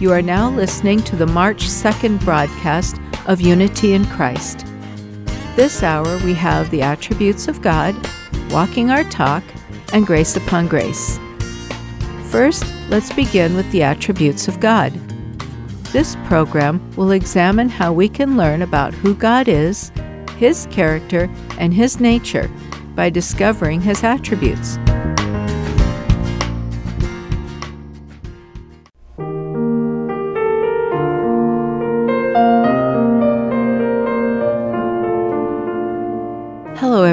You 0.00 0.12
are 0.12 0.22
now 0.22 0.48
listening 0.48 1.02
to 1.02 1.14
the 1.14 1.26
March 1.26 1.64
2nd 1.64 2.24
broadcast 2.24 2.98
of 3.26 3.42
Unity 3.42 3.92
in 3.92 4.06
Christ. 4.06 4.64
This 5.56 5.82
hour 5.82 6.16
we 6.24 6.32
have 6.32 6.70
the 6.70 6.80
attributes 6.80 7.48
of 7.48 7.60
God, 7.60 7.94
walking 8.50 8.90
our 8.90 9.04
talk, 9.04 9.44
and 9.92 10.06
grace 10.06 10.36
upon 10.36 10.68
grace. 10.68 11.18
First, 12.30 12.64
let's 12.88 13.12
begin 13.12 13.54
with 13.54 13.70
the 13.72 13.82
attributes 13.82 14.48
of 14.48 14.58
God. 14.58 14.90
This 15.92 16.16
program 16.24 16.80
will 16.96 17.10
examine 17.10 17.68
how 17.68 17.92
we 17.92 18.08
can 18.08 18.38
learn 18.38 18.62
about 18.62 18.94
who 18.94 19.14
God 19.14 19.48
is, 19.48 19.92
His 20.38 20.66
character, 20.70 21.28
and 21.58 21.74
His 21.74 22.00
nature 22.00 22.50
by 22.94 23.10
discovering 23.10 23.82
His 23.82 24.02
attributes. 24.02 24.78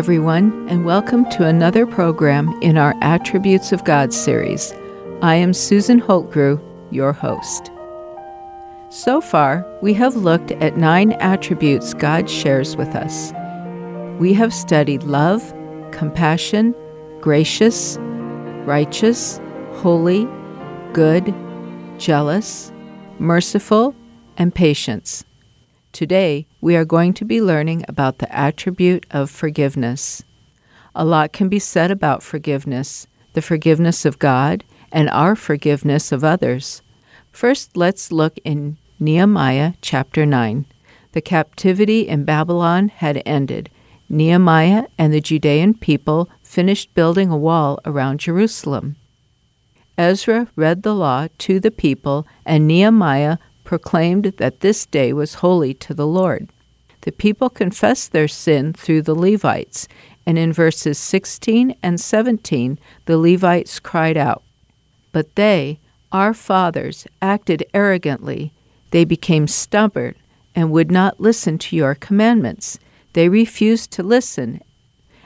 Everyone, 0.08 0.66
and 0.70 0.86
welcome 0.86 1.30
to 1.30 1.46
another 1.46 1.86
program 1.86 2.58
in 2.62 2.78
our 2.78 2.96
Attributes 3.02 3.74
of 3.74 3.84
God 3.84 4.14
series. 4.14 4.72
I 5.22 5.36
am 5.36 5.54
Susan 5.54 6.00
Holtgrew, 6.00 6.62
your 6.92 7.12
host. 7.12 7.70
So 8.90 9.20
far, 9.20 9.66
we 9.82 9.94
have 9.96 10.16
looked 10.16 10.52
at 10.52 10.78
nine 10.78 11.12
attributes 11.20 11.94
God 11.94 12.30
shares 12.30 12.78
with 12.78 12.96
us. 12.96 13.34
We 14.18 14.32
have 14.32 14.54
studied 14.54 15.04
love, 15.04 15.54
compassion, 15.92 16.74
gracious, 17.20 17.98
righteous, 18.66 19.42
holy, 19.74 20.26
good, 20.94 21.36
jealous, 21.98 22.72
merciful, 23.20 23.94
and 24.38 24.56
patience. 24.56 25.26
Today, 25.92 26.47
we 26.62 26.76
are 26.76 26.86
going 26.86 27.14
to 27.14 27.26
be 27.26 27.42
learning 27.42 27.86
about 27.88 28.20
the 28.20 28.36
attribute 28.36 29.06
of 29.12 29.30
forgiveness. 29.30 30.24
A 30.96 31.06
lot 31.06 31.32
can 31.34 31.50
be 31.50 31.60
said 31.60 31.92
about 31.92 32.24
forgiveness, 32.24 33.08
the 33.34 33.42
forgiveness 33.42 34.06
of 34.06 34.20
God, 34.20 34.64
and 34.92 35.10
our 35.10 35.36
forgiveness 35.36 36.12
of 36.12 36.24
others. 36.24 36.82
First, 37.32 37.78
let's 37.78 38.12
look 38.12 38.40
in 38.44 38.78
Nehemiah 39.00 39.74
chapter 39.82 40.26
9. 40.26 40.66
The 41.12 41.22
captivity 41.22 42.08
in 42.08 42.26
Babylon 42.26 42.90
had 42.90 43.22
ended. 43.26 43.70
Nehemiah 44.10 44.88
and 44.98 45.14
the 45.14 45.22
Judean 45.22 45.76
people 45.76 46.30
finished 46.42 46.94
building 46.96 47.30
a 47.30 47.38
wall 47.38 47.80
around 47.86 48.22
Jerusalem. 48.22 48.96
Ezra 49.98 50.48
read 50.56 50.84
the 50.84 50.96
law 50.96 51.28
to 51.40 51.60
the 51.60 51.72
people, 51.72 52.26
and 52.46 52.68
Nehemiah 52.68 53.38
proclaimed 53.68 54.34
that 54.38 54.62
this 54.62 54.86
day 54.86 55.12
was 55.12 55.36
holy 55.36 55.74
to 55.74 55.94
the 55.94 56.08
Lord. 56.08 56.50
The 57.02 57.12
people 57.12 57.50
confessed 57.50 58.14
their 58.14 58.28
sin 58.28 58.74
through 58.74 59.04
the 59.04 59.14
Levites, 59.14 59.88
and 60.26 60.40
in 60.40 60.52
verses 60.54 60.98
16 60.98 61.76
and 61.84 62.00
17, 62.00 62.80
the 63.06 63.18
Levites 63.18 63.80
cried 63.80 64.18
out, 64.18 64.42
But 65.12 65.36
they, 65.36 65.80
our 66.14 66.34
fathers 66.34 67.06
acted 67.22 67.66
arrogantly. 67.74 68.54
They 68.92 69.04
became 69.04 69.48
stubborn 69.48 70.16
and 70.56 70.72
would 70.72 70.90
not 70.90 71.20
listen 71.20 71.58
to 71.60 71.76
your 71.76 71.94
commandments. 71.94 72.80
They 73.14 73.28
refused 73.28 73.92
to 73.92 74.02
listen 74.02 74.62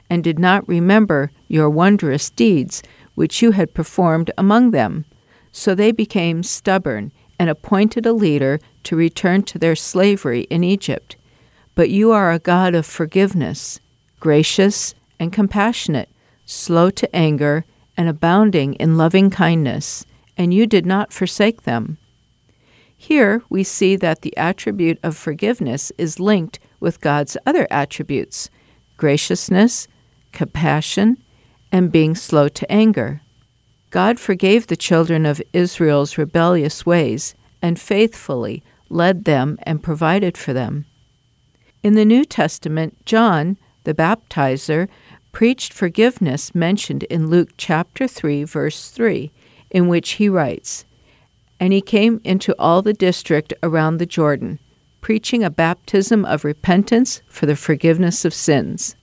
and 0.10 0.24
did 0.24 0.40
not 0.40 0.68
remember 0.68 1.32
your 1.48 1.70
wondrous 1.70 2.32
deeds 2.32 2.82
which 3.14 3.42
you 3.44 3.52
had 3.52 3.76
performed 3.76 4.32
among 4.36 4.72
them. 4.72 5.06
So 5.52 5.76
they 5.76 5.92
became 5.92 6.42
stubborn 6.42 7.12
and 7.42 7.50
appointed 7.50 8.06
a 8.06 8.14
leader 8.14 8.60
to 8.84 8.96
return 8.96 9.42
to 9.42 9.58
their 9.58 9.76
slavery 9.76 10.42
in 10.52 10.64
Egypt. 10.64 11.16
But 11.74 11.90
you 11.90 12.12
are 12.12 12.32
a 12.32 12.38
God 12.38 12.76
of 12.76 12.86
forgiveness, 12.86 13.80
gracious 14.20 14.94
and 15.20 15.34
compassionate, 15.34 16.10
slow 16.46 16.92
to 16.92 17.16
anger, 17.16 17.66
and 17.98 18.08
abounding 18.08 18.76
in 18.76 18.96
loving 18.96 19.32
kindness 19.32 20.06
and 20.38 20.54
you 20.54 20.66
did 20.66 20.86
not 20.86 21.12
forsake 21.12 21.64
them. 21.64 21.98
Here 22.96 23.42
we 23.50 23.64
see 23.64 23.96
that 23.96 24.22
the 24.22 24.36
attribute 24.38 25.00
of 25.04 25.18
forgiveness 25.18 25.92
is 25.98 26.20
linked 26.20 26.60
with 26.80 27.02
God's 27.02 27.38
other 27.46 27.68
attributes 27.72 28.50
graciousness, 28.98 29.88
compassion, 30.32 31.18
and 31.72 31.92
being 31.92 32.14
slow 32.14 32.48
to 32.48 32.72
anger. 32.72 33.22
God 33.92 34.20
forgave 34.20 34.68
the 34.68 34.78
children 34.78 35.26
of 35.26 35.42
Israel's 35.54 36.18
rebellious 36.18 36.86
ways 36.86 37.36
and 37.62 37.80
faithfully 37.80 38.64
led 38.90 39.26
them 39.26 39.58
and 39.64 39.84
provided 39.84 40.38
for 40.38 40.54
them. 40.54 40.86
In 41.84 41.94
the 41.94 42.06
New 42.06 42.26
Testament, 42.26 43.06
John, 43.06 43.58
the 43.84 43.94
baptizer, 43.94 44.88
preached 45.32 45.74
forgiveness 45.74 46.54
mentioned 46.54 47.04
in 47.04 47.30
Luke 47.30 47.52
chapter 47.58 48.08
3 48.08 48.44
verse 48.44 48.90
3 48.90 49.32
in 49.72 49.88
which 49.88 50.12
he 50.12 50.30
writes 50.30 50.86
And 51.60 51.74
he 51.74 51.82
came 51.82 52.22
into 52.24 52.56
all 52.60 52.82
the 52.82 52.94
district 52.94 53.54
around 53.64 53.98
the 53.98 54.06
Jordan, 54.06 54.60
preaching 55.00 55.44
a 55.44 55.50
baptism 55.50 56.26
of 56.26 56.44
repentance 56.44 57.22
for 57.28 57.46
the 57.46 57.56
forgiveness 57.56 58.26
of 58.26 58.34
sins. 58.34 58.96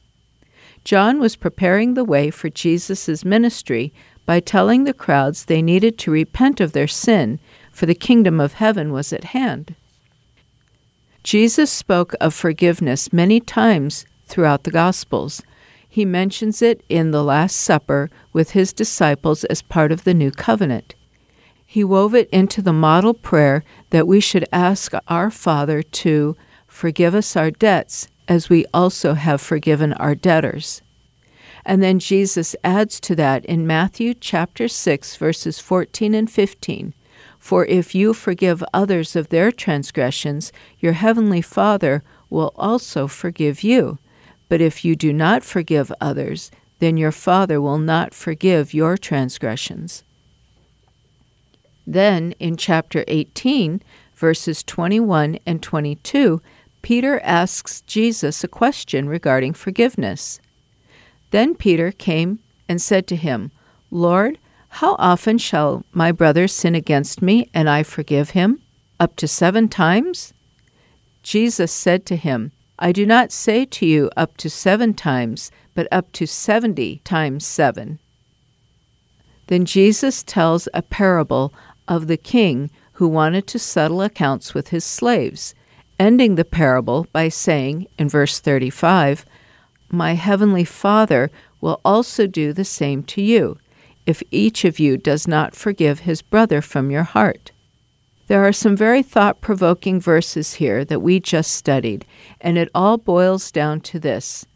John 0.84 1.18
was 1.18 1.36
preparing 1.36 1.94
the 1.94 2.04
way 2.04 2.30
for 2.30 2.48
Jesus' 2.48 3.24
ministry 3.24 3.92
by 4.24 4.40
telling 4.40 4.84
the 4.84 4.94
crowds 4.94 5.46
they 5.46 5.62
needed 5.62 5.98
to 5.98 6.10
repent 6.10 6.60
of 6.60 6.72
their 6.72 6.86
sin, 6.86 7.40
for 7.78 7.86
the 7.86 7.94
kingdom 7.94 8.40
of 8.40 8.54
heaven 8.54 8.90
was 8.90 9.12
at 9.12 9.22
hand. 9.22 9.76
Jesus 11.22 11.70
spoke 11.70 12.12
of 12.20 12.34
forgiveness 12.34 13.12
many 13.12 13.38
times 13.38 14.04
throughout 14.26 14.64
the 14.64 14.72
Gospels. 14.72 15.42
He 15.88 16.04
mentions 16.04 16.60
it 16.60 16.82
in 16.88 17.12
the 17.12 17.22
Last 17.22 17.54
Supper 17.54 18.10
with 18.32 18.50
his 18.50 18.72
disciples 18.72 19.44
as 19.44 19.62
part 19.62 19.92
of 19.92 20.02
the 20.02 20.12
new 20.12 20.32
covenant. 20.32 20.96
He 21.64 21.84
wove 21.84 22.16
it 22.16 22.28
into 22.30 22.60
the 22.60 22.72
model 22.72 23.14
prayer 23.14 23.62
that 23.90 24.08
we 24.08 24.18
should 24.18 24.48
ask 24.52 24.92
our 25.06 25.30
Father 25.30 25.80
to 25.80 26.36
forgive 26.66 27.14
us 27.14 27.36
our 27.36 27.52
debts 27.52 28.08
as 28.26 28.48
we 28.48 28.66
also 28.74 29.14
have 29.14 29.40
forgiven 29.40 29.92
our 29.92 30.16
debtors. 30.16 30.82
And 31.64 31.80
then 31.80 32.00
Jesus 32.00 32.56
adds 32.64 32.98
to 33.00 33.14
that 33.14 33.44
in 33.44 33.68
Matthew 33.68 34.14
chapter 34.14 34.66
6 34.66 35.14
verses 35.14 35.60
14 35.60 36.12
and 36.12 36.28
15. 36.28 36.94
For 37.48 37.64
if 37.64 37.94
you 37.94 38.12
forgive 38.12 38.62
others 38.74 39.16
of 39.16 39.30
their 39.30 39.50
transgressions, 39.50 40.52
your 40.80 40.92
heavenly 40.92 41.40
Father 41.40 42.02
will 42.28 42.52
also 42.56 43.06
forgive 43.06 43.62
you. 43.62 43.96
But 44.50 44.60
if 44.60 44.84
you 44.84 44.94
do 44.94 45.14
not 45.14 45.42
forgive 45.42 45.90
others, 45.98 46.50
then 46.78 46.98
your 46.98 47.10
Father 47.10 47.58
will 47.58 47.78
not 47.78 48.12
forgive 48.12 48.74
your 48.74 48.98
transgressions. 48.98 50.02
Then, 51.86 52.32
in 52.32 52.58
chapter 52.58 53.02
18, 53.08 53.80
verses 54.14 54.62
21 54.62 55.38
and 55.46 55.62
22, 55.62 56.42
Peter 56.82 57.18
asks 57.20 57.80
Jesus 57.86 58.44
a 58.44 58.48
question 58.48 59.08
regarding 59.08 59.54
forgiveness. 59.54 60.38
Then 61.30 61.54
Peter 61.54 61.92
came 61.92 62.40
and 62.68 62.82
said 62.82 63.06
to 63.06 63.16
him, 63.16 63.52
Lord, 63.90 64.36
how 64.68 64.96
often 64.98 65.38
shall 65.38 65.84
my 65.92 66.12
brother 66.12 66.46
sin 66.46 66.74
against 66.74 67.22
me 67.22 67.48
and 67.52 67.68
I 67.68 67.82
forgive 67.82 68.30
him? 68.30 68.60
Up 69.00 69.16
to 69.16 69.28
seven 69.28 69.68
times? 69.68 70.32
Jesus 71.22 71.72
said 71.72 72.06
to 72.06 72.16
him, 72.16 72.52
I 72.78 72.92
do 72.92 73.04
not 73.04 73.32
say 73.32 73.64
to 73.64 73.86
you 73.86 74.10
up 74.16 74.36
to 74.36 74.48
seven 74.48 74.94
times, 74.94 75.50
but 75.74 75.88
up 75.90 76.12
to 76.12 76.26
seventy 76.26 77.00
times 77.04 77.44
seven. 77.44 77.98
Then 79.48 79.64
Jesus 79.64 80.22
tells 80.22 80.68
a 80.72 80.82
parable 80.82 81.52
of 81.88 82.06
the 82.06 82.16
king 82.16 82.70
who 82.92 83.08
wanted 83.08 83.46
to 83.48 83.58
settle 83.58 84.02
accounts 84.02 84.54
with 84.54 84.68
his 84.68 84.84
slaves, 84.84 85.54
ending 85.98 86.34
the 86.34 86.44
parable 86.44 87.06
by 87.12 87.28
saying 87.28 87.86
in 87.98 88.08
verse 88.08 88.38
35, 88.38 89.24
My 89.90 90.12
heavenly 90.12 90.64
Father 90.64 91.30
will 91.60 91.80
also 91.84 92.26
do 92.26 92.52
the 92.52 92.64
same 92.64 93.02
to 93.04 93.22
you, 93.22 93.58
if 94.08 94.22
each 94.30 94.64
of 94.64 94.78
you 94.78 94.96
does 94.96 95.28
not 95.28 95.54
forgive 95.54 96.00
his 96.00 96.22
brother 96.22 96.62
from 96.62 96.90
your 96.90 97.02
heart. 97.02 97.52
There 98.26 98.42
are 98.42 98.54
some 98.54 98.74
very 98.74 99.02
thought 99.02 99.42
provoking 99.42 100.00
verses 100.00 100.54
here 100.54 100.82
that 100.86 101.02
we 101.02 101.20
just 101.20 101.52
studied, 101.52 102.06
and 102.40 102.56
it 102.56 102.70
all 102.74 102.96
boils 102.96 103.52
down 103.52 103.82
to 103.82 104.00
this 104.00 104.46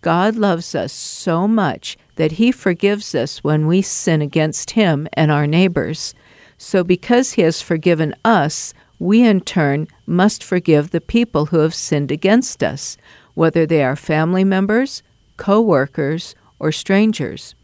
God 0.00 0.36
loves 0.36 0.74
us 0.74 0.90
so 0.90 1.46
much 1.46 1.98
that 2.16 2.32
He 2.32 2.50
forgives 2.50 3.14
us 3.14 3.44
when 3.44 3.66
we 3.66 3.82
sin 3.82 4.22
against 4.22 4.70
Him 4.70 5.06
and 5.12 5.30
our 5.30 5.46
neighbors. 5.46 6.14
So, 6.56 6.82
because 6.82 7.32
He 7.32 7.42
has 7.42 7.60
forgiven 7.60 8.14
us, 8.24 8.72
we 8.98 9.22
in 9.22 9.42
turn 9.42 9.86
must 10.06 10.42
forgive 10.42 10.90
the 10.90 11.00
people 11.02 11.46
who 11.46 11.58
have 11.58 11.74
sinned 11.74 12.10
against 12.10 12.62
us, 12.62 12.96
whether 13.34 13.66
they 13.66 13.84
are 13.84 13.96
family 13.96 14.44
members, 14.44 15.02
co 15.36 15.60
workers, 15.60 16.34
or 16.58 16.72
strangers. 16.72 17.54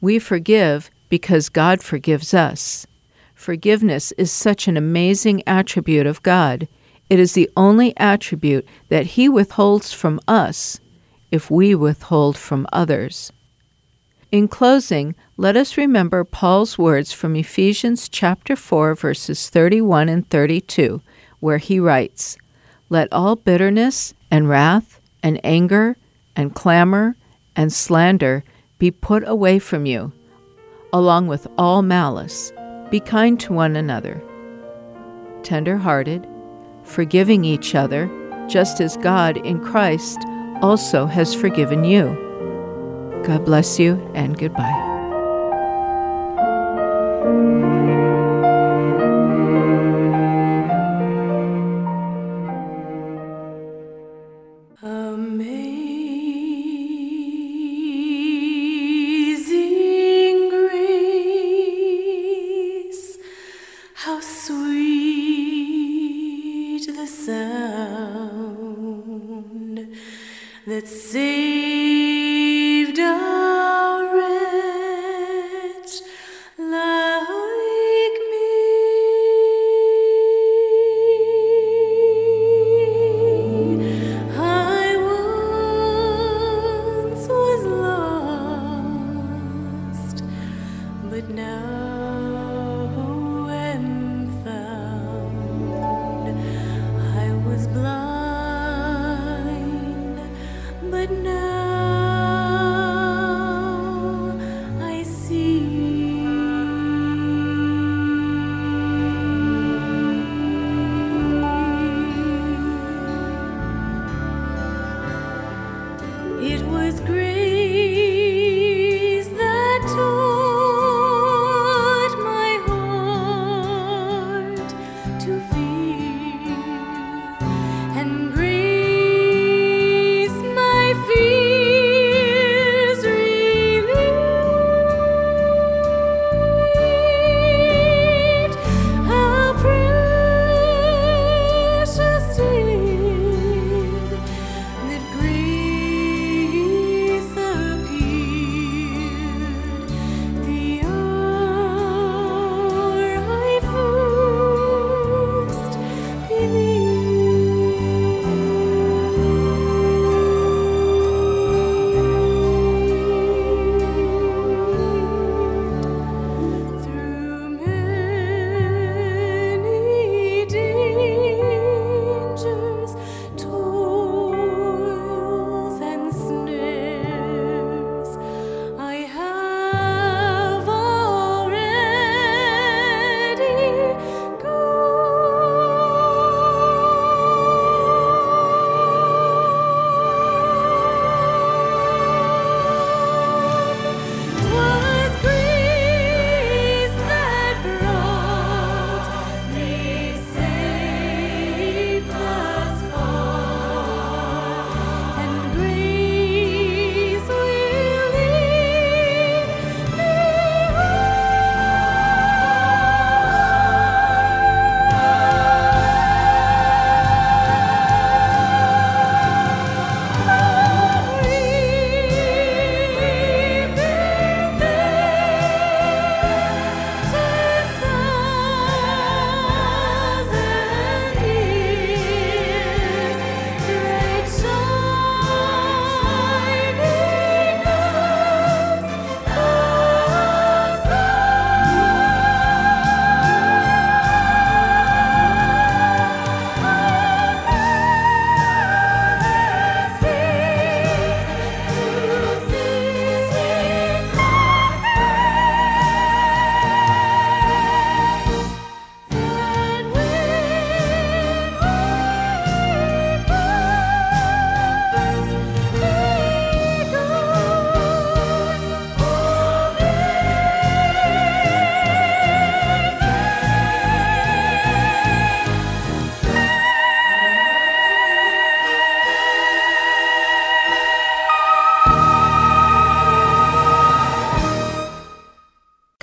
We 0.00 0.18
forgive 0.18 0.90
because 1.08 1.48
God 1.48 1.82
forgives 1.82 2.34
us. 2.34 2.86
Forgiveness 3.34 4.12
is 4.12 4.32
such 4.32 4.66
an 4.66 4.76
amazing 4.76 5.42
attribute 5.46 6.06
of 6.06 6.22
God. 6.22 6.68
It 7.08 7.20
is 7.20 7.34
the 7.34 7.50
only 7.56 7.96
attribute 7.96 8.66
that 8.88 9.06
He 9.06 9.28
withholds 9.28 9.92
from 9.92 10.20
us 10.26 10.80
if 11.30 11.50
we 11.50 11.74
withhold 11.74 12.36
from 12.36 12.66
others. 12.72 13.32
In 14.32 14.48
closing, 14.48 15.14
let 15.36 15.56
us 15.56 15.76
remember 15.76 16.24
Paul's 16.24 16.76
words 16.76 17.12
from 17.12 17.36
Ephesians 17.36 18.08
chapter 18.08 18.56
4 18.56 18.94
verses 18.94 19.48
31 19.48 20.08
and 20.08 20.28
32, 20.28 21.00
where 21.38 21.58
he 21.58 21.78
writes, 21.78 22.36
"Let 22.88 23.12
all 23.12 23.36
bitterness 23.36 24.14
and 24.30 24.48
wrath 24.48 25.00
and 25.22 25.40
anger 25.44 25.96
and 26.34 26.54
clamor 26.54 27.16
and 27.54 27.72
slander 27.72 28.42
be 28.78 28.90
put 28.90 29.26
away 29.26 29.58
from 29.58 29.86
you, 29.86 30.12
along 30.92 31.26
with 31.26 31.46
all 31.56 31.82
malice. 31.82 32.52
Be 32.90 33.00
kind 33.00 33.38
to 33.40 33.52
one 33.52 33.74
another, 33.74 34.22
tender-hearted, 35.42 36.26
forgiving 36.84 37.44
each 37.44 37.74
other, 37.74 38.08
just 38.48 38.80
as 38.80 38.96
God 38.96 39.36
in 39.38 39.58
Christ 39.60 40.18
also 40.62 41.06
has 41.06 41.34
forgiven 41.34 41.84
you." 41.84 42.16
God 43.24 43.44
bless 43.44 43.80
you 43.80 44.00
and 44.14 44.38
goodbye. 44.38 44.82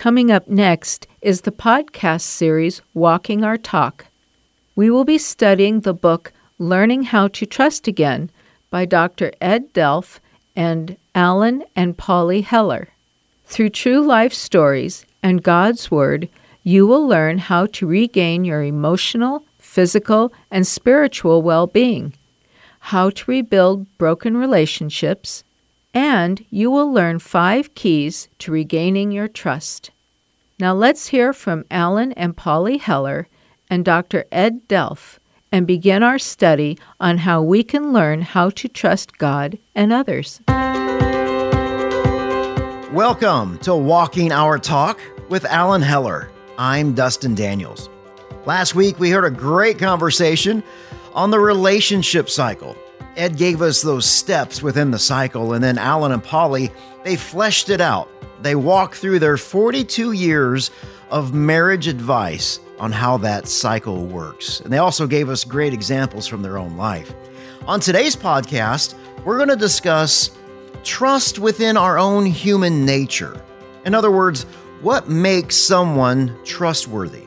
Coming 0.04 0.32
up 0.32 0.50
next 0.50 1.08
is 1.22 1.40
the 1.40 1.52
podcast 1.54 2.24
series 2.24 2.82
Walking 2.94 3.46
Our 3.46 3.56
Talk. 3.56 4.08
We 4.76 4.90
will 4.90 5.06
be 5.06 5.18
studying 5.18 5.80
the 5.80 5.94
book 5.94 6.34
Learning 6.60 7.04
How 7.04 7.30
to 7.30 7.46
Trust 7.46 7.88
Again 7.88 8.30
by 8.70 8.84
Dr. 8.84 9.32
Ed 9.40 9.72
Delph 9.74 10.20
and 10.58 10.98
Alan 11.16 11.64
and 11.74 11.98
Polly 11.98 12.42
Heller. 12.42 12.90
Through 13.46 13.70
true 13.70 14.02
life 14.02 14.34
stories 14.34 15.06
and 15.24 15.42
God's 15.42 15.90
Word, 15.90 16.28
you 16.64 16.86
will 16.86 17.08
learn 17.08 17.38
how 17.38 17.68
to 17.68 17.88
regain 17.88 18.44
your 18.44 18.62
emotional, 18.62 19.46
physical, 19.58 20.34
and 20.52 20.68
spiritual 20.68 21.42
well 21.42 21.66
being, 21.66 22.14
how 22.92 23.10
to 23.10 23.32
rebuild 23.32 23.88
broken 23.98 24.36
relationships, 24.36 25.46
and 25.94 26.44
you 26.50 26.70
will 26.70 26.92
learn 26.92 27.20
five 27.20 27.74
keys 27.74 28.28
to 28.40 28.52
regaining 28.52 29.10
your 29.10 29.30
trust. 29.30 29.92
Now 30.64 30.74
let's 30.74 31.08
hear 31.08 31.34
from 31.34 31.66
Alan 31.70 32.14
and 32.14 32.38
Polly 32.38 32.78
Heller 32.78 33.28
and 33.70 33.84
Dr. 33.84 34.24
Ed 34.32 34.66
Delph 34.70 35.20
and 35.52 35.68
begin 35.68 36.04
our 36.04 36.18
study 36.18 36.80
on 37.02 37.18
how 37.18 37.42
we 37.42 37.66
can 37.66 37.92
learn 37.92 38.22
how 38.22 38.50
to 38.52 38.70
trust 38.70 39.18
God 39.18 39.58
and 39.76 39.92
others. 39.92 40.40
Welcome 42.94 43.58
to 43.58 43.76
Walking 43.76 44.32
Our 44.32 44.58
Talk 44.58 45.02
with 45.28 45.44
Alan 45.44 45.82
Heller. 45.82 46.32
I'm 46.58 46.94
Dustin 46.94 47.36
Daniels. 47.36 47.90
Last 48.46 48.74
week, 48.74 48.98
we 49.00 49.10
heard 49.10 49.26
a 49.26 49.32
great 49.32 49.78
conversation 49.78 50.64
on 51.14 51.30
the 51.30 51.42
relationship 51.42 52.30
cycle. 52.30 52.78
Ed 53.16 53.38
gave 53.38 53.62
us 53.62 53.82
those 53.82 54.06
steps 54.06 54.62
within 54.64 54.92
the 54.92 55.00
cycle, 55.00 55.54
and 55.54 55.64
then 55.64 55.78
Alan 55.78 56.12
and 56.12 56.24
Polly, 56.24 56.72
they 57.04 57.16
fleshed 57.16 57.70
it 57.70 57.82
out. 57.82 58.10
They 58.42 58.56
walked 58.56 58.96
through 58.96 59.20
their 59.20 59.38
42 59.38 60.14
years 60.14 60.72
of 61.10 61.34
marriage 61.34 61.88
advice 61.88 62.60
on 62.80 62.92
how 62.92 63.18
that 63.18 63.48
cycle 63.48 64.06
works. 64.06 64.60
And 64.62 64.74
they 64.74 64.80
also 64.80 65.06
gave 65.06 65.30
us 65.30 65.44
great 65.44 65.74
examples 65.74 66.28
from 66.28 66.42
their 66.42 66.58
own 66.58 66.76
life. 66.76 67.14
On 67.68 67.80
today's 67.80 68.16
podcast, 68.16 68.96
we're 69.24 69.38
going 69.38 69.50
to 69.50 69.56
discuss 69.56 70.32
trust 70.84 71.40
within 71.40 71.78
our 71.78 71.98
own 71.98 72.26
human 72.26 72.86
nature. 72.86 73.42
In 73.86 73.94
other 73.94 74.12
words, 74.12 74.44
what 74.82 75.08
makes 75.08 75.56
someone 75.56 76.38
trustworthy? 76.44 77.24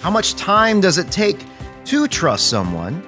How 0.00 0.10
much 0.10 0.34
time 0.34 0.80
does 0.80 0.98
it 0.98 1.12
take 1.12 1.44
to 1.84 2.08
trust 2.08 2.48
someone? 2.48 3.06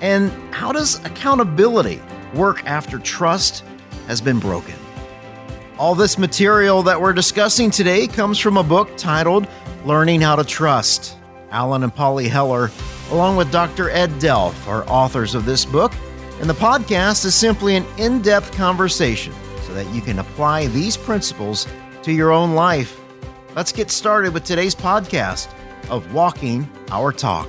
And 0.00 0.30
how 0.54 0.72
does 0.72 1.04
accountability 1.04 2.00
work 2.34 2.64
after 2.64 2.98
trust 2.98 3.64
has 4.06 4.20
been 4.20 4.38
broken? 4.38 4.74
All 5.78 5.94
this 5.94 6.18
material 6.18 6.82
that 6.84 7.00
we're 7.00 7.12
discussing 7.12 7.70
today 7.70 8.06
comes 8.06 8.38
from 8.38 8.56
a 8.56 8.62
book 8.62 8.96
titled 8.96 9.46
Learning 9.84 10.20
How 10.20 10.36
to 10.36 10.44
Trust. 10.44 11.16
Alan 11.50 11.82
and 11.82 11.94
Polly 11.94 12.28
Heller, 12.28 12.70
along 13.10 13.36
with 13.36 13.50
Dr. 13.50 13.90
Ed 13.90 14.10
Delph, 14.20 14.66
are 14.66 14.86
authors 14.88 15.34
of 15.34 15.46
this 15.46 15.64
book, 15.64 15.92
and 16.40 16.48
the 16.48 16.54
podcast 16.54 17.24
is 17.24 17.34
simply 17.34 17.76
an 17.76 17.86
in 17.96 18.20
depth 18.20 18.52
conversation 18.52 19.32
so 19.62 19.74
that 19.74 19.88
you 19.94 20.00
can 20.02 20.18
apply 20.18 20.66
these 20.68 20.96
principles 20.96 21.66
to 22.02 22.12
your 22.12 22.32
own 22.32 22.54
life. 22.54 23.00
Let's 23.56 23.72
get 23.72 23.90
started 23.90 24.34
with 24.34 24.44
today's 24.44 24.74
podcast 24.74 25.48
of 25.88 26.12
Walking 26.12 26.68
Our 26.90 27.12
Talk. 27.12 27.48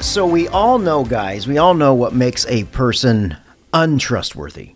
So, 0.00 0.26
we 0.26 0.48
all 0.48 0.78
know, 0.78 1.04
guys, 1.04 1.46
we 1.46 1.58
all 1.58 1.74
know 1.74 1.92
what 1.92 2.14
makes 2.14 2.46
a 2.46 2.64
person 2.64 3.36
untrustworthy. 3.72 4.74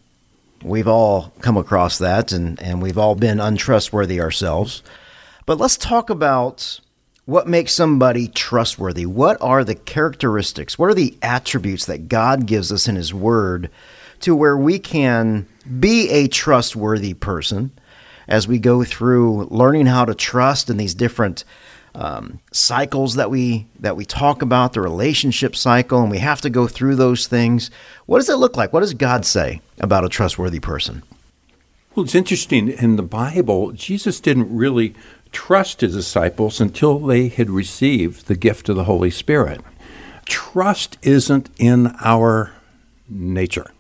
We've 0.63 0.87
all 0.87 1.33
come 1.41 1.57
across 1.57 1.97
that 1.99 2.31
and, 2.31 2.61
and 2.61 2.83
we've 2.83 2.99
all 2.99 3.15
been 3.15 3.41
untrustworthy 3.41 4.21
ourselves. 4.21 4.83
But 5.47 5.59
let's 5.59 5.79
talk 5.79 6.11
about 6.11 6.79
what 7.25 7.49
makes 7.49 7.73
somebody 7.73 8.29
trustworthy. 8.29 9.07
What 9.07 9.39
are 9.41 9.65
the 9.65 9.75
characteristics? 9.75 10.79
What 10.79 10.91
are 10.91 10.95
the 10.95 11.17
attributes 11.23 11.87
that 11.87 12.09
God 12.09 12.45
gives 12.45 12.71
us 12.71 12.87
in 12.87 12.97
His 12.97 13.15
Word 13.15 13.71
to 14.21 14.37
where 14.37 14.59
we 14.59 14.79
can 14.79 15.47
be 15.81 16.11
a 16.11 16.29
trustworthy 16.29 17.15
person 17.15 17.73
as 18.29 18.47
we 18.47 18.59
go 18.59 18.85
through 18.85 19.45
learning 19.47 19.87
how 19.87 20.05
to 20.05 20.15
trust 20.15 20.69
in 20.69 20.77
these 20.77 20.95
different 20.95 21.45
um, 21.95 22.41
cycles 22.53 23.15
that 23.15 23.31
we 23.31 23.67
that 23.79 23.97
we 23.97 24.05
talk 24.05 24.43
about, 24.43 24.73
the 24.73 24.81
relationship 24.81 25.55
cycle, 25.55 26.03
and 26.03 26.11
we 26.11 26.19
have 26.19 26.41
to 26.41 26.51
go 26.51 26.67
through 26.67 26.97
those 26.97 27.27
things. 27.27 27.71
What 28.07 28.19
does 28.19 28.29
it 28.29 28.37
look 28.37 28.57
like? 28.57 28.73
What 28.73 28.81
does 28.81 28.95
God 28.95 29.25
say 29.25 29.61
about 29.79 30.05
a 30.05 30.09
trustworthy 30.09 30.61
person? 30.61 31.03
Well, 31.95 32.05
it's 32.05 32.15
interesting. 32.15 32.69
In 32.69 32.97
the 32.97 33.03
Bible, 33.03 33.73
Jesus 33.73 34.21
didn't 34.21 34.55
really 34.55 34.95
trust 35.31 35.81
his 35.81 35.95
disciples 35.95 36.61
until 36.61 36.99
they 36.99 37.29
had 37.29 37.51
received 37.51 38.27
the 38.27 38.37
gift 38.37 38.69
of 38.69 38.77
the 38.77 38.85
Holy 38.85 39.11
Spirit. 39.11 39.61
Trust 40.27 40.99
isn't 41.03 41.51
in 41.59 41.95
our 42.01 42.53
nature. 43.09 43.74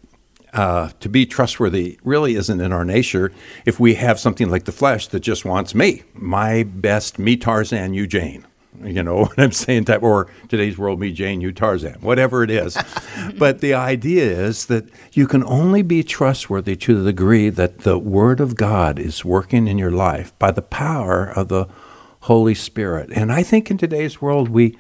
Uh, 0.54 0.90
to 1.00 1.08
be 1.08 1.26
trustworthy 1.26 1.99
really 2.04 2.37
isn't 2.37 2.61
in 2.61 2.73
our 2.73 2.84
nature 2.84 3.32
if 3.66 3.80
we 3.80 3.94
have 3.94 4.20
something 4.20 4.49
like 4.49 4.64
the 4.66 4.73
flesh 4.73 5.08
that 5.08 5.18
just 5.18 5.44
wants 5.44 5.75
me, 5.75 6.04
my 6.14 6.62
best, 6.62 7.18
me 7.18 7.37
Tarzan, 7.37 7.92
you 7.92 8.06
Jane. 8.06 8.46
You 8.82 9.02
know 9.02 9.16
what 9.25 9.38
I'm 9.38 9.52
saying? 9.52 9.87
Type 9.87 10.02
or 10.02 10.28
today's 10.49 10.78
world, 10.78 11.00
me 11.00 11.12
Jane, 11.12 11.40
you 11.40 11.52
Tarzan, 11.52 11.94
whatever 12.00 12.42
it 12.42 12.50
is. 12.50 12.76
but 13.38 13.61
the 13.61 13.75
idea 13.75 14.25
is 14.25 14.66
that 14.66 14.88
you 15.12 15.26
can 15.26 15.44
only 15.44 15.82
be 15.82 16.02
trustworthy 16.02 16.76
to 16.76 17.02
the 17.02 17.11
degree 17.11 17.50
that 17.50 17.78
the 17.80 17.99
Word 17.99 18.40
of 18.40 18.56
God 18.56 18.99
is 18.99 19.25
working 19.25 19.66
in 19.66 19.78
your 19.78 19.90
life 19.90 20.37
by 20.38 20.50
the 20.50 20.62
power 20.62 21.25
of 21.26 21.49
the 21.49 21.66
Holy 22.20 22.54
Spirit. 22.54 23.11
And 23.12 23.30
I 23.30 23.42
think 23.42 23.70
in 23.70 23.78
today's 23.78 24.23
world 24.23 24.49
we 24.49 24.78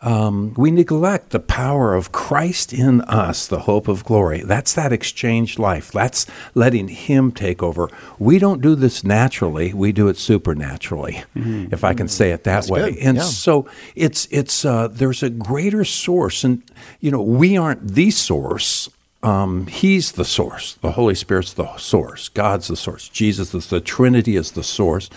um, 0.00 0.54
we 0.56 0.70
neglect 0.70 1.30
the 1.30 1.40
power 1.40 1.94
of 1.94 2.12
Christ 2.12 2.72
in 2.72 3.00
us, 3.02 3.46
the 3.46 3.60
hope 3.60 3.88
of 3.88 4.04
glory. 4.04 4.42
That's 4.42 4.72
that 4.74 4.92
exchange 4.92 5.58
life. 5.58 5.90
That's 5.90 6.24
letting 6.54 6.88
Him 6.88 7.32
take 7.32 7.62
over. 7.62 7.88
We 8.18 8.38
don't 8.38 8.60
do 8.62 8.74
this 8.76 9.02
naturally; 9.02 9.74
we 9.74 9.90
do 9.92 10.06
it 10.08 10.16
supernaturally, 10.16 11.24
mm-hmm. 11.34 11.72
if 11.72 11.82
I 11.82 11.94
can 11.94 12.06
say 12.08 12.30
it 12.30 12.44
that 12.44 12.54
That's 12.54 12.70
way. 12.70 12.92
good. 12.92 12.98
And 12.98 13.16
Yeah. 13.18 13.24
so 13.24 13.68
it's 13.96 14.28
it's 14.30 14.64
uh, 14.64 14.88
there's 14.88 15.22
a 15.22 15.30
greater 15.30 15.84
source, 15.84 16.44
and 16.44 16.62
you 17.00 17.10
know 17.10 17.22
we 17.22 17.56
aren't 17.56 17.88
the 17.88 18.10
source. 18.10 18.88
Um, 19.20 19.66
he's 19.66 20.12
the 20.12 20.24
source. 20.24 20.74
The 20.74 20.92
Holy 20.92 21.16
Spirit's 21.16 21.52
the 21.52 21.76
source. 21.76 22.28
God's 22.28 22.68
the 22.68 22.76
source. 22.76 23.08
Jesus 23.08 23.52
is 23.52 23.66
the 23.66 23.80
Trinity 23.80 24.36
is 24.36 24.52
the 24.52 24.62
source. 24.62 25.10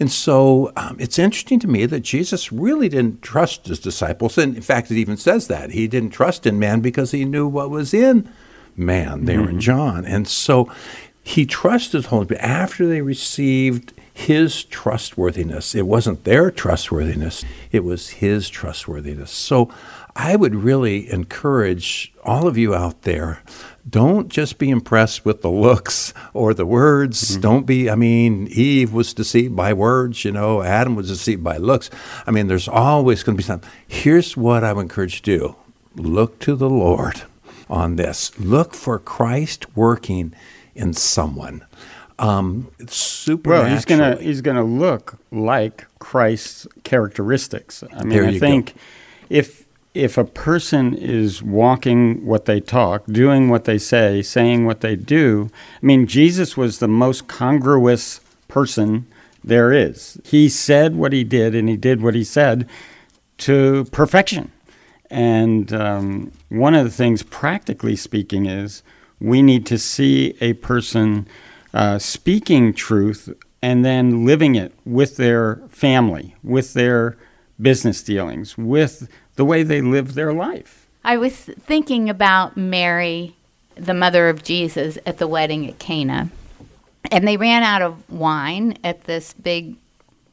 And 0.00 0.10
so 0.10 0.72
um, 0.76 0.96
it's 1.00 1.18
interesting 1.18 1.58
to 1.60 1.68
me 1.68 1.86
that 1.86 2.00
Jesus 2.00 2.52
really 2.52 2.88
didn't 2.88 3.22
trust 3.22 3.66
his 3.66 3.80
disciples. 3.80 4.38
And 4.38 4.56
in 4.56 4.62
fact, 4.62 4.90
it 4.90 4.96
even 4.96 5.16
says 5.16 5.48
that. 5.48 5.70
He 5.70 5.88
didn't 5.88 6.10
trust 6.10 6.46
in 6.46 6.58
man 6.58 6.80
because 6.80 7.10
he 7.10 7.24
knew 7.24 7.48
what 7.48 7.70
was 7.70 7.92
in 7.92 8.30
man 8.76 9.24
there 9.24 9.48
in 9.48 9.60
John. 9.60 10.04
And 10.04 10.28
so 10.28 10.70
he 11.22 11.44
trusted 11.44 12.04
the 12.04 12.08
Holy 12.08 12.26
Spirit 12.26 12.42
after 12.42 12.86
they 12.86 13.02
received 13.02 13.92
his 14.14 14.64
trustworthiness. 14.64 15.74
It 15.74 15.86
wasn't 15.86 16.24
their 16.24 16.50
trustworthiness, 16.50 17.44
it 17.70 17.84
was 17.84 18.08
his 18.10 18.48
trustworthiness. 18.48 19.30
So 19.30 19.70
I 20.18 20.36
would 20.36 20.54
really 20.54 21.10
encourage 21.10 22.12
all 22.24 22.46
of 22.48 22.58
you 22.58 22.74
out 22.74 23.02
there 23.02 23.40
don't 23.88 24.28
just 24.28 24.58
be 24.58 24.68
impressed 24.70 25.24
with 25.24 25.42
the 25.42 25.50
looks 25.50 26.12
or 26.34 26.52
the 26.52 26.66
words. 26.66 27.36
Don't 27.36 27.64
be, 27.64 27.88
I 27.88 27.94
mean, 27.94 28.48
Eve 28.50 28.92
was 28.92 29.14
deceived 29.14 29.56
by 29.56 29.72
words, 29.72 30.24
you 30.24 30.32
know, 30.32 30.62
Adam 30.62 30.94
was 30.94 31.08
deceived 31.08 31.42
by 31.42 31.56
looks. 31.56 31.88
I 32.26 32.30
mean, 32.30 32.48
there's 32.48 32.68
always 32.68 33.22
going 33.22 33.36
to 33.36 33.38
be 33.38 33.44
something. 33.44 33.70
Here's 33.86 34.36
what 34.36 34.64
I 34.64 34.72
would 34.72 34.82
encourage 34.82 35.26
you 35.26 35.38
to 35.38 35.38
do 35.38 35.56
look 35.96 36.38
to 36.40 36.54
the 36.54 36.68
Lord 36.68 37.22
on 37.70 37.96
this. 37.96 38.38
Look 38.38 38.74
for 38.74 38.98
Christ 38.98 39.74
working 39.76 40.34
in 40.74 40.92
someone. 40.92 41.64
Um, 42.18 42.70
Well, 43.50 43.64
he's 43.66 43.84
gonna 43.84 44.16
he's 44.16 44.40
gonna 44.40 44.64
look 44.64 45.18
like 45.30 45.86
Christ's 46.00 46.66
characteristics. 46.82 47.84
I 47.92 48.02
mean, 48.02 48.24
I 48.24 48.30
you 48.30 48.40
go. 48.40 48.46
think 48.46 48.74
if 49.30 49.57
if 49.98 50.16
a 50.16 50.24
person 50.24 50.94
is 50.94 51.42
walking 51.42 52.24
what 52.24 52.44
they 52.44 52.60
talk, 52.60 53.04
doing 53.06 53.48
what 53.48 53.64
they 53.64 53.78
say, 53.78 54.22
saying 54.22 54.64
what 54.64 54.80
they 54.80 54.94
do, 54.94 55.50
I 55.82 55.86
mean, 55.86 56.06
Jesus 56.06 56.56
was 56.56 56.78
the 56.78 56.88
most 56.88 57.26
congruous 57.26 58.20
person 58.46 59.06
there 59.42 59.72
is. 59.72 60.20
He 60.24 60.48
said 60.48 60.94
what 60.94 61.12
he 61.12 61.24
did, 61.24 61.54
and 61.54 61.68
he 61.68 61.76
did 61.76 62.00
what 62.00 62.14
he 62.14 62.22
said 62.22 62.68
to 63.38 63.86
perfection. 63.90 64.52
And 65.10 65.72
um, 65.72 66.32
one 66.48 66.74
of 66.74 66.84
the 66.84 66.90
things, 66.90 67.22
practically 67.24 67.96
speaking, 67.96 68.46
is 68.46 68.82
we 69.20 69.42
need 69.42 69.66
to 69.66 69.78
see 69.78 70.36
a 70.40 70.52
person 70.54 71.26
uh, 71.74 71.98
speaking 71.98 72.72
truth 72.72 73.32
and 73.60 73.84
then 73.84 74.24
living 74.24 74.54
it 74.54 74.72
with 74.84 75.16
their 75.16 75.56
family, 75.68 76.36
with 76.44 76.74
their 76.74 77.16
business 77.60 78.02
dealings, 78.02 78.56
with 78.56 79.08
the 79.36 79.44
way 79.44 79.62
they 79.62 79.80
live 79.80 80.14
their 80.14 80.32
life. 80.32 80.88
I 81.04 81.16
was 81.16 81.34
thinking 81.34 82.10
about 82.10 82.56
Mary, 82.56 83.36
the 83.74 83.94
mother 83.94 84.28
of 84.28 84.42
Jesus, 84.42 84.98
at 85.06 85.18
the 85.18 85.26
wedding 85.26 85.66
at 85.68 85.78
Cana. 85.78 86.30
And 87.10 87.26
they 87.26 87.36
ran 87.36 87.62
out 87.62 87.82
of 87.82 88.10
wine 88.10 88.76
at 88.84 89.04
this 89.04 89.32
big 89.32 89.76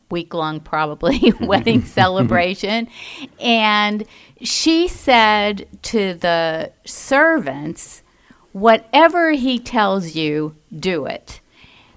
week 0.10 0.34
long, 0.34 0.60
probably, 0.60 1.34
wedding 1.40 1.84
celebration. 1.86 2.88
And 3.40 4.06
she 4.42 4.88
said 4.88 5.68
to 5.84 6.14
the 6.14 6.72
servants, 6.86 8.04
whatever 8.52 9.32
he 9.32 9.60
tells 9.60 10.16
you, 10.16 10.56
do 10.78 11.06
it. 11.06 11.42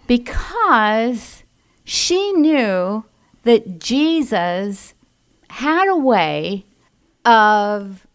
Because 0.06 1.42
she 1.84 2.32
knew 2.32 3.04
that 3.44 3.78
Jesus 3.78 4.94
had 5.50 5.88
a 5.88 5.96
way 5.96 6.64
of 7.24 8.06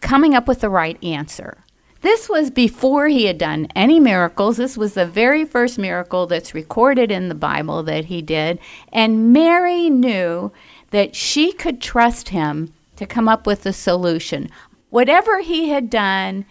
coming 0.00 0.34
up 0.34 0.48
with 0.48 0.60
the 0.60 0.70
right 0.70 1.02
answer. 1.02 1.58
This 2.02 2.28
was 2.28 2.50
before 2.50 3.08
he 3.08 3.24
had 3.24 3.38
done 3.38 3.68
any 3.74 3.98
miracles. 3.98 4.58
This 4.58 4.76
was 4.76 4.94
the 4.94 5.06
very 5.06 5.44
first 5.44 5.78
miracle 5.78 6.26
that's 6.26 6.54
recorded 6.54 7.10
in 7.10 7.28
the 7.28 7.34
Bible 7.34 7.82
that 7.84 8.04
he 8.06 8.22
did. 8.22 8.60
And 8.92 9.32
Mary 9.32 9.90
knew 9.90 10.52
that 10.90 11.16
she 11.16 11.52
could 11.52 11.80
trust 11.80 12.28
him 12.28 12.72
to 12.96 13.06
come 13.06 13.28
up 13.28 13.46
with 13.46 13.66
a 13.66 13.72
solution. 13.72 14.48
Whatever 14.90 15.40
he 15.40 15.70
had 15.70 15.90
done 15.90 16.46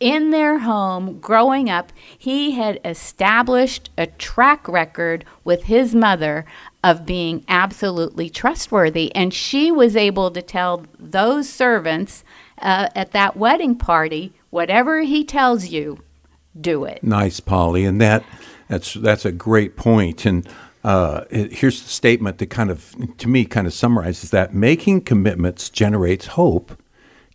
in 0.00 0.30
their 0.30 0.58
home 0.58 1.20
growing 1.20 1.70
up, 1.70 1.92
he 2.18 2.52
had 2.52 2.80
established 2.84 3.90
a 3.96 4.06
track 4.06 4.66
record 4.68 5.24
with 5.44 5.64
his 5.64 5.94
mother 5.94 6.44
of 6.86 7.04
being 7.04 7.44
absolutely 7.48 8.30
trustworthy. 8.30 9.12
And 9.12 9.34
she 9.34 9.72
was 9.72 9.96
able 9.96 10.30
to 10.30 10.40
tell 10.40 10.86
those 11.00 11.48
servants 11.48 12.22
uh, 12.58 12.88
at 12.94 13.10
that 13.10 13.36
wedding 13.36 13.74
party 13.74 14.32
whatever 14.50 15.00
he 15.00 15.24
tells 15.24 15.66
you, 15.66 15.98
do 16.58 16.84
it. 16.84 17.02
Nice, 17.02 17.40
Polly, 17.40 17.84
and 17.84 18.00
that 18.00 18.24
that's 18.68 18.94
that's 18.94 19.24
a 19.24 19.32
great 19.32 19.76
point. 19.76 20.24
And 20.24 20.48
uh, 20.84 21.24
here's 21.28 21.82
the 21.82 21.88
statement 21.88 22.38
that 22.38 22.50
kind 22.50 22.70
of, 22.70 22.94
to 23.18 23.28
me, 23.28 23.46
kind 23.46 23.66
of 23.66 23.74
summarizes 23.74 24.30
that: 24.30 24.54
making 24.54 25.00
commitments 25.00 25.68
generates 25.68 26.26
hope, 26.28 26.80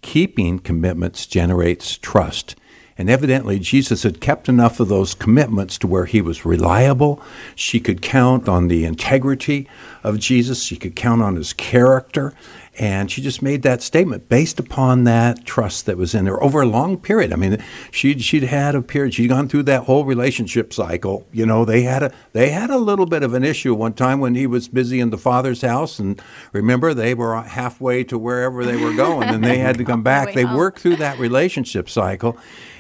keeping 0.02 0.60
commitments 0.60 1.28
generates 1.28 1.98
trust. 1.98 2.56
And 2.98 3.10
evidently, 3.10 3.58
Jesus 3.58 4.04
had 4.04 4.22
kept 4.22 4.50
enough 4.50 4.80
of 4.80 4.90
those 4.90 5.14
commitments 5.14 5.78
to 5.80 5.88
where 5.88 6.06
he 6.06 6.22
was 6.22 6.46
reliable. 6.46 7.22
She 7.56 7.80
could 7.80 8.02
count 8.02 8.48
on 8.48 8.68
the 8.68 8.86
integrity 8.86 9.68
of 10.04 10.20
Jesus. 10.20 10.64
She 10.64 10.76
could 10.76 10.96
count 10.96 11.22
on 11.22 11.36
his 11.36 11.54
character. 11.54 12.34
And 12.80 13.12
she 13.12 13.22
just 13.22 13.42
made 13.42 13.64
that 13.64 13.82
statement 13.82 14.30
based 14.30 14.58
upon 14.58 15.04
that 15.04 15.44
trust 15.46 15.86
that 15.88 15.98
was 15.98 16.16
in 16.16 16.26
her 16.26 16.42
over 16.42 16.62
a 16.62 16.66
long 16.66 16.98
period. 16.98 17.34
I 17.34 17.36
mean, 17.36 17.62
she'd 17.92 18.22
she'd 18.22 18.44
had 18.44 18.76
a 18.76 18.82
period. 18.82 19.14
She'd 19.14 19.28
gone 19.28 19.50
through 19.50 19.64
that 19.64 19.84
whole 19.84 20.06
relationship 20.06 20.72
cycle. 20.72 21.28
You 21.34 21.46
know, 21.46 21.66
they 21.66 21.82
had 21.82 22.02
a 22.02 22.14
they 22.32 22.50
had 22.52 22.70
a 22.70 22.78
little 22.78 23.06
bit 23.06 23.24
of 23.24 23.34
an 23.34 23.44
issue 23.44 23.74
one 23.76 23.94
time 23.94 24.22
when 24.22 24.36
he 24.36 24.48
was 24.48 24.70
busy 24.70 25.02
in 25.02 25.10
the 25.10 25.18
father's 25.18 25.62
house. 25.62 26.00
And 26.00 26.22
remember, 26.54 26.94
they 26.94 27.14
were 27.14 27.42
halfway 27.42 28.06
to 28.06 28.18
wherever 28.18 28.64
they 28.64 28.78
were 28.78 28.94
going, 28.94 29.28
and 29.28 29.44
they 29.44 29.58
had 29.58 29.78
to 29.78 29.84
come 29.84 30.02
back. 30.12 30.28
way 30.28 30.36
They 30.36 30.44
home. 30.44 30.56
worked 30.58 30.80
through 30.80 30.96
that 30.98 31.20
relationship 31.20 31.90
cycle. 31.90 32.38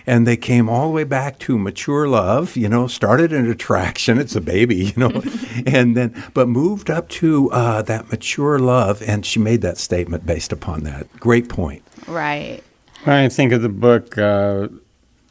And 0.07 0.25
they 0.25 0.36
came 0.36 0.67
all 0.67 0.88
the 0.88 0.93
way 0.93 1.03
back 1.03 1.38
to 1.39 1.60
mature 1.60 2.07
love, 2.07 2.57
you 2.57 2.67
know, 2.67 2.88
started 2.88 3.31
an 3.31 3.48
attraction. 3.48 4.17
It's 4.17 4.36
a 4.36 4.41
baby, 4.41 4.77
you 4.86 4.93
know, 4.98 5.21
and 5.67 5.95
then, 5.95 6.24
but 6.33 6.48
moved 6.48 6.89
up 6.89 7.07
to 7.10 7.51
uh, 7.51 7.83
that 7.83 8.10
mature 8.10 8.57
love. 8.57 9.03
And 9.03 9.24
she 9.24 9.39
made 9.39 9.62
that 9.62 9.77
statement 9.81 10.25
based 10.25 10.51
upon 10.51 10.83
that. 10.83 11.11
Great 11.19 11.50
point. 11.50 11.83
Right. 12.07 12.61
I 13.05 13.29
think 13.29 13.51
of 13.51 13.61
the 13.61 13.69
book, 13.69 14.17
uh, 14.17 14.67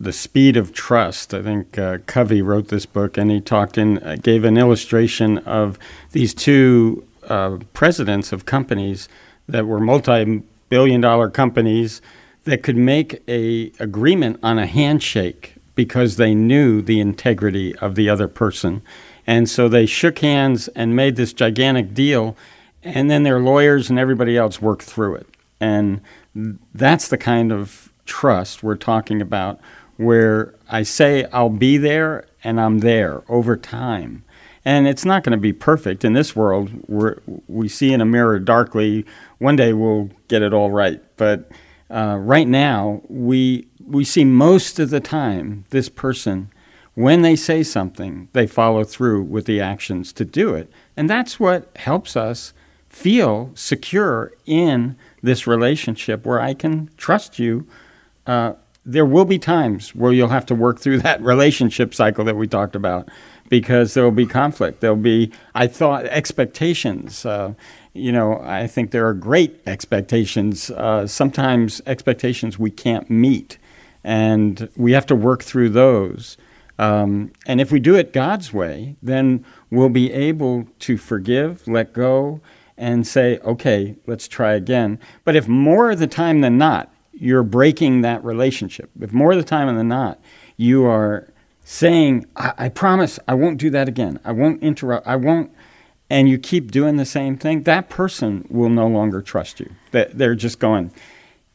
The 0.00 0.12
Speed 0.12 0.57
of 0.57 0.73
Trust. 0.73 1.33
I 1.33 1.42
think 1.42 1.78
uh, 1.78 1.99
Covey 2.07 2.42
wrote 2.42 2.69
this 2.69 2.87
book, 2.87 3.16
and 3.16 3.30
he 3.30 3.40
talked 3.40 3.78
in, 3.78 3.99
uh, 3.99 4.16
gave 4.21 4.45
an 4.45 4.57
illustration 4.57 5.38
of 5.38 5.78
these 6.12 6.35
two 6.35 7.07
uh, 7.28 7.59
presidents 7.73 8.33
of 8.33 8.45
companies 8.45 9.09
that 9.49 9.66
were 9.66 9.80
multi-billion-dollar 9.80 11.30
companies 11.30 12.02
that 12.45 12.62
could 12.62 12.76
make 12.76 13.23
a 13.28 13.71
agreement 13.78 14.40
on 14.42 14.59
a 14.59 14.66
handshake 14.66 15.54
because 15.75 16.16
they 16.16 16.35
knew 16.35 16.83
the 16.83 16.99
integrity 17.00 17.76
of 17.76 17.95
the 17.95 18.09
other 18.09 18.26
person, 18.28 18.83
and 19.26 19.49
so 19.49 19.69
they 19.69 19.86
shook 19.86 20.19
hands 20.19 20.69
and 20.69 20.97
made 20.97 21.17
this 21.17 21.32
gigantic 21.32 21.95
deal, 21.95 22.36
and 22.82 23.10
then 23.10 23.23
their 23.23 23.40
lawyers 23.40 23.90
and 23.90 23.99
everybody 23.99 24.36
else 24.36 24.60
work 24.60 24.82
through 24.82 25.16
it, 25.16 25.26
and 25.60 26.00
that's 26.75 27.08
the 27.08 27.19
kind 27.19 27.52
of 27.52 27.93
trust 28.06 28.62
we're 28.62 28.76
talking 28.76 29.21
about 29.23 29.60
where 29.97 30.54
I 30.69 30.82
say 30.82 31.26
I'll 31.26 31.50
be 31.50 31.76
there 31.76 32.25
and 32.43 32.60
I'm 32.60 32.78
there 32.78 33.23
over 33.28 33.56
time. 33.56 34.25
And 34.64 34.88
it's 34.88 35.04
not 35.04 35.25
going 35.25 35.32
to 35.32 35.40
be 35.40 35.52
perfect 35.52 36.04
in 36.04 36.14
this 36.14 36.34
world. 36.34 36.71
We're, 36.88 37.19
we 37.49 37.69
see 37.69 37.93
in 37.93 38.00
a 38.00 38.06
mirror 38.06 38.38
darkly. 38.38 39.04
One 39.38 39.56
day 39.56 39.73
we'll 39.73 40.10
get 40.28 40.43
it 40.43 40.52
all 40.52 40.71
right. 40.71 41.02
But 41.16 41.50
uh, 41.90 42.16
right 42.19 42.49
now, 42.49 43.02
we, 43.08 43.69
we 43.84 44.04
see 44.04 44.25
most 44.25 44.78
of 44.78 44.90
the 44.90 45.00
time 45.00 45.64
this 45.71 45.88
person, 45.88 46.50
when 46.95 47.23
they 47.23 47.36
say 47.36 47.62
something, 47.62 48.28
they 48.32 48.47
follow 48.47 48.84
through 48.84 49.23
with 49.25 49.47
the 49.47 49.60
actions 49.60 50.12
to 50.14 50.25
do 50.25 50.54
it. 50.54 50.71
And 50.97 51.08
that's 51.08 51.38
what 51.40 51.71
helps 51.76 52.16
us 52.16 52.52
feel 52.91 53.50
secure 53.55 54.33
in 54.45 54.97
this 55.23 55.47
relationship 55.47 56.26
where 56.26 56.41
I 56.41 56.53
can 56.53 56.91
trust 56.97 57.39
you. 57.39 57.67
Uh, 58.26 58.55
there 58.85 59.07
will 59.07 59.25
be 59.25 59.39
times 59.39 59.95
where 59.95 60.13
you'll 60.13 60.29
have 60.29 60.47
to 60.47 60.55
work 60.55 60.81
through 60.81 60.99
that 60.99 61.23
relationship 61.23 61.95
cycle 61.95 62.25
that 62.25 62.37
we 62.37 62.47
talked 62.47 62.75
about 62.75 63.09
because 63.49 63.95
there 63.95 64.05
will 64.05 64.11
be 64.11 64.26
conflict. 64.26 64.81
There'll 64.81 64.97
be, 64.97 65.33
I 65.55 65.67
thought, 65.67 66.05
expectations. 66.07 67.25
Uh, 67.25 67.55
you 67.95 68.13
know, 68.13 68.41
I 68.43 68.67
think 68.67 68.91
there 68.91 69.07
are 69.07 69.15
great 69.15 69.61
expectations. 69.67 70.71
Uh, 70.71 71.07
sometimes 71.07 71.81
expectations 71.87 72.59
we 72.59 72.71
can't 72.71 73.09
meet, 73.09 73.59
and 74.05 74.69
we 74.76 74.93
have 74.93 75.07
to 75.07 75.15
work 75.15 75.43
through 75.43 75.71
those. 75.71 76.37
Um, 76.79 77.33
and 77.47 77.61
if 77.61 77.71
we 77.71 77.79
do 77.79 77.95
it 77.95 78.13
God's 78.13 78.53
way, 78.53 78.97
then 79.03 79.45
we'll 79.71 79.91
be 79.91 80.13
able 80.13 80.67
to 80.81 80.97
forgive, 80.97 81.67
let 81.69 81.93
go, 81.93 82.41
and 82.80 83.06
say, 83.06 83.38
okay, 83.40 83.95
let's 84.06 84.26
try 84.26 84.54
again. 84.54 84.99
But 85.25 85.36
if 85.36 85.47
more 85.47 85.90
of 85.90 85.99
the 85.99 86.06
time 86.06 86.40
than 86.40 86.56
not, 86.56 86.93
you're 87.12 87.43
breaking 87.43 88.00
that 88.00 88.25
relationship, 88.25 88.90
if 88.99 89.12
more 89.12 89.32
of 89.32 89.38
the 89.38 89.45
time 89.45 89.73
than 89.76 89.88
not, 89.88 90.19
you 90.56 90.86
are 90.86 91.28
saying, 91.62 92.25
I, 92.34 92.54
I 92.56 92.69
promise 92.71 93.19
I 93.28 93.34
won't 93.34 93.58
do 93.58 93.69
that 93.71 93.86
again, 93.86 94.19
I 94.25 94.32
won't 94.32 94.62
interrupt, 94.62 95.06
I 95.06 95.16
won't, 95.16 95.52
and 96.08 96.28
you 96.28 96.38
keep 96.38 96.71
doing 96.71 96.97
the 96.97 97.04
same 97.04 97.36
thing, 97.36 97.64
that 97.64 97.90
person 97.90 98.47
will 98.49 98.71
no 98.71 98.86
longer 98.86 99.21
trust 99.21 99.60
you. 99.60 99.71
They're 99.90 100.34
just 100.34 100.58
going, 100.58 100.90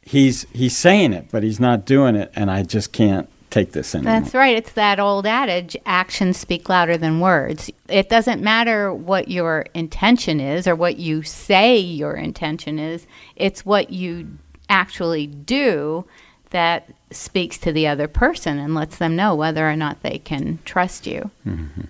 he's, 0.04 0.46
he's 0.54 0.78
saying 0.78 1.14
it, 1.14 1.30
but 1.32 1.42
he's 1.42 1.60
not 1.60 1.86
doing 1.86 2.16
it, 2.16 2.32
and 2.36 2.52
I 2.52 2.62
just 2.62 2.94
can't 2.94 3.28
take 3.56 3.72
this 3.72 3.96
anymore. 3.96 4.20
That's 4.20 4.34
right. 4.34 4.56
It's 4.56 4.74
that 4.74 5.00
old 5.00 5.26
adage 5.26 5.78
actions 5.86 6.36
speak 6.38 6.68
louder 6.68 6.98
than 6.98 7.22
words. 7.22 7.72
It 7.88 8.10
doesn't 8.10 8.42
matter 8.42 8.94
what 8.94 9.30
your 9.30 9.66
intention 9.74 10.42
is 10.42 10.68
or 10.68 10.76
what 10.76 10.98
you 10.98 11.24
say 11.24 11.78
your 11.78 12.16
intention 12.16 12.80
is, 12.80 13.08
it's 13.38 13.66
what 13.66 13.92
you 13.92 14.28
actually 14.68 15.28
do 15.28 16.06
that 16.50 16.90
speaks 17.12 17.58
to 17.60 17.72
the 17.72 17.88
other 17.88 18.10
person 18.10 18.58
and 18.60 18.76
lets 18.76 18.98
them 18.98 19.16
know 19.16 19.34
whether 19.34 19.70
or 19.70 19.76
not 19.76 20.04
they 20.04 20.18
can 20.18 20.60
trust 20.66 21.08
you. 21.08 21.32
Mm-hmm. 21.48 21.82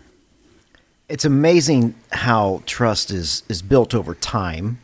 It's 1.09 1.25
amazing 1.25 1.95
how 2.11 2.61
trust 2.65 3.09
is 3.09 3.43
is 3.49 3.61
built 3.61 3.95
over 3.95 4.13
time. 4.13 4.79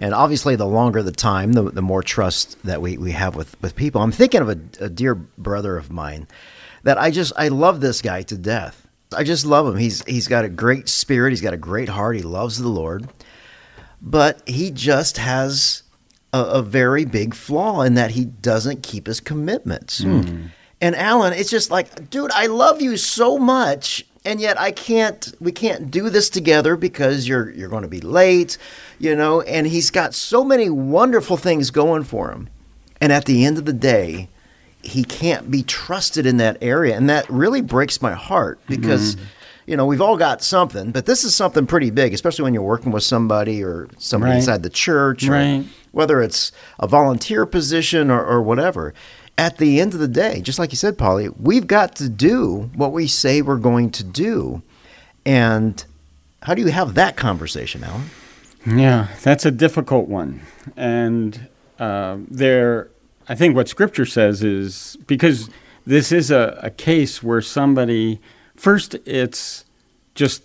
And 0.00 0.14
obviously, 0.14 0.56
the 0.56 0.66
longer 0.66 1.02
the 1.02 1.12
time, 1.12 1.52
the, 1.52 1.70
the 1.70 1.82
more 1.82 2.02
trust 2.02 2.60
that 2.64 2.80
we, 2.80 2.96
we 2.96 3.12
have 3.12 3.36
with, 3.36 3.60
with 3.60 3.76
people. 3.76 4.00
I'm 4.00 4.10
thinking 4.10 4.40
of 4.40 4.48
a, 4.48 4.58
a 4.80 4.88
dear 4.88 5.14
brother 5.14 5.76
of 5.76 5.92
mine 5.92 6.26
that 6.82 6.98
I 6.98 7.10
just 7.10 7.32
I 7.36 7.48
love 7.48 7.80
this 7.80 8.02
guy 8.02 8.22
to 8.22 8.36
death. 8.36 8.86
I 9.14 9.24
just 9.24 9.44
love 9.44 9.66
him. 9.66 9.76
He's 9.76 10.02
he's 10.04 10.26
got 10.26 10.44
a 10.44 10.48
great 10.48 10.88
spirit. 10.88 11.30
He's 11.30 11.40
got 11.40 11.54
a 11.54 11.58
great 11.58 11.90
heart. 11.90 12.16
He 12.16 12.22
loves 12.22 12.58
the 12.58 12.68
Lord, 12.68 13.08
but 14.00 14.40
he 14.48 14.70
just 14.70 15.18
has 15.18 15.82
a, 16.32 16.40
a 16.40 16.62
very 16.62 17.04
big 17.04 17.34
flaw 17.34 17.82
in 17.82 17.94
that 17.94 18.12
he 18.12 18.24
doesn't 18.24 18.82
keep 18.82 19.06
his 19.06 19.20
commitments. 19.20 20.02
Hmm. 20.02 20.46
And 20.80 20.96
Alan, 20.96 21.34
it's 21.34 21.50
just 21.50 21.70
like, 21.70 22.08
dude, 22.08 22.30
I 22.32 22.46
love 22.46 22.80
you 22.80 22.96
so 22.96 23.36
much, 23.36 24.06
and 24.24 24.40
yet 24.40 24.60
I 24.60 24.70
can't. 24.70 25.34
We 25.40 25.52
can't 25.52 25.90
do 25.90 26.10
this 26.10 26.28
together 26.30 26.76
because 26.76 27.26
you're 27.26 27.50
you're 27.50 27.68
going 27.68 27.82
to 27.82 27.88
be 27.88 28.00
late, 28.00 28.58
you 28.98 29.14
know. 29.16 29.40
And 29.42 29.66
he's 29.66 29.90
got 29.90 30.14
so 30.14 30.44
many 30.44 30.68
wonderful 30.68 31.36
things 31.36 31.70
going 31.70 32.04
for 32.04 32.30
him, 32.30 32.48
and 33.00 33.12
at 33.12 33.24
the 33.24 33.44
end 33.44 33.58
of 33.58 33.64
the 33.64 33.72
day, 33.72 34.28
he 34.82 35.04
can't 35.04 35.50
be 35.50 35.62
trusted 35.62 36.26
in 36.26 36.36
that 36.38 36.58
area, 36.60 36.96
and 36.96 37.08
that 37.08 37.28
really 37.30 37.60
breaks 37.60 38.02
my 38.02 38.12
heart 38.12 38.60
mm-hmm. 38.62 38.80
because. 38.80 39.16
You 39.66 39.76
know, 39.76 39.86
we've 39.86 40.00
all 40.00 40.16
got 40.16 40.42
something, 40.42 40.90
but 40.90 41.06
this 41.06 41.22
is 41.22 41.32
something 41.32 41.64
pretty 41.64 41.90
big, 41.90 42.12
especially 42.12 42.42
when 42.42 42.54
you're 42.54 42.62
working 42.62 42.90
with 42.90 43.04
somebody 43.04 43.62
or 43.62 43.88
somebody 43.98 44.30
Right. 44.32 44.38
inside 44.38 44.64
the 44.64 44.70
church, 44.70 45.28
Right. 45.28 45.64
whether 45.92 46.20
it's 46.20 46.50
a 46.80 46.88
volunteer 46.88 47.46
position 47.46 48.10
or, 48.10 48.24
or 48.24 48.42
whatever. 48.42 48.94
At 49.40 49.56
the 49.56 49.80
end 49.80 49.94
of 49.94 50.00
the 50.00 50.06
day, 50.06 50.42
just 50.42 50.58
like 50.58 50.70
you 50.70 50.76
said, 50.76 50.98
Polly, 50.98 51.30
we've 51.30 51.66
got 51.66 51.96
to 51.96 52.10
do 52.10 52.68
what 52.74 52.92
we 52.92 53.06
say 53.06 53.40
we're 53.40 53.56
going 53.56 53.90
to 53.92 54.04
do. 54.04 54.60
And 55.24 55.82
how 56.42 56.52
do 56.52 56.60
you 56.60 56.68
have 56.68 56.92
that 56.92 57.16
conversation, 57.16 57.82
Alan? 57.82 58.10
Yeah, 58.66 59.08
that's 59.22 59.46
a 59.46 59.50
difficult 59.50 60.08
one, 60.08 60.42
and 60.76 61.48
uh, 61.78 62.18
there, 62.28 62.90
I 63.30 63.34
think 63.34 63.56
what 63.56 63.66
Scripture 63.66 64.04
says 64.04 64.42
is 64.42 64.98
because 65.06 65.48
this 65.86 66.12
is 66.12 66.30
a, 66.30 66.60
a 66.62 66.68
case 66.68 67.22
where 67.22 67.40
somebody 67.40 68.20
first 68.56 68.94
it's 69.06 69.64
just 70.14 70.42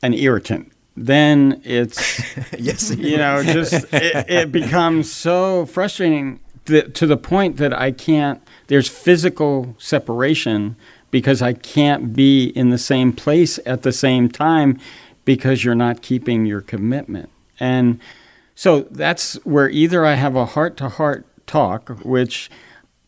an 0.00 0.14
irritant. 0.14 0.72
Then 0.96 1.60
it's 1.64 2.18
yes. 2.58 2.90
you 2.96 3.18
know, 3.18 3.42
just 3.42 3.74
it, 3.92 4.30
it 4.30 4.52
becomes 4.52 5.12
so 5.12 5.66
frustrating 5.66 6.40
that, 6.66 6.94
to 6.94 7.06
the 7.06 7.16
point 7.16 7.56
that 7.56 7.72
I 7.72 7.90
can't. 7.90 8.42
There's 8.68 8.88
physical 8.88 9.74
separation 9.78 10.76
because 11.10 11.42
I 11.42 11.52
can't 11.52 12.14
be 12.14 12.46
in 12.46 12.70
the 12.70 12.78
same 12.78 13.12
place 13.12 13.58
at 13.66 13.82
the 13.82 13.92
same 13.92 14.28
time 14.28 14.78
because 15.24 15.64
you're 15.64 15.74
not 15.74 16.02
keeping 16.02 16.46
your 16.46 16.60
commitment. 16.60 17.28
And 17.60 18.00
so 18.54 18.82
that's 18.90 19.34
where 19.44 19.68
either 19.68 20.04
I 20.04 20.14
have 20.14 20.36
a 20.36 20.46
heart 20.46 20.76
to 20.78 20.88
heart 20.88 21.26
talk, 21.46 21.90
which 22.02 22.50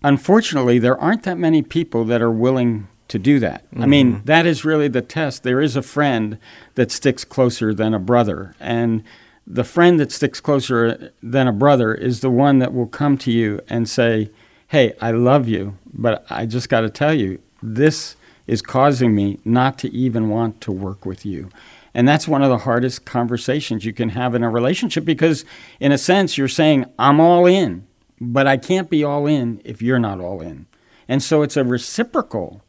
unfortunately 0.03 0.79
there 0.79 1.01
aren't 1.01 1.23
that 1.25 1.39
many 1.39 1.63
people 1.63 2.05
that 2.05 2.23
are 2.23 2.31
willing 2.31 2.89
to 3.09 3.19
do 3.19 3.39
that. 3.41 3.65
I 3.73 3.77
mm-hmm. 3.77 3.91
mean, 3.91 4.23
that 4.25 4.47
is 4.47 4.65
really 4.65 4.89
the 4.89 5.03
test. 5.03 5.43
There 5.43 5.61
is 5.61 5.77
a 5.77 5.83
friend 5.83 6.39
that 6.75 6.91
sticks 6.91 7.25
closer 7.25 7.75
than 7.75 7.95
a 7.95 7.99
brother. 7.99 8.55
And 8.61 9.03
the 9.47 9.65
friend 9.65 10.01
that 10.01 10.13
sticks 10.13 10.41
closer 10.41 11.13
than 11.23 11.47
a 11.47 11.53
brother 11.53 11.95
is 11.95 12.21
the 12.21 12.31
one 12.31 12.59
that 12.61 12.73
will 12.73 12.87
come 12.87 13.19
to 13.19 13.31
you 13.31 13.61
and 13.69 13.89
say, 13.89 14.31
Hey, 14.69 14.95
I 15.01 15.11
love 15.11 15.47
you, 15.47 15.79
but 15.93 16.25
I 16.31 16.47
just 16.47 16.69
got 16.69 16.81
to 16.81 16.91
tell 16.91 17.15
you, 17.15 17.41
this 17.63 18.17
is 18.47 18.63
causing 18.63 19.15
me 19.15 19.39
not 19.45 19.79
to 19.79 19.93
even 19.95 20.29
want 20.29 20.61
to 20.63 20.73
work 20.73 21.07
with 21.07 21.25
you. 21.25 21.51
And 21.95 22.09
that's 22.09 22.27
one 22.27 22.43
of 22.43 22.51
the 22.51 22.59
hardest 22.59 23.05
conversations 23.05 23.85
you 23.85 23.93
can 23.93 24.09
have 24.11 24.35
in 24.35 24.43
a 24.43 24.51
relationship 24.51 25.05
because, 25.05 25.45
in 25.79 25.93
a 25.93 25.99
sense, 25.99 26.37
you're 26.37 26.49
saying, 26.49 26.87
I'm 26.99 27.21
all 27.21 27.47
in, 27.47 27.87
but 28.21 28.47
I 28.47 28.57
can't 28.57 28.91
be 28.91 29.05
all 29.05 29.27
in 29.27 29.61
if 29.65 29.81
you're 29.81 30.01
not 30.01 30.21
all 30.21 30.41
in. 30.41 30.67
And 31.07 31.23
so 31.23 31.43
it's 31.43 31.57
a 31.57 31.63
reciprocal 31.63 32.63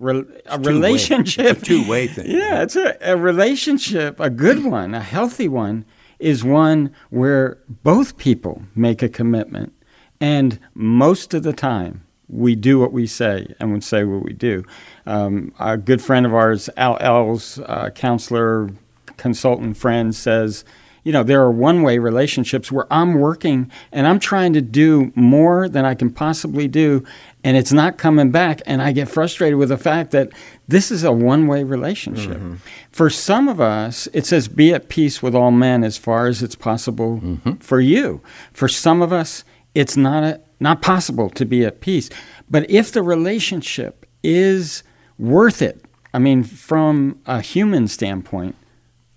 re- 0.00 0.24
a 0.46 0.58
two-way. 0.58 0.72
relationship. 0.72 1.58
It's 1.58 1.62
a 1.62 1.64
two-way 1.64 2.08
thing. 2.08 2.26
Yeah, 2.30 2.62
it's 2.62 2.76
a, 2.76 2.96
a 3.00 3.16
relationship, 3.16 4.18
a 4.18 4.30
good 4.30 4.64
one, 4.64 4.94
a 4.94 5.00
healthy 5.00 5.48
one, 5.48 5.84
is 6.24 6.42
one 6.42 6.90
where 7.10 7.58
both 7.68 8.16
people 8.16 8.62
make 8.74 9.02
a 9.02 9.10
commitment. 9.10 9.74
And 10.22 10.58
most 10.72 11.34
of 11.34 11.42
the 11.42 11.52
time, 11.52 12.06
we 12.28 12.56
do 12.56 12.78
what 12.78 12.92
we 12.92 13.06
say 13.06 13.54
and 13.60 13.74
we 13.74 13.80
say 13.82 14.04
what 14.04 14.24
we 14.24 14.32
do. 14.32 14.64
Um, 15.04 15.52
a 15.60 15.76
good 15.76 16.00
friend 16.00 16.24
of 16.24 16.32
ours, 16.32 16.70
Al 16.78 16.96
Els, 17.00 17.58
uh, 17.58 17.90
counselor, 17.90 18.70
consultant 19.18 19.76
friend, 19.76 20.14
says, 20.14 20.64
you 21.04 21.12
know, 21.12 21.22
there 21.22 21.42
are 21.42 21.50
one 21.50 21.82
way 21.82 21.98
relationships 21.98 22.72
where 22.72 22.86
I'm 22.90 23.14
working 23.14 23.70
and 23.92 24.06
I'm 24.06 24.18
trying 24.18 24.54
to 24.54 24.62
do 24.62 25.12
more 25.14 25.68
than 25.68 25.84
I 25.84 25.94
can 25.94 26.10
possibly 26.10 26.66
do, 26.66 27.04
and 27.44 27.56
it's 27.58 27.72
not 27.72 27.98
coming 27.98 28.30
back. 28.30 28.62
And 28.66 28.80
I 28.80 28.92
get 28.92 29.08
frustrated 29.08 29.58
with 29.58 29.68
the 29.68 29.76
fact 29.76 30.10
that 30.12 30.30
this 30.66 30.90
is 30.90 31.04
a 31.04 31.12
one 31.12 31.46
way 31.46 31.62
relationship. 31.62 32.38
Mm-hmm. 32.38 32.54
For 32.90 33.10
some 33.10 33.48
of 33.48 33.60
us, 33.60 34.08
it 34.14 34.24
says, 34.24 34.48
be 34.48 34.72
at 34.72 34.88
peace 34.88 35.22
with 35.22 35.34
all 35.34 35.50
men 35.50 35.84
as 35.84 35.98
far 35.98 36.26
as 36.26 36.42
it's 36.42 36.56
possible 36.56 37.20
mm-hmm. 37.20 37.52
for 37.54 37.80
you. 37.80 38.22
For 38.54 38.66
some 38.66 39.02
of 39.02 39.12
us, 39.12 39.44
it's 39.74 39.96
not, 39.96 40.24
a, 40.24 40.40
not 40.58 40.80
possible 40.80 41.28
to 41.30 41.44
be 41.44 41.64
at 41.64 41.80
peace. 41.82 42.08
But 42.48 42.68
if 42.70 42.92
the 42.92 43.02
relationship 43.02 44.06
is 44.22 44.82
worth 45.18 45.60
it, 45.60 45.84
I 46.14 46.18
mean, 46.18 46.44
from 46.44 47.20
a 47.26 47.42
human 47.42 47.88
standpoint, 47.88 48.54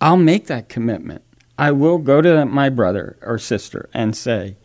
I'll 0.01 0.17
make 0.17 0.47
that 0.47 0.67
commitment. 0.67 1.21
I 1.57 1.71
will 1.71 1.97
go 1.97 2.21
to 2.21 2.45
my 2.45 2.69
brother 2.69 3.17
or 3.21 3.37
sister 3.39 3.89
and 3.93 4.15
say, 4.15 4.57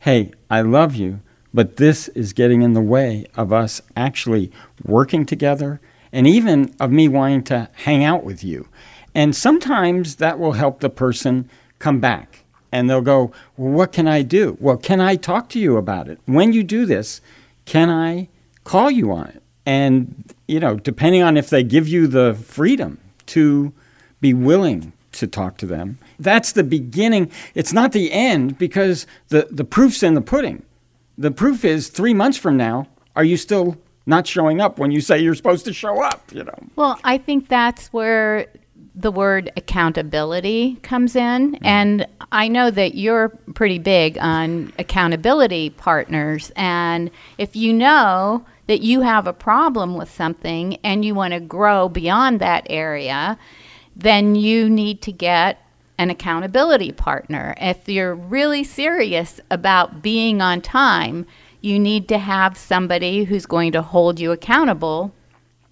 hey, 0.00 0.32
I 0.48 0.62
love 0.62 0.94
you, 0.94 1.20
but 1.52 1.76
this 1.76 2.08
is 2.08 2.32
getting 2.32 2.62
in 2.62 2.72
the 2.72 2.80
way 2.80 3.26
of 3.36 3.52
us 3.52 3.82
actually 3.96 4.50
working 4.84 5.26
together 5.26 5.80
and 6.12 6.26
even 6.26 6.74
of 6.80 6.90
me 6.90 7.08
wanting 7.08 7.44
to 7.44 7.68
hang 7.84 8.04
out 8.04 8.24
with 8.24 8.42
you. 8.42 8.68
And 9.14 9.34
sometimes 9.34 10.16
that 10.16 10.38
will 10.38 10.52
help 10.52 10.80
the 10.80 10.90
person 10.90 11.50
come 11.78 12.00
back 12.00 12.44
and 12.72 12.88
they'll 12.88 13.00
go, 13.00 13.32
well, 13.56 13.72
what 13.72 13.92
can 13.92 14.06
I 14.06 14.22
do? 14.22 14.56
Well, 14.60 14.76
can 14.76 15.00
I 15.00 15.16
talk 15.16 15.48
to 15.50 15.58
you 15.58 15.76
about 15.76 16.08
it? 16.08 16.18
When 16.26 16.52
you 16.52 16.62
do 16.62 16.86
this, 16.86 17.20
can 17.64 17.90
I 17.90 18.28
call 18.64 18.90
you 18.90 19.12
on 19.12 19.28
it? 19.28 19.42
And, 19.66 20.32
you 20.46 20.60
know, 20.60 20.76
depending 20.76 21.22
on 21.22 21.36
if 21.36 21.50
they 21.50 21.62
give 21.62 21.88
you 21.88 22.06
the 22.06 22.34
freedom 22.34 22.98
to 23.26 23.72
be 24.20 24.32
willing 24.32 24.92
to 25.12 25.26
talk 25.26 25.56
to 25.58 25.66
them, 25.66 25.98
that's 26.18 26.52
the 26.52 26.64
beginning. 26.64 27.30
It's 27.54 27.72
not 27.72 27.92
the 27.92 28.12
end 28.12 28.58
because 28.58 29.06
the, 29.28 29.48
the 29.50 29.64
proof's 29.64 30.02
in 30.02 30.14
the 30.14 30.20
pudding. 30.20 30.62
The 31.16 31.30
proof 31.30 31.64
is 31.64 31.88
three 31.88 32.14
months 32.14 32.38
from 32.38 32.56
now, 32.56 32.86
are 33.16 33.24
you 33.24 33.36
still 33.36 33.76
not 34.06 34.26
showing 34.26 34.60
up 34.60 34.78
when 34.78 34.90
you 34.90 35.00
say 35.00 35.18
you're 35.18 35.34
supposed 35.34 35.64
to 35.66 35.72
show 35.72 36.02
up? 36.02 36.22
You 36.32 36.44
know. 36.44 36.58
Well, 36.76 36.98
I 37.02 37.18
think 37.18 37.48
that's 37.48 37.88
where 37.88 38.46
the 38.94 39.12
word 39.12 39.52
accountability 39.56 40.76
comes 40.82 41.14
in. 41.14 41.52
Mm-hmm. 41.52 41.64
And 41.64 42.06
I 42.32 42.48
know 42.48 42.70
that 42.70 42.96
you're 42.96 43.28
pretty 43.54 43.78
big 43.78 44.18
on 44.18 44.72
accountability 44.78 45.70
partners. 45.70 46.50
And 46.56 47.10
if 47.38 47.54
you 47.54 47.72
know 47.72 48.44
that 48.66 48.82
you 48.82 49.02
have 49.02 49.26
a 49.26 49.32
problem 49.32 49.96
with 49.96 50.10
something 50.10 50.76
and 50.82 51.04
you 51.04 51.14
want 51.14 51.32
to 51.32 51.40
grow 51.40 51.88
beyond 51.88 52.40
that 52.40 52.66
area, 52.68 53.38
then 53.94 54.34
you 54.34 54.68
need 54.68 55.00
to 55.02 55.12
get 55.12 55.64
an 55.98 56.10
accountability 56.10 56.92
partner. 56.92 57.54
If 57.60 57.88
you're 57.88 58.14
really 58.14 58.64
serious 58.64 59.40
about 59.50 60.00
being 60.00 60.40
on 60.40 60.60
time, 60.60 61.26
you 61.60 61.78
need 61.78 62.08
to 62.08 62.18
have 62.18 62.56
somebody 62.56 63.24
who's 63.24 63.46
going 63.46 63.72
to 63.72 63.82
hold 63.82 64.20
you 64.20 64.30
accountable 64.30 65.12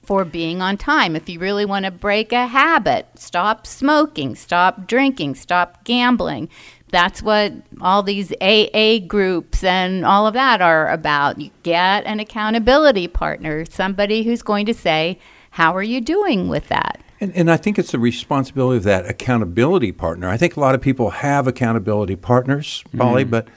for 0.03 0.25
being 0.25 0.61
on 0.61 0.77
time. 0.77 1.17
If 1.17 1.29
you 1.29 1.39
really 1.39 1.65
want 1.65 1.85
to 1.85 1.91
break 1.91 2.33
a 2.33 2.47
habit, 2.47 3.07
stop 3.17 3.67
smoking, 3.67 4.35
stop 4.35 4.87
drinking, 4.87 5.37
stop 5.37 5.85
gambling. 5.85 6.49
That's 6.89 7.23
what 7.23 7.53
all 7.81 8.03
these 8.05 8.33
AA 8.41 8.99
groups 9.07 9.65
and 9.65 10.05
all 10.05 10.27
of 10.27 10.35
that 10.35 10.61
are 10.61 10.89
about. 10.91 11.41
You 11.41 11.51
get 11.65 12.05
an 12.05 12.21
accountability 12.21 13.09
partner, 13.09 13.65
somebody 13.65 14.23
who's 14.23 14.43
going 14.43 14.67
to 14.67 14.75
say, 14.75 15.19
How 15.51 15.75
are 15.75 15.83
you 15.83 16.01
doing 16.01 16.49
with 16.49 16.69
that? 16.69 17.01
And, 17.21 17.35
and 17.35 17.51
I 17.51 17.57
think 17.57 17.79
it's 17.79 17.93
the 17.93 17.99
responsibility 17.99 18.77
of 18.79 18.85
that 18.85 19.09
accountability 19.09 19.93
partner. 19.93 20.29
I 20.29 20.37
think 20.37 20.57
a 20.57 20.61
lot 20.61 20.75
of 20.75 20.81
people 20.81 21.11
have 21.11 21.47
accountability 21.47 22.17
partners, 22.17 22.85
Polly, 22.97 23.25
but 23.25 23.49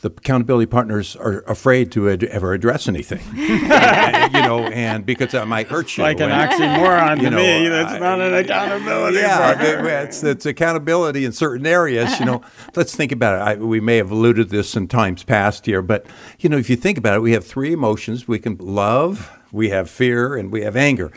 the 0.00 0.08
accountability 0.08 0.66
partners 0.66 1.16
are 1.16 1.40
afraid 1.48 1.90
to 1.92 2.08
ad- 2.08 2.22
ever 2.22 2.52
address 2.52 2.86
anything. 2.86 3.18
Uh, 3.18 4.28
you 4.32 4.42
know, 4.42 4.60
and 4.68 5.04
because 5.04 5.32
that 5.32 5.48
might 5.48 5.66
hurt 5.66 5.96
you. 5.96 6.04
Like 6.04 6.20
an 6.20 6.30
and- 6.30 6.50
oxymoron 6.52 7.16
to 7.16 7.22
you 7.24 7.30
know, 7.30 7.36
me. 7.38 7.68
That's 7.68 7.94
I- 7.94 7.98
not 7.98 8.20
an 8.20 8.34
accountability 8.34 9.16
yeah, 9.16 9.54
partner. 9.54 9.88
it's, 9.88 10.22
it's 10.22 10.46
accountability 10.46 11.24
in 11.24 11.32
certain 11.32 11.66
areas. 11.66 12.20
You 12.20 12.26
know, 12.26 12.42
let's 12.76 12.94
think 12.94 13.10
about 13.10 13.34
it. 13.40 13.58
I, 13.58 13.60
we 13.60 13.80
may 13.80 13.96
have 13.96 14.12
alluded 14.12 14.50
to 14.50 14.56
this 14.56 14.76
in 14.76 14.86
times 14.86 15.24
past 15.24 15.66
here, 15.66 15.82
but 15.82 16.06
you 16.38 16.48
know, 16.48 16.56
if 16.56 16.70
you 16.70 16.76
think 16.76 16.96
about 16.98 17.16
it, 17.16 17.20
we 17.20 17.32
have 17.32 17.44
three 17.44 17.72
emotions. 17.72 18.28
We 18.28 18.38
can 18.38 18.56
love, 18.58 19.36
we 19.50 19.70
have 19.70 19.90
fear, 19.90 20.36
and 20.36 20.52
we 20.52 20.62
have 20.62 20.76
anger. 20.76 21.10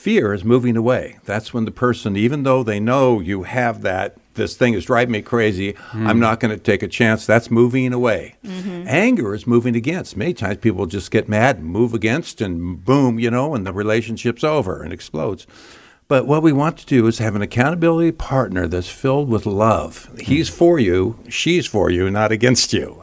Fear 0.00 0.32
is 0.32 0.44
moving 0.46 0.78
away. 0.78 1.18
That's 1.26 1.52
when 1.52 1.66
the 1.66 1.70
person, 1.70 2.16
even 2.16 2.42
though 2.42 2.62
they 2.62 2.80
know 2.80 3.20
you 3.20 3.42
have 3.42 3.82
that, 3.82 4.16
this 4.32 4.56
thing 4.56 4.72
is 4.72 4.86
driving 4.86 5.12
me 5.12 5.20
crazy. 5.20 5.76
I'm 5.92 6.16
hmm. 6.16 6.20
not 6.20 6.40
going 6.40 6.56
to 6.56 6.62
take 6.62 6.82
a 6.82 6.88
chance. 6.88 7.26
That's 7.26 7.50
moving 7.50 7.92
away. 7.92 8.36
Mm-hmm. 8.42 8.84
Anger 8.88 9.34
is 9.34 9.46
moving 9.46 9.76
against. 9.76 10.16
Many 10.16 10.32
times 10.32 10.56
people 10.56 10.86
just 10.86 11.10
get 11.10 11.28
mad 11.28 11.58
and 11.58 11.66
move 11.66 11.92
against, 11.92 12.40
and 12.40 12.82
boom, 12.82 13.18
you 13.18 13.30
know, 13.30 13.54
and 13.54 13.66
the 13.66 13.74
relationship's 13.74 14.42
over 14.42 14.82
and 14.82 14.90
explodes. 14.90 15.46
But 16.08 16.26
what 16.26 16.42
we 16.42 16.50
want 16.50 16.78
to 16.78 16.86
do 16.86 17.06
is 17.06 17.18
have 17.18 17.36
an 17.36 17.42
accountability 17.42 18.12
partner 18.12 18.66
that's 18.66 18.88
filled 18.88 19.28
with 19.28 19.44
love. 19.44 20.08
He's 20.18 20.48
hmm. 20.48 20.54
for 20.54 20.78
you, 20.78 21.18
she's 21.28 21.66
for 21.66 21.90
you, 21.90 22.10
not 22.10 22.32
against 22.32 22.72
you. 22.72 23.02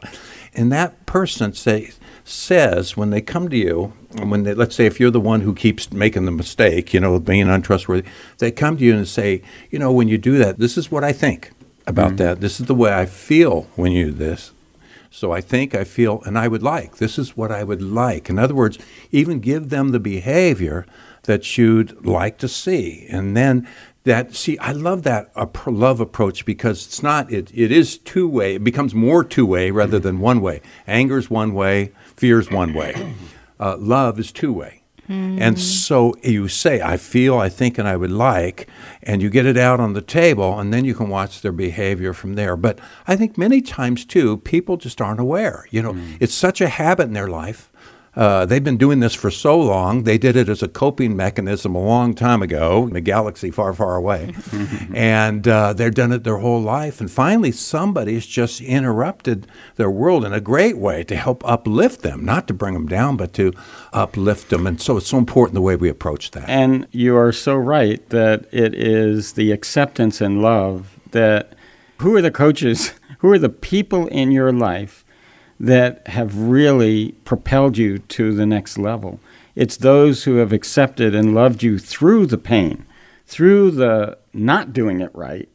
And 0.52 0.72
that 0.72 1.06
person 1.06 1.52
say, 1.52 1.92
says 2.24 2.96
when 2.96 3.10
they 3.10 3.20
come 3.20 3.48
to 3.50 3.56
you, 3.56 3.92
when 4.16 4.44
they, 4.44 4.54
let's 4.54 4.74
say 4.74 4.86
if 4.86 4.98
you're 4.98 5.10
the 5.10 5.20
one 5.20 5.42
who 5.42 5.54
keeps 5.54 5.92
making 5.92 6.24
the 6.24 6.30
mistake, 6.30 6.94
you 6.94 7.00
know, 7.00 7.18
being 7.20 7.48
untrustworthy, 7.48 8.08
they 8.38 8.50
come 8.50 8.76
to 8.78 8.84
you 8.84 8.96
and 8.96 9.06
say, 9.06 9.42
you 9.70 9.78
know, 9.78 9.92
when 9.92 10.08
you 10.08 10.18
do 10.18 10.38
that, 10.38 10.58
this 10.58 10.78
is 10.78 10.90
what 10.90 11.04
I 11.04 11.12
think 11.12 11.50
about 11.86 12.08
mm-hmm. 12.08 12.16
that. 12.16 12.40
This 12.40 12.60
is 12.60 12.66
the 12.66 12.74
way 12.74 12.92
I 12.92 13.06
feel 13.06 13.62
when 13.76 13.92
you 13.92 14.06
do 14.06 14.12
this. 14.12 14.52
So 15.10 15.32
I 15.32 15.40
think, 15.40 15.74
I 15.74 15.84
feel, 15.84 16.22
and 16.26 16.38
I 16.38 16.48
would 16.48 16.62
like. 16.62 16.96
This 16.96 17.18
is 17.18 17.36
what 17.36 17.50
I 17.50 17.64
would 17.64 17.82
like. 17.82 18.28
In 18.28 18.38
other 18.38 18.54
words, 18.54 18.78
even 19.10 19.40
give 19.40 19.70
them 19.70 19.90
the 19.90 20.00
behavior 20.00 20.86
that 21.24 21.56
you'd 21.56 22.04
like 22.04 22.38
to 22.38 22.48
see. 22.48 23.06
And 23.10 23.36
then 23.36 23.66
that, 24.04 24.34
see, 24.34 24.58
I 24.58 24.72
love 24.72 25.02
that 25.02 25.30
love 25.66 26.00
approach 26.00 26.44
because 26.44 26.86
it's 26.86 27.02
not, 27.02 27.32
it, 27.32 27.50
it 27.54 27.72
is 27.72 27.98
two 27.98 28.28
way. 28.28 28.54
It 28.54 28.64
becomes 28.64 28.94
more 28.94 29.24
two 29.24 29.46
way 29.46 29.70
rather 29.70 29.98
mm-hmm. 29.98 30.06
than 30.06 30.20
one 30.20 30.40
way. 30.40 30.60
Anger's 30.86 31.30
one 31.30 31.52
way, 31.52 31.92
fear's 32.14 32.50
one 32.50 32.74
way. 32.74 33.14
Uh, 33.58 33.76
love 33.78 34.18
is 34.18 34.32
two 34.32 34.52
way. 34.52 34.82
And 35.10 35.58
so 35.58 36.14
you 36.22 36.48
say, 36.48 36.82
I 36.82 36.98
feel, 36.98 37.38
I 37.38 37.48
think, 37.48 37.78
and 37.78 37.88
I 37.88 37.96
would 37.96 38.10
like, 38.10 38.68
and 39.02 39.22
you 39.22 39.30
get 39.30 39.46
it 39.46 39.56
out 39.56 39.80
on 39.80 39.94
the 39.94 40.02
table, 40.02 40.58
and 40.60 40.70
then 40.70 40.84
you 40.84 40.94
can 40.94 41.08
watch 41.08 41.40
their 41.40 41.50
behavior 41.52 42.12
from 42.12 42.34
there. 42.34 42.58
But 42.58 42.78
I 43.06 43.16
think 43.16 43.38
many 43.38 43.62
times, 43.62 44.04
too, 44.04 44.36
people 44.36 44.76
just 44.76 45.00
aren't 45.00 45.18
aware. 45.18 45.66
You 45.70 45.80
know, 45.80 45.96
it's 46.20 46.34
such 46.34 46.60
a 46.60 46.68
habit 46.68 47.04
in 47.04 47.14
their 47.14 47.28
life. 47.28 47.72
Uh, 48.16 48.44
they've 48.46 48.64
been 48.64 48.76
doing 48.76 49.00
this 49.00 49.14
for 49.14 49.30
so 49.30 49.58
long. 49.58 50.02
They 50.02 50.18
did 50.18 50.34
it 50.34 50.48
as 50.48 50.62
a 50.62 50.68
coping 50.68 51.16
mechanism 51.16 51.74
a 51.74 51.82
long 51.82 52.14
time 52.14 52.42
ago 52.42 52.86
in 52.86 52.96
a 52.96 53.00
galaxy 53.00 53.50
far, 53.50 53.72
far 53.72 53.96
away. 53.96 54.34
and 54.94 55.46
uh, 55.46 55.72
they've 55.72 55.94
done 55.94 56.12
it 56.12 56.24
their 56.24 56.38
whole 56.38 56.60
life. 56.60 57.00
And 57.00 57.10
finally, 57.10 57.52
somebody's 57.52 58.26
just 58.26 58.60
interrupted 58.60 59.46
their 59.76 59.90
world 59.90 60.24
in 60.24 60.32
a 60.32 60.40
great 60.40 60.78
way 60.78 61.04
to 61.04 61.16
help 61.16 61.48
uplift 61.48 62.02
them, 62.02 62.24
not 62.24 62.48
to 62.48 62.54
bring 62.54 62.74
them 62.74 62.86
down, 62.86 63.16
but 63.16 63.32
to 63.34 63.52
uplift 63.92 64.50
them. 64.50 64.66
And 64.66 64.80
so 64.80 64.96
it's 64.96 65.08
so 65.08 65.18
important 65.18 65.54
the 65.54 65.60
way 65.60 65.76
we 65.76 65.88
approach 65.88 66.32
that. 66.32 66.48
And 66.48 66.86
you 66.90 67.16
are 67.16 67.32
so 67.32 67.54
right 67.54 68.06
that 68.08 68.46
it 68.52 68.74
is 68.74 69.34
the 69.34 69.52
acceptance 69.52 70.20
and 70.20 70.42
love 70.42 70.98
that 71.12 71.52
who 71.98 72.14
are 72.16 72.22
the 72.22 72.30
coaches, 72.30 72.92
who 73.18 73.30
are 73.30 73.38
the 73.38 73.48
people 73.48 74.06
in 74.08 74.30
your 74.32 74.52
life 74.52 75.04
that 75.60 76.06
have 76.08 76.36
really 76.36 77.12
propelled 77.24 77.76
you 77.76 77.98
to 77.98 78.32
the 78.32 78.46
next 78.46 78.78
level? 78.78 79.20
It's 79.54 79.76
those 79.76 80.24
who 80.24 80.36
have 80.36 80.52
accepted 80.52 81.14
and 81.14 81.34
loved 81.34 81.62
you 81.62 81.78
through 81.78 82.26
the 82.26 82.38
pain, 82.38 82.86
through 83.26 83.72
the 83.72 84.18
not 84.32 84.72
doing 84.72 85.00
it 85.00 85.10
right, 85.14 85.48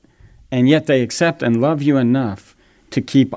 and 0.52 0.68
yet 0.68 0.88
they 0.88 1.02
accept 1.02 1.42
and 1.42 1.62
love 1.62 1.82
you 1.82 1.98
enough 1.98 2.56
to 2.92 3.02
keep 3.02 3.34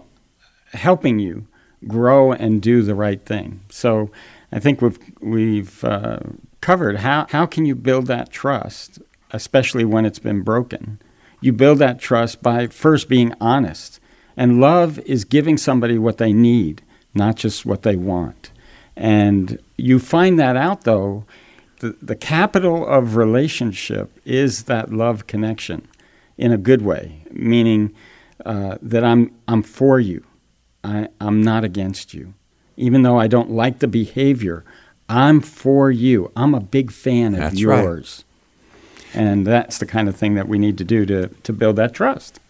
helping 0.73 1.19
you 1.19 1.47
grow 1.87 2.33
and 2.33 2.61
do 2.61 2.83
the 2.83 2.95
right 2.95 3.25
thing. 3.25 3.61
So 3.71 4.11
I 4.53 4.59
think 4.59 4.81
we've 4.81 4.99
we've 5.21 5.85
uh, 5.85 6.21
covered 6.61 6.99
how 6.99 7.27
how 7.31 7.47
can 7.47 7.65
you 7.65 7.75
build 7.75 8.07
that 8.07 8.31
trust, 8.31 8.99
especially 9.31 9.85
when 9.85 10.05
it's 10.05 10.19
been 10.19 10.43
broken. 10.43 11.01
You 11.41 11.53
build 11.53 11.79
that 11.79 12.01
trust 12.01 12.43
by 12.43 12.67
first 12.67 13.09
being 13.09 13.35
honest, 13.41 14.01
and 14.37 14.61
love 14.61 14.99
is 15.01 15.25
giving 15.25 15.57
somebody 15.57 15.99
what 15.99 16.19
they 16.19 16.33
need, 16.33 16.83
not 17.15 17.37
just 17.37 17.65
what 17.65 17.83
they 17.83 17.97
want. 17.97 18.51
And 18.97 19.59
you 19.77 19.99
find 19.99 20.39
that 20.39 20.57
out 20.57 20.85
though. 20.85 21.25
The, 21.81 21.95
the 22.01 22.17
capital 22.17 22.87
of 22.87 23.17
relationship 23.17 24.11
is 24.25 24.65
that 24.65 24.93
love 24.93 25.27
connection 25.27 25.87
in 26.39 26.51
a 26.51 26.57
good 26.57 26.81
way, 26.81 27.21
meaning 27.31 27.95
uh, 28.47 28.79
that 28.81 29.05
I'm, 29.05 29.31
I'm 29.47 29.63
for 29.63 30.01
you. 30.01 30.25
I, 30.83 31.09
I'm 31.21 31.43
not 31.43 31.65
against 31.65 32.15
you. 32.15 32.33
Even 32.79 33.03
though 33.03 33.19
I 33.19 33.27
don't 33.27 33.51
like 33.51 33.81
the 33.81 33.89
behavior, 33.89 34.65
I'm 35.09 35.41
for 35.41 35.91
you. 35.91 36.33
I'm 36.35 36.55
a 36.55 36.61
big 36.61 36.91
fan 36.91 37.35
of 37.35 37.41
That's 37.41 37.63
right. 37.63 37.83
yours. 37.83 38.25
And 39.15 39.47
that's 39.47 39.79
the 39.79 39.87
kind 39.87 40.09
of 40.09 40.17
thing 40.17 40.35
that 40.35 40.49
we 40.49 40.59
need 40.59 40.79
to 40.79 40.85
do 40.85 41.07
to, 41.07 41.29
to 41.29 41.53
build 41.53 41.77
that 41.77 41.95
trust. 41.95 42.41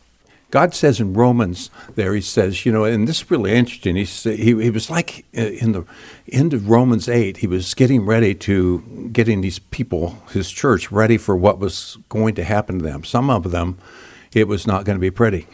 God 0.57 0.73
says 0.73 1.01
in 1.01 1.13
Romans 1.13 1.69
there, 1.97 2.15
he 2.15 2.23
says, 2.23 2.65
you 2.65 2.73
know, 2.73 2.85
and 2.85 3.07
this 3.07 3.21
is 3.21 3.31
really 3.31 3.53
interesting. 3.53 3.95
He, 3.95 4.05
he, 4.05 4.63
he 4.63 4.71
was 4.71 4.89
like 4.89 5.27
uh, 5.37 5.43
in 5.43 5.73
the 5.73 5.85
end 6.33 6.55
of 6.55 6.71
Romans 6.71 7.11
8, 7.11 7.37
he 7.37 7.47
was 7.47 7.75
getting 7.75 8.07
ready 8.07 8.35
to, 8.37 9.11
getting 9.13 9.43
these 9.43 9.59
people, 9.59 10.17
his 10.31 10.51
church, 10.51 10.91
ready 10.91 11.19
for 11.19 11.37
what 11.37 11.59
was 11.59 11.99
going 12.09 12.37
to 12.37 12.43
happen 12.43 12.79
to 12.79 12.85
them. 12.87 13.05
Some 13.05 13.29
of 13.29 13.51
them, 13.51 13.77
it 14.33 14.49
was 14.49 14.67
not 14.67 14.87
going 14.87 14.97
to 14.97 14.99
be 15.01 15.11
pretty. 15.11 15.47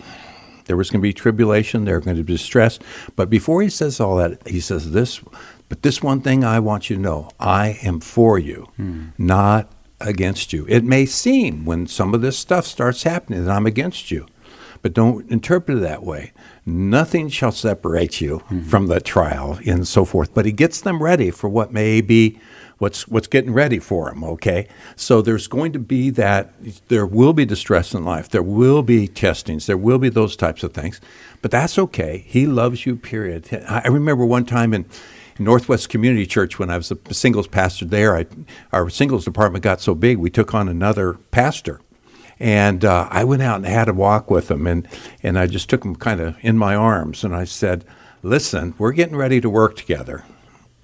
There 0.66 0.76
was 0.76 0.88
going 0.88 1.00
to 1.00 1.02
be 1.02 1.12
tribulation, 1.12 1.84
they 1.84 1.90
were 1.90 1.98
going 1.98 2.16
to 2.16 2.22
be 2.22 2.34
distress. 2.34 2.78
But 3.16 3.28
before 3.28 3.60
he 3.60 3.70
says 3.70 3.98
all 3.98 4.14
that, 4.18 4.46
he 4.46 4.60
says 4.60 4.92
this, 4.92 5.20
but 5.68 5.82
this 5.82 6.00
one 6.00 6.20
thing 6.20 6.44
I 6.44 6.60
want 6.60 6.90
you 6.90 6.94
to 6.94 7.02
know 7.02 7.28
I 7.40 7.80
am 7.82 7.98
for 7.98 8.38
you, 8.38 8.68
not 9.18 9.68
against 10.00 10.52
you. 10.52 10.64
It 10.68 10.84
may 10.84 11.06
seem 11.06 11.64
when 11.64 11.88
some 11.88 12.14
of 12.14 12.20
this 12.20 12.38
stuff 12.38 12.66
starts 12.66 13.02
happening 13.02 13.44
that 13.44 13.50
I'm 13.50 13.66
against 13.66 14.12
you 14.12 14.28
but 14.82 14.92
don't 14.92 15.30
interpret 15.30 15.78
it 15.78 15.80
that 15.80 16.02
way. 16.02 16.32
Nothing 16.66 17.28
shall 17.28 17.52
separate 17.52 18.20
you 18.20 18.38
mm-hmm. 18.38 18.62
from 18.62 18.88
the 18.88 19.00
trial 19.00 19.58
and 19.64 19.86
so 19.86 20.04
forth. 20.04 20.34
But 20.34 20.44
he 20.44 20.52
gets 20.52 20.80
them 20.80 21.02
ready 21.02 21.30
for 21.30 21.48
what 21.48 21.72
may 21.72 22.00
be 22.00 22.38
what's 22.78 23.06
what's 23.06 23.28
getting 23.28 23.52
ready 23.52 23.78
for 23.78 24.10
them. 24.10 24.24
Okay, 24.24 24.66
so 24.96 25.22
there's 25.22 25.46
going 25.46 25.72
to 25.72 25.78
be 25.78 26.10
that. 26.10 26.52
There 26.88 27.06
will 27.06 27.32
be 27.32 27.44
distress 27.44 27.94
in 27.94 28.04
life. 28.04 28.28
There 28.28 28.42
will 28.42 28.82
be 28.82 29.06
testings. 29.08 29.66
There 29.66 29.76
will 29.76 29.98
be 29.98 30.08
those 30.08 30.36
types 30.36 30.62
of 30.62 30.74
things. 30.74 31.00
But 31.40 31.52
that's 31.52 31.78
okay. 31.78 32.24
He 32.26 32.46
loves 32.46 32.84
you. 32.84 32.96
Period. 32.96 33.48
I 33.68 33.82
I 33.84 33.88
remember 33.88 34.26
one 34.26 34.44
time 34.44 34.74
in. 34.74 34.84
Northwest 35.38 35.88
Community 35.88 36.26
Church, 36.26 36.58
when 36.58 36.68
I 36.68 36.76
was 36.76 36.92
a 36.92 37.14
singles 37.14 37.48
pastor 37.48 37.86
there, 37.86 38.14
I, 38.14 38.26
our 38.70 38.90
singles 38.90 39.24
department 39.24 39.64
got 39.64 39.80
so 39.80 39.94
big, 39.94 40.18
we 40.18 40.28
took 40.28 40.52
on 40.52 40.68
another 40.68 41.14
pastor. 41.14 41.80
And 42.42 42.84
uh, 42.84 43.06
I 43.08 43.22
went 43.22 43.42
out 43.42 43.58
and 43.58 43.66
had 43.66 43.88
a 43.88 43.94
walk 43.94 44.28
with 44.28 44.50
him, 44.50 44.66
and, 44.66 44.88
and 45.22 45.38
I 45.38 45.46
just 45.46 45.70
took 45.70 45.84
him 45.84 45.94
kind 45.94 46.20
of 46.20 46.36
in 46.40 46.58
my 46.58 46.74
arms, 46.74 47.22
and 47.22 47.36
I 47.36 47.44
said, 47.44 47.84
Listen, 48.24 48.74
we're 48.78 48.90
getting 48.90 49.14
ready 49.14 49.40
to 49.40 49.48
work 49.48 49.76
together, 49.76 50.24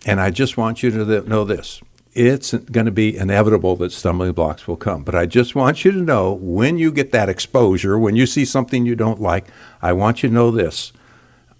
and 0.07 0.21
I 0.21 0.31
just 0.31 0.57
want 0.57 0.85
you 0.85 0.92
to 0.92 1.23
know 1.23 1.42
this. 1.42 1.81
It's 2.12 2.53
going 2.55 2.87
to 2.87 2.92
be 2.92 3.16
inevitable 3.16 3.75
that 3.77 3.90
stumbling 3.90 4.33
blocks 4.33 4.68
will 4.68 4.77
come. 4.77 5.03
But 5.03 5.16
I 5.16 5.27
just 5.27 5.57
want 5.57 5.85
you 5.85 5.90
to 5.90 5.99
know 5.99 6.33
when 6.33 6.79
you 6.79 6.92
get 6.92 7.11
that 7.11 7.29
exposure, 7.29 7.99
when 7.99 8.14
you 8.14 8.27
see 8.27 8.44
something 8.44 8.87
you 8.87 8.94
don't 8.94 9.21
like, 9.21 9.49
I 9.83 9.92
want 9.94 10.23
you 10.23 10.29
to 10.29 10.35
know 10.35 10.53
this. 10.53 10.92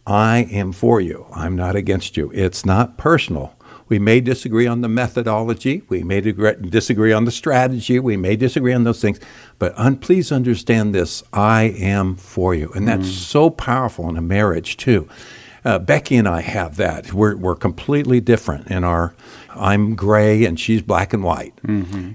I 0.07 0.47
am 0.53 0.71
for 0.71 1.01
you. 1.01 1.27
I'm 1.35 1.57
not 1.57 1.75
against 1.75 2.17
you. 2.17 2.31
It's 2.33 2.65
not 2.65 2.99
personal. 2.99 3.55
We 3.89 3.99
may 3.99 4.21
disagree 4.21 4.67
on 4.67 4.81
the 4.83 4.89
methodology. 4.89 5.83
We 5.89 6.03
may 6.03 6.21
disagree 6.21 7.13
on 7.13 7.25
the 7.25 7.31
strategy. 7.31 7.99
We 7.99 8.17
may 8.17 8.37
disagree 8.37 8.73
on 8.75 8.85
those 8.85 9.01
things. 9.01 9.19
But 9.59 9.73
un- 9.79 9.97
please 9.97 10.31
understand 10.31 10.95
this 10.95 11.23
I 11.33 11.63
am 11.79 12.17
for 12.17 12.55
you. 12.55 12.71
And 12.75 12.87
that's 12.87 13.09
so 13.11 13.51
powerful 13.51 14.09
in 14.09 14.17
a 14.17 14.23
marriage, 14.23 14.77
too. 14.77 15.09
Uh, 15.65 15.79
Becky 15.79 16.17
and 16.17 16.29
I 16.29 16.41
have 16.43 16.77
that. 16.77 17.13
We're, 17.13 17.37
we're 17.37 17.57
completely 17.57 18.21
different 18.21 18.69
in 18.69 18.85
our, 18.85 19.15
I'm 19.51 19.97
gray 19.97 20.45
and 20.45 20.59
she's 20.59 20.83
black 20.83 21.13
and 21.13 21.23
white. 21.25 21.55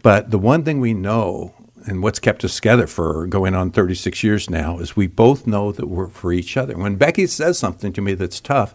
But 0.02 0.32
the 0.32 0.38
one 0.40 0.64
thing 0.64 0.80
we 0.80 0.94
know 0.94 1.54
and 1.86 2.02
what's 2.02 2.20
kept 2.20 2.46
us 2.46 2.56
together 2.56 2.88
for 2.88 3.28
going 3.28 3.54
on 3.56 3.70
36 3.70 4.24
years 4.24 4.50
now 4.50 4.80
is 4.80 4.96
we 4.96 5.08
both 5.08 5.46
know 5.46 5.72
that 5.74 5.88
we're 5.88 6.08
for 6.08 6.32
each 6.32 6.56
other. 6.56 6.78
When 6.78 6.96
Becky 6.96 7.28
says 7.28 7.60
something 7.60 7.92
to 7.94 8.02
me 8.02 8.14
that's 8.14 8.40
tough, 8.40 8.74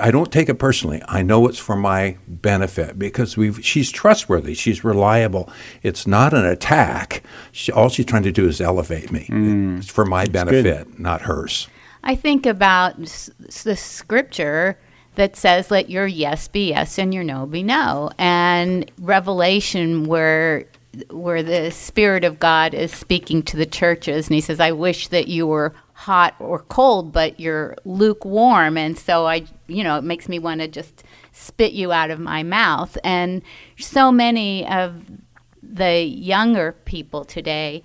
I 0.00 0.10
don't 0.10 0.32
take 0.32 0.48
it 0.48 0.54
personally. 0.54 1.02
I 1.08 1.22
know 1.22 1.46
it's 1.48 1.58
for 1.58 1.76
my 1.76 2.16
benefit 2.26 2.98
because 2.98 3.36
we've, 3.36 3.64
she's 3.64 3.90
trustworthy. 3.90 4.54
She's 4.54 4.84
reliable. 4.84 5.50
It's 5.82 6.06
not 6.06 6.32
an 6.32 6.44
attack. 6.44 7.22
She, 7.52 7.72
all 7.72 7.88
she's 7.88 8.06
trying 8.06 8.22
to 8.24 8.32
do 8.32 8.46
is 8.48 8.60
elevate 8.60 9.10
me. 9.12 9.26
Mm. 9.30 9.78
It's 9.78 9.90
for 9.90 10.04
my 10.04 10.26
benefit, 10.26 10.98
not 10.98 11.22
hers. 11.22 11.68
I 12.04 12.14
think 12.14 12.46
about 12.46 13.00
s- 13.00 13.30
s- 13.46 13.62
the 13.62 13.76
scripture 13.76 14.78
that 15.14 15.36
says, 15.36 15.70
let 15.70 15.90
your 15.90 16.06
yes 16.06 16.48
be 16.48 16.70
yes 16.70 16.98
and 16.98 17.12
your 17.12 17.22
no 17.24 17.46
be 17.46 17.62
no. 17.62 18.10
And 18.18 18.90
Revelation, 18.98 20.04
where 20.04 20.64
where 21.10 21.42
the 21.42 21.70
Spirit 21.70 22.22
of 22.24 22.38
God 22.38 22.74
is 22.74 22.92
speaking 22.92 23.42
to 23.44 23.56
the 23.56 23.64
churches, 23.66 24.26
and 24.28 24.34
he 24.34 24.40
says, 24.42 24.60
I 24.60 24.72
wish 24.72 25.08
that 25.08 25.26
you 25.28 25.46
were 25.46 25.74
hot 26.02 26.34
or 26.40 26.58
cold, 26.58 27.12
but 27.12 27.38
you're 27.38 27.76
lukewarm. 27.84 28.76
And 28.76 28.98
so 28.98 29.26
I, 29.26 29.44
you 29.68 29.84
know, 29.84 29.96
it 29.98 30.04
makes 30.04 30.28
me 30.28 30.40
want 30.40 30.60
to 30.60 30.66
just 30.66 31.04
spit 31.30 31.72
you 31.72 31.92
out 31.92 32.10
of 32.10 32.18
my 32.18 32.42
mouth. 32.42 32.98
And 33.04 33.42
so 33.78 34.10
many 34.10 34.66
of 34.66 35.04
the 35.62 36.02
younger 36.02 36.72
people 36.84 37.24
today 37.24 37.84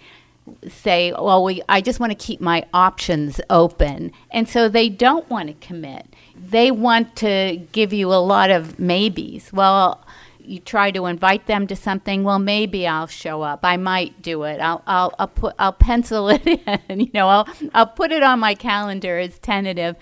say, 0.67 1.11
well, 1.11 1.43
we, 1.43 1.61
I 1.69 1.79
just 1.79 1.99
want 1.99 2.11
to 2.11 2.15
keep 2.15 2.41
my 2.41 2.65
options 2.73 3.39
open. 3.51 4.11
And 4.31 4.49
so 4.49 4.67
they 4.67 4.89
don't 4.89 5.29
want 5.29 5.49
to 5.49 5.67
commit. 5.67 6.07
They 6.35 6.71
want 6.71 7.15
to 7.17 7.61
give 7.71 7.93
you 7.93 8.11
a 8.11 8.15
lot 8.15 8.49
of 8.49 8.79
maybes. 8.79 9.53
Well, 9.53 10.03
you 10.47 10.59
try 10.59 10.91
to 10.91 11.05
invite 11.05 11.47
them 11.47 11.67
to 11.67 11.75
something. 11.75 12.23
Well, 12.23 12.39
maybe 12.39 12.87
I'll 12.87 13.07
show 13.07 13.41
up. 13.41 13.59
I 13.63 13.77
might 13.77 14.21
do 14.21 14.43
it. 14.43 14.59
I'll, 14.59 14.81
I'll, 14.87 15.13
I'll 15.19 15.27
put, 15.27 15.55
I'll 15.59 15.73
pencil 15.73 16.29
it 16.29 16.45
in. 16.89 16.99
You 16.99 17.11
know, 17.13 17.27
I'll, 17.27 17.47
I'll 17.73 17.87
put 17.87 18.11
it 18.11 18.23
on 18.23 18.39
my 18.39 18.55
calendar 18.55 19.17
as 19.17 19.39
tentative. 19.39 19.95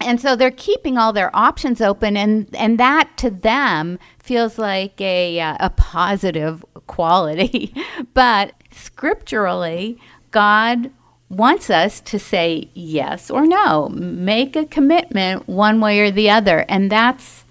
And 0.00 0.20
so 0.20 0.34
they're 0.34 0.50
keeping 0.50 0.96
all 0.96 1.12
their 1.12 1.34
options 1.36 1.82
open, 1.82 2.16
and, 2.16 2.48
and 2.56 2.78
that 2.78 3.18
to 3.18 3.30
them 3.30 3.98
feels 4.18 4.58
like 4.58 4.98
a, 5.00 5.38
uh, 5.38 5.56
a 5.60 5.70
positive 5.70 6.64
quality. 6.86 7.74
but 8.14 8.54
scripturally, 8.70 10.00
God 10.30 10.90
wants 11.28 11.70
us 11.70 12.00
to 12.00 12.18
say 12.18 12.70
yes 12.74 13.30
or 13.30 13.46
no, 13.46 13.88
make 13.90 14.56
a 14.56 14.66
commitment 14.66 15.48
one 15.48 15.80
way 15.80 16.00
or 16.00 16.10
the 16.10 16.30
other. 16.30 16.64
And 16.68 16.90
that's, 16.90 17.44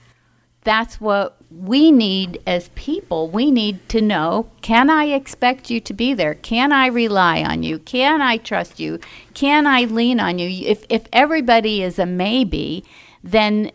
that's 0.64 1.00
what 1.00 1.39
we 1.52 1.92
need 1.92 2.40
as 2.46 2.70
people. 2.76 3.30
We 3.30 3.50
need 3.52 3.88
to 3.90 4.02
know 4.02 4.50
can 4.62 4.90
I 4.90 5.06
expect 5.06 5.70
you 5.70 5.80
to 5.82 5.94
be 5.94 6.14
there? 6.14 6.36
Can 6.36 6.72
I 6.72 6.88
rely 6.88 7.42
on 7.44 7.64
you? 7.64 7.80
Can 7.80 8.22
I 8.22 8.38
trust 8.38 8.80
you? 8.80 9.00
Can 9.34 9.66
I 9.66 9.82
lean 9.86 10.20
on 10.20 10.38
you? 10.40 10.48
If, 10.68 10.86
if 10.90 11.04
everybody 11.12 11.82
is 11.82 11.98
a 11.98 12.06
maybe, 12.06 12.84
then 13.24 13.72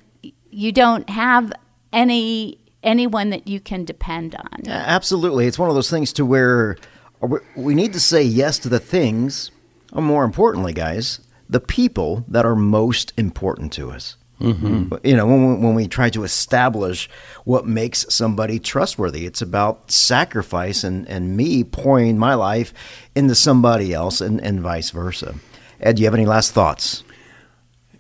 you 0.51 0.71
don't 0.73 1.11
have 1.11 1.53
any 1.93 2.59
anyone 2.83 3.31
that 3.31 3.49
you 3.49 3.59
can 3.61 3.85
depend 3.85 4.35
on. 4.35 4.61
Yeah, 4.63 4.73
absolutely. 4.87 5.47
It's 5.47 5.59
one 5.59 5.69
of 5.71 5.75
those 5.75 5.89
things 5.91 6.13
to 6.15 6.27
where 6.27 6.77
uh, 7.23 7.27
we- 7.27 7.39
we 7.57 7.75
need 7.75 7.93
to 7.95 8.01
say 8.01 8.23
yes 8.23 8.59
to 8.61 8.69
the 8.69 8.79
things, 8.79 9.51
or 9.93 10.03
more 10.03 10.23
importantly, 10.25 10.75
guys, 10.75 11.21
the 11.49 11.61
people 11.61 12.25
that 12.29 12.45
are 12.45 12.55
most 12.55 13.13
important 13.17 13.73
to 13.73 13.91
us. 13.91 14.17
Mm-hmm. 14.45 14.95
You 15.07 15.17
know, 15.17 15.27
when 15.27 15.49
we, 15.49 15.67
when 15.67 15.75
we 15.75 15.89
try 15.89 16.11
to 16.11 16.25
establish 16.25 17.09
what 17.45 17.67
makes 17.67 18.07
somebody 18.09 18.59
trustworthy, 18.59 19.27
it's 19.27 19.43
about 19.43 19.91
sacrifice 19.91 20.85
and, 20.85 21.09
and 21.09 21.37
me 21.37 21.65
pouring 21.65 22.19
my 22.19 22.35
life 22.35 22.73
into 23.15 23.35
somebody 23.35 23.93
else 23.93 24.21
and, 24.21 24.41
and 24.41 24.61
vice 24.61 24.91
versa. 24.91 25.35
Ed, 25.81 25.97
do 25.97 26.03
you 26.03 26.07
have 26.07 26.15
any 26.15 26.27
last 26.27 26.53
thoughts? 26.53 27.05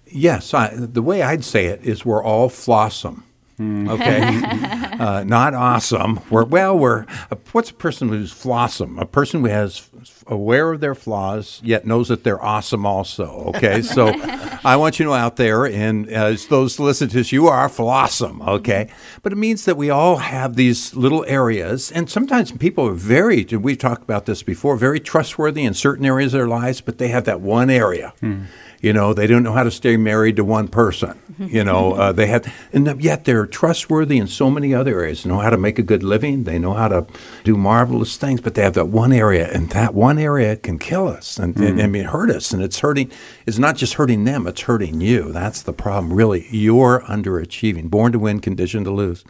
Yes, 0.06 0.54
I, 0.54 0.74
the 0.74 1.02
way 1.02 1.22
I'd 1.22 1.44
say 1.44 1.66
it 1.66 1.82
is 1.82 2.04
we're 2.04 2.22
all 2.22 2.48
flossom. 2.48 3.22
Mm, 3.58 3.88
okay, 3.88 4.98
uh, 5.04 5.22
not 5.22 5.54
awesome. 5.54 6.20
We're 6.28 6.44
well. 6.44 6.76
We're 6.76 7.06
what's 7.52 7.70
a 7.70 7.74
person 7.74 8.08
who's 8.08 8.32
flawsome? 8.32 9.00
A 9.00 9.06
person 9.06 9.40
who 9.42 9.46
has 9.46 9.88
aware 10.26 10.72
of 10.72 10.80
their 10.80 10.94
flaws 10.94 11.60
yet 11.62 11.86
knows 11.86 12.08
that 12.08 12.24
they're 12.24 12.42
awesome 12.42 12.84
also. 12.84 13.52
Okay, 13.54 13.80
so 13.80 14.08
I 14.64 14.74
want 14.74 14.98
you 14.98 15.04
to 15.04 15.10
know 15.10 15.16
out 15.16 15.36
there, 15.36 15.66
and 15.66 16.08
as 16.08 16.48
those 16.48 16.80
listen 16.80 17.08
to 17.10 17.16
this, 17.16 17.30
you 17.30 17.46
are 17.46 17.68
flawsome. 17.68 18.46
Okay, 18.46 18.86
mm-hmm. 18.86 19.18
but 19.22 19.32
it 19.32 19.36
means 19.36 19.66
that 19.66 19.76
we 19.76 19.88
all 19.88 20.16
have 20.16 20.56
these 20.56 20.94
little 20.96 21.24
areas, 21.28 21.92
and 21.92 22.10
sometimes 22.10 22.50
people 22.50 22.88
are 22.88 22.94
very. 22.94 23.44
We've 23.44 23.78
talked 23.78 24.02
about 24.02 24.26
this 24.26 24.42
before. 24.42 24.76
Very 24.76 24.98
trustworthy 24.98 25.64
in 25.64 25.74
certain 25.74 26.04
areas 26.04 26.34
of 26.34 26.38
their 26.38 26.48
lives, 26.48 26.80
but 26.80 26.98
they 26.98 27.08
have 27.08 27.24
that 27.24 27.40
one 27.40 27.70
area. 27.70 28.14
Hmm. 28.18 28.44
You 28.84 28.92
know, 28.92 29.14
they 29.14 29.26
don't 29.26 29.42
know 29.42 29.54
how 29.54 29.62
to 29.62 29.70
stay 29.70 29.96
married 29.96 30.36
to 30.36 30.44
one 30.44 30.68
person. 30.68 31.18
You 31.38 31.64
know, 31.64 31.94
uh, 31.94 32.12
they 32.12 32.26
have, 32.26 32.52
and 32.70 33.02
yet 33.02 33.24
they're 33.24 33.46
trustworthy 33.46 34.18
in 34.18 34.26
so 34.26 34.50
many 34.50 34.74
other 34.74 35.00
areas. 35.00 35.22
They 35.22 35.30
know 35.30 35.40
how 35.40 35.48
to 35.48 35.56
make 35.56 35.78
a 35.78 35.82
good 35.82 36.02
living. 36.02 36.44
They 36.44 36.58
know 36.58 36.74
how 36.74 36.88
to 36.88 37.06
do 37.44 37.56
marvelous 37.56 38.18
things, 38.18 38.42
but 38.42 38.54
they 38.54 38.62
have 38.62 38.74
that 38.74 38.88
one 38.88 39.10
area, 39.10 39.50
and 39.50 39.70
that 39.70 39.94
one 39.94 40.18
area 40.18 40.56
can 40.56 40.78
kill 40.78 41.08
us 41.08 41.38
and, 41.38 41.56
and 41.56 41.80
I 41.80 41.86
mean 41.86 42.04
hurt 42.04 42.30
us. 42.30 42.52
And 42.52 42.62
it's 42.62 42.80
hurting. 42.80 43.10
It's 43.46 43.58
not 43.58 43.76
just 43.76 43.94
hurting 43.94 44.24
them; 44.24 44.46
it's 44.46 44.60
hurting 44.60 45.00
you. 45.00 45.32
That's 45.32 45.62
the 45.62 45.72
problem. 45.72 46.12
Really, 46.12 46.46
you're 46.50 47.00
underachieving, 47.08 47.88
born 47.88 48.12
to 48.12 48.18
win, 48.18 48.40
conditioned 48.40 48.84
to 48.84 48.90
lose. 48.90 49.24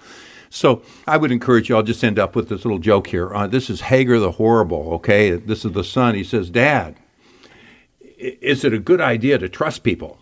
So 0.51 0.83
I 1.07 1.17
would 1.17 1.31
encourage 1.31 1.69
you. 1.69 1.77
I'll 1.77 1.85
just 1.85 2.03
end 2.03 2.19
up 2.19 2.35
with 2.35 2.49
this 2.49 2.65
little 2.65 2.81
joke 2.81 3.07
here. 3.07 3.33
Uh, 3.33 3.47
this 3.47 3.71
is 3.71 3.83
Hagar 3.83 4.19
the 4.19 4.33
horrible. 4.33 4.95
Okay, 4.95 5.31
this 5.31 5.65
is 5.65 5.73
the 5.73 5.85
son. 5.85 6.17
He 6.17 6.25
says, 6.25 6.51
"Dad." 6.51 6.97
"I- 8.25 8.39
is 8.41 8.65
it 8.65 8.73
a 8.73 8.79
good 8.79 9.01
idea 9.01 9.39
to 9.39 9.49
trust 9.49 9.83
people? 9.83 10.19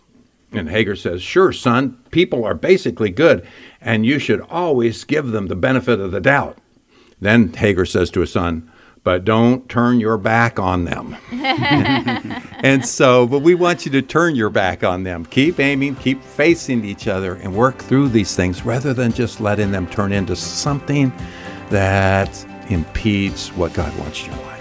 And 0.51 0.69
Hagar 0.69 0.95
says, 0.95 1.21
Sure, 1.23 1.51
son, 1.51 1.97
people 2.11 2.45
are 2.45 2.53
basically 2.53 3.09
good, 3.09 3.45
and 3.81 4.05
you 4.05 4.19
should 4.19 4.41
always 4.41 5.03
give 5.03 5.31
them 5.31 5.47
the 5.47 5.55
benefit 5.55 5.99
of 5.99 6.11
the 6.11 6.21
doubt. 6.21 6.59
Then 7.19 7.51
Hagar 7.53 7.85
says 7.85 8.11
to 8.11 8.19
his 8.19 8.31
son, 8.33 8.69
But 9.03 9.25
don't 9.25 9.67
turn 9.67 9.99
your 9.99 10.17
back 10.17 10.59
on 10.59 10.85
them. 10.85 11.17
and 11.31 12.85
so, 12.85 13.25
but 13.25 13.39
we 13.39 13.55
want 13.55 13.85
you 13.85 13.91
to 13.93 14.01
turn 14.03 14.35
your 14.35 14.51
back 14.51 14.83
on 14.83 15.03
them. 15.03 15.25
Keep 15.25 15.59
aiming, 15.59 15.95
keep 15.95 16.21
facing 16.21 16.85
each 16.85 17.07
other, 17.07 17.33
and 17.33 17.55
work 17.55 17.79
through 17.79 18.09
these 18.09 18.35
things 18.35 18.63
rather 18.63 18.93
than 18.93 19.11
just 19.11 19.41
letting 19.41 19.71
them 19.71 19.87
turn 19.87 20.11
into 20.11 20.35
something 20.35 21.11
that 21.71 22.45
impedes 22.69 23.49
what 23.53 23.73
God 23.73 23.97
wants 23.97 24.23
in 24.23 24.31
your 24.31 24.41
life. 24.45 24.52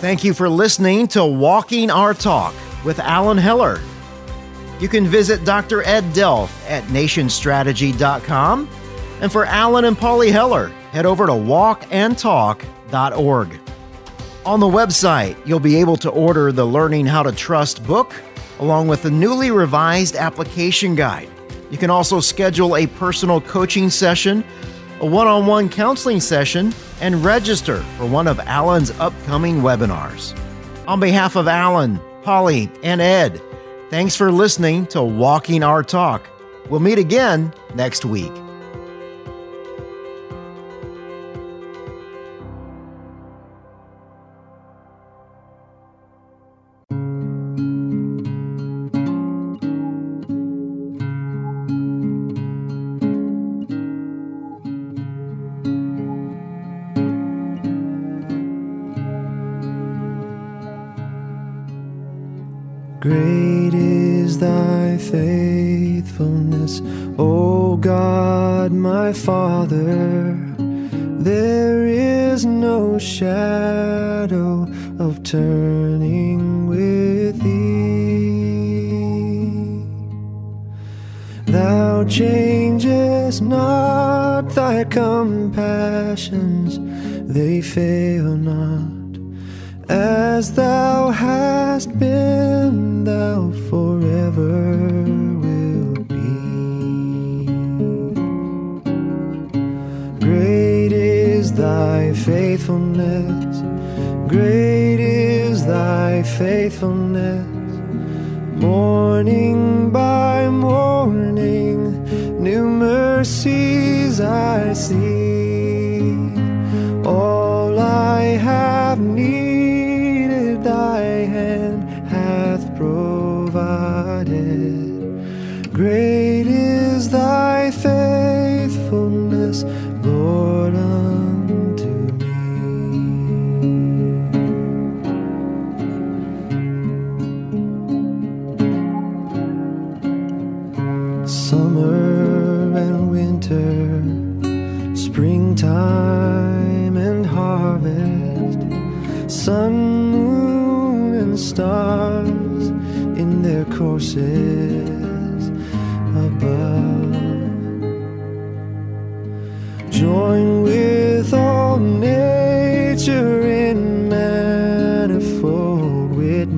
Thank 0.00 0.22
you 0.22 0.32
for 0.32 0.48
listening 0.48 1.08
to 1.08 1.26
Walking 1.26 1.90
Our 1.90 2.14
Talk 2.14 2.54
with 2.84 3.00
Alan 3.00 3.36
Heller. 3.36 3.80
You 4.78 4.88
can 4.88 5.08
visit 5.08 5.44
Dr. 5.44 5.82
Ed 5.82 6.04
Delph 6.12 6.52
at 6.70 6.84
nationstrategy.com. 6.84 8.70
And 9.20 9.32
for 9.32 9.44
Alan 9.44 9.86
and 9.86 9.98
Polly 9.98 10.30
Heller, 10.30 10.68
head 10.92 11.04
over 11.04 11.26
to 11.26 11.32
walkandtalk.org. 11.32 13.60
On 14.46 14.60
the 14.60 14.66
website, 14.66 15.36
you'll 15.44 15.58
be 15.58 15.80
able 15.80 15.96
to 15.96 16.10
order 16.10 16.52
the 16.52 16.64
Learning 16.64 17.04
How 17.04 17.24
to 17.24 17.32
Trust 17.32 17.84
book 17.84 18.14
along 18.60 18.86
with 18.86 19.02
the 19.02 19.10
newly 19.10 19.50
revised 19.50 20.14
application 20.14 20.94
guide. 20.94 21.28
You 21.70 21.78
can 21.78 21.90
also 21.90 22.20
schedule 22.20 22.76
a 22.76 22.86
personal 22.86 23.40
coaching 23.40 23.90
session, 23.90 24.44
a 25.00 25.06
one 25.06 25.26
on 25.26 25.46
one 25.46 25.68
counseling 25.68 26.20
session, 26.20 26.74
and 27.00 27.24
register 27.24 27.82
for 27.96 28.06
one 28.06 28.26
of 28.26 28.40
Alan's 28.40 28.90
upcoming 28.98 29.60
webinars. 29.60 30.38
On 30.86 30.98
behalf 30.98 31.36
of 31.36 31.46
Alan, 31.48 32.00
Holly, 32.24 32.70
and 32.82 33.00
Ed, 33.00 33.40
thanks 33.90 34.16
for 34.16 34.32
listening 34.32 34.86
to 34.86 35.02
Walking 35.02 35.62
Our 35.62 35.82
Talk. 35.82 36.28
We'll 36.68 36.80
meet 36.80 36.98
again 36.98 37.52
next 37.74 38.04
week. 38.04 38.32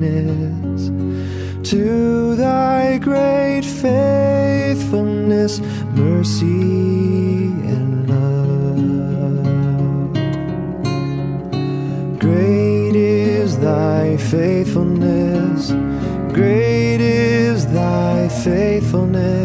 To 0.01 2.35
thy 2.35 2.97
great 2.97 3.63
faithfulness, 3.63 5.61
mercy, 5.93 7.51
and 7.73 8.09
love. 8.09 8.17
Great 12.19 12.95
is 12.95 13.59
thy 13.59 14.17
faithfulness, 14.17 15.71
great 16.33 16.99
is 16.99 17.67
thy 17.67 18.27
faithfulness. 18.27 19.40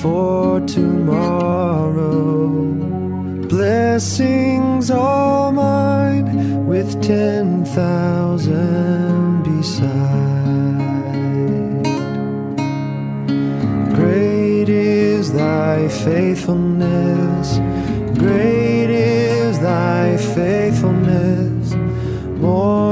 For 0.00 0.60
tomorrow. 0.60 2.48
Blessings 3.48 4.90
all 4.90 5.52
mine 5.52 6.66
with 6.66 7.02
ten 7.02 7.64
thousand 7.66 9.42
beside. 9.42 9.90
Great 13.94 14.68
is 14.70 15.32
thy 15.32 15.88
faithfulness, 15.88 17.58
great 18.18 18.88
is 18.88 19.58
thy 19.60 20.16
faithfulness. 20.16 21.74
Morning 22.40 22.89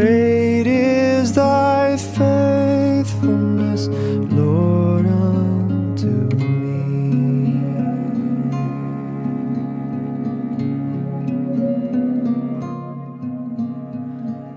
Great 0.00 0.66
is 0.66 1.34
thy 1.34 1.94
faithfulness, 1.98 3.88
Lord, 4.32 5.04
unto 5.04 6.06
me. 6.38 7.60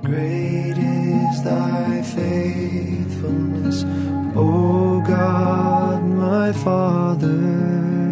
Great 0.06 0.78
is 0.78 1.44
thy 1.44 2.02
faithfulness, 2.04 3.84
O 4.38 5.04
God, 5.06 6.06
my 6.06 6.54
Father. 6.54 8.03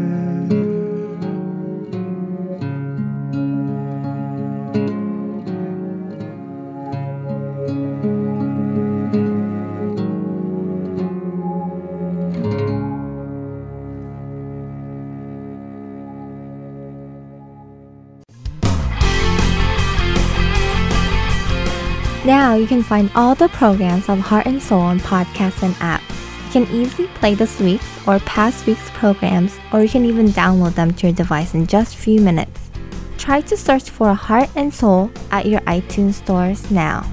Can 22.72 22.82
find 22.82 23.12
all 23.16 23.36
the 23.36 23.50
programs 23.50 24.08
of 24.08 24.18
Heart 24.20 24.46
and 24.46 24.64
Soul 24.64 24.80
on 24.80 24.98
podcast 25.02 25.62
and 25.62 25.76
app. 25.82 26.02
You 26.46 26.52
can 26.54 26.68
easily 26.74 27.10
play 27.10 27.36
this 27.36 27.60
week's 27.60 28.08
or 28.08 28.20
past 28.20 28.66
week's 28.66 28.90
programs, 28.92 29.60
or 29.74 29.84
you 29.84 29.90
can 29.90 30.06
even 30.06 30.28
download 30.28 30.74
them 30.76 30.94
to 30.94 31.08
your 31.08 31.14
device 31.14 31.54
in 31.54 31.68
just 31.68 31.98
few 31.98 32.22
minutes. 32.22 32.72
Try 33.18 33.42
to 33.42 33.58
search 33.58 33.90
for 33.90 34.14
Heart 34.14 34.52
and 34.56 34.74
Soul 34.74 35.12
at 35.32 35.48
your 35.48 35.60
iTunes 35.62 36.14
stores 36.14 36.72
now. 36.72 37.06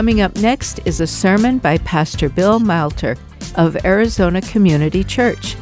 Coming 0.00 0.22
up 0.22 0.34
next 0.36 0.80
is 0.86 1.02
a 1.02 1.06
sermon 1.06 1.58
by 1.58 1.76
Pastor 1.76 2.30
Bill 2.30 2.58
Malter 2.58 3.18
of 3.56 3.76
Arizona 3.84 4.40
Community 4.40 5.04
Church. 5.04 5.56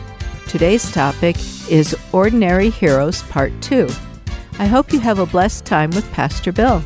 Today's 0.46 0.92
topic 0.92 1.34
is 1.68 1.96
Ordinary 2.12 2.70
Heroes 2.70 3.22
Part 3.22 3.50
2. 3.62 3.88
I 4.60 4.66
hope 4.66 4.92
you 4.92 5.00
have 5.00 5.18
a 5.18 5.26
blessed 5.26 5.64
time 5.64 5.90
with 5.90 6.08
Pastor 6.12 6.52
Bill. 6.52 6.84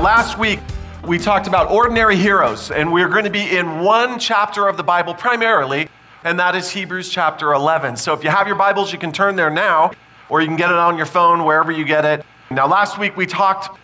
Last 0.00 0.38
week, 0.38 0.60
we 1.06 1.18
talked 1.18 1.48
about 1.48 1.70
ordinary 1.70 2.16
heroes, 2.16 2.70
and 2.70 2.90
we're 2.90 3.10
going 3.10 3.24
to 3.24 3.30
be 3.30 3.58
in 3.58 3.80
one 3.80 4.18
chapter 4.18 4.68
of 4.68 4.78
the 4.78 4.84
Bible 4.84 5.12
primarily, 5.12 5.90
and 6.24 6.38
that 6.40 6.56
is 6.56 6.70
Hebrews 6.70 7.10
chapter 7.10 7.52
11. 7.52 7.98
So 7.98 8.14
if 8.14 8.24
you 8.24 8.30
have 8.30 8.46
your 8.46 8.56
Bibles, 8.56 8.90
you 8.90 8.98
can 8.98 9.12
turn 9.12 9.36
there 9.36 9.50
now, 9.50 9.90
or 10.32 10.40
you 10.40 10.46
can 10.46 10.56
get 10.56 10.70
it 10.70 10.76
on 10.76 10.96
your 10.96 11.04
phone, 11.04 11.44
wherever 11.44 11.70
you 11.70 11.84
get 11.84 12.06
it. 12.06 12.24
Now, 12.50 12.66
last 12.66 12.98
week, 12.98 13.18
we 13.18 13.26
talked 13.26 13.78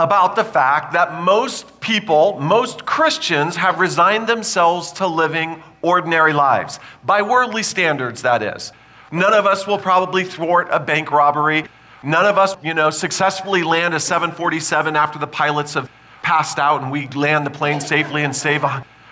about 0.00 0.34
the 0.34 0.42
fact 0.42 0.94
that 0.94 1.22
most 1.22 1.80
people, 1.80 2.40
most 2.40 2.84
Christians, 2.84 3.54
have 3.54 3.78
resigned 3.78 4.26
themselves 4.26 4.90
to 4.94 5.06
living 5.06 5.62
ordinary 5.80 6.32
lives, 6.32 6.80
by 7.04 7.22
worldly 7.22 7.62
standards, 7.62 8.22
that 8.22 8.42
is. 8.42 8.72
None 9.12 9.32
of 9.32 9.46
us 9.46 9.64
will 9.64 9.78
probably 9.78 10.24
thwart 10.24 10.66
a 10.72 10.80
bank 10.80 11.12
robbery. 11.12 11.66
None 12.02 12.24
of 12.24 12.36
us, 12.36 12.56
you 12.64 12.74
know, 12.74 12.90
successfully 12.90 13.62
land 13.62 13.94
a 13.94 14.00
747 14.00 14.96
after 14.96 15.20
the 15.20 15.28
pilots 15.28 15.74
have 15.74 15.88
passed 16.22 16.58
out 16.58 16.82
and 16.82 16.90
we 16.90 17.06
land 17.10 17.46
the 17.46 17.50
plane 17.50 17.80
safely 17.80 18.24
and 18.24 18.34
save, 18.34 18.64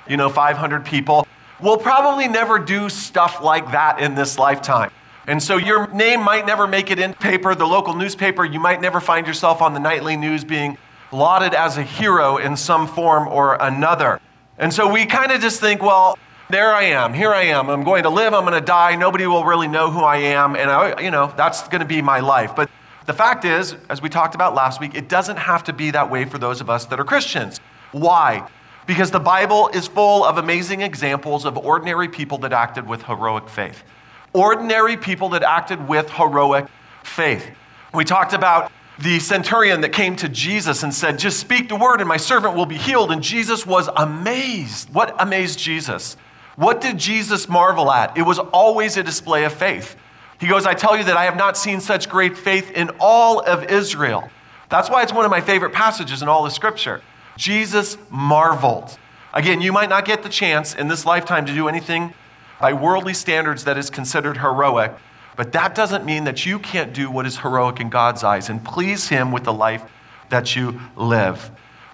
you 0.08 0.16
know, 0.16 0.28
500 0.28 0.84
people. 0.84 1.24
We'll 1.60 1.76
probably 1.76 2.26
never 2.26 2.58
do 2.58 2.88
stuff 2.88 3.40
like 3.44 3.70
that 3.70 4.00
in 4.00 4.16
this 4.16 4.38
lifetime. 4.38 4.90
And 5.30 5.40
so 5.40 5.58
your 5.58 5.86
name 5.94 6.24
might 6.24 6.44
never 6.44 6.66
make 6.66 6.90
it 6.90 6.98
in 6.98 7.14
paper, 7.14 7.54
the 7.54 7.64
local 7.64 7.94
newspaper. 7.94 8.44
You 8.44 8.58
might 8.58 8.80
never 8.80 9.00
find 9.00 9.28
yourself 9.28 9.62
on 9.62 9.74
the 9.74 9.78
nightly 9.78 10.16
news 10.16 10.42
being 10.42 10.76
lauded 11.12 11.54
as 11.54 11.78
a 11.78 11.84
hero 11.84 12.38
in 12.38 12.56
some 12.56 12.88
form 12.88 13.28
or 13.28 13.56
another. 13.60 14.20
And 14.58 14.74
so 14.74 14.92
we 14.92 15.06
kind 15.06 15.30
of 15.30 15.40
just 15.40 15.60
think, 15.60 15.82
well, 15.82 16.18
there 16.50 16.74
I 16.74 16.82
am. 16.82 17.14
Here 17.14 17.30
I 17.30 17.42
am. 17.42 17.70
I'm 17.70 17.84
going 17.84 18.02
to 18.02 18.10
live. 18.10 18.34
I'm 18.34 18.42
going 18.42 18.60
to 18.60 18.60
die. 18.60 18.96
Nobody 18.96 19.28
will 19.28 19.44
really 19.44 19.68
know 19.68 19.88
who 19.88 20.00
I 20.00 20.16
am. 20.16 20.56
And, 20.56 20.68
I, 20.68 21.00
you 21.00 21.12
know, 21.12 21.32
that's 21.36 21.68
going 21.68 21.80
to 21.80 21.86
be 21.86 22.02
my 22.02 22.18
life. 22.18 22.56
But 22.56 22.68
the 23.06 23.12
fact 23.12 23.44
is, 23.44 23.76
as 23.88 24.02
we 24.02 24.08
talked 24.08 24.34
about 24.34 24.56
last 24.56 24.80
week, 24.80 24.96
it 24.96 25.08
doesn't 25.08 25.36
have 25.36 25.62
to 25.62 25.72
be 25.72 25.92
that 25.92 26.10
way 26.10 26.24
for 26.24 26.38
those 26.38 26.60
of 26.60 26.68
us 26.68 26.86
that 26.86 26.98
are 26.98 27.04
Christians. 27.04 27.60
Why? 27.92 28.48
Because 28.84 29.12
the 29.12 29.20
Bible 29.20 29.68
is 29.68 29.86
full 29.86 30.24
of 30.24 30.38
amazing 30.38 30.80
examples 30.80 31.44
of 31.44 31.56
ordinary 31.56 32.08
people 32.08 32.38
that 32.38 32.52
acted 32.52 32.88
with 32.88 33.04
heroic 33.04 33.48
faith. 33.48 33.84
Ordinary 34.32 34.96
people 34.96 35.30
that 35.30 35.42
acted 35.42 35.88
with 35.88 36.10
heroic 36.10 36.66
faith. 37.02 37.50
We 37.92 38.04
talked 38.04 38.32
about 38.32 38.70
the 39.00 39.18
centurion 39.18 39.80
that 39.80 39.92
came 39.92 40.14
to 40.16 40.28
Jesus 40.28 40.82
and 40.82 40.92
said, 40.94 41.18
Just 41.18 41.40
speak 41.40 41.68
the 41.68 41.76
word 41.76 42.00
and 42.00 42.08
my 42.08 42.16
servant 42.16 42.54
will 42.54 42.66
be 42.66 42.76
healed. 42.76 43.10
And 43.10 43.22
Jesus 43.22 43.66
was 43.66 43.88
amazed. 43.96 44.92
What 44.92 45.14
amazed 45.18 45.58
Jesus? 45.58 46.16
What 46.56 46.80
did 46.80 46.98
Jesus 46.98 47.48
marvel 47.48 47.90
at? 47.90 48.16
It 48.16 48.22
was 48.22 48.38
always 48.38 48.96
a 48.96 49.02
display 49.02 49.44
of 49.44 49.52
faith. 49.52 49.96
He 50.38 50.46
goes, 50.46 50.66
I 50.66 50.74
tell 50.74 50.96
you 50.96 51.04
that 51.04 51.16
I 51.16 51.24
have 51.24 51.36
not 51.36 51.56
seen 51.56 51.80
such 51.80 52.08
great 52.08 52.36
faith 52.36 52.70
in 52.70 52.90
all 53.00 53.40
of 53.40 53.64
Israel. 53.64 54.28
That's 54.68 54.88
why 54.88 55.02
it's 55.02 55.12
one 55.12 55.24
of 55.24 55.30
my 55.30 55.40
favorite 55.40 55.72
passages 55.72 56.22
in 56.22 56.28
all 56.28 56.44
the 56.44 56.50
Scripture. 56.50 57.02
Jesus 57.36 57.98
marveled. 58.10 58.98
Again, 59.32 59.60
you 59.60 59.72
might 59.72 59.88
not 59.88 60.04
get 60.04 60.22
the 60.22 60.28
chance 60.28 60.74
in 60.74 60.88
this 60.88 61.04
lifetime 61.04 61.46
to 61.46 61.54
do 61.54 61.68
anything 61.68 62.14
by 62.60 62.72
worldly 62.72 63.14
standards 63.14 63.64
that 63.64 63.78
is 63.78 63.90
considered 63.90 64.36
heroic, 64.36 64.92
but 65.36 65.52
that 65.52 65.74
doesn't 65.74 66.04
mean 66.04 66.24
that 66.24 66.44
you 66.44 66.58
can't 66.58 66.92
do 66.92 67.10
what 67.10 67.26
is 67.26 67.38
heroic 67.38 67.80
in 67.80 67.88
God's 67.88 68.22
eyes 68.22 68.50
and 68.50 68.62
please 68.62 69.08
Him 69.08 69.32
with 69.32 69.44
the 69.44 69.52
life 69.52 69.82
that 70.28 70.54
you 70.54 70.78
live. 70.96 71.50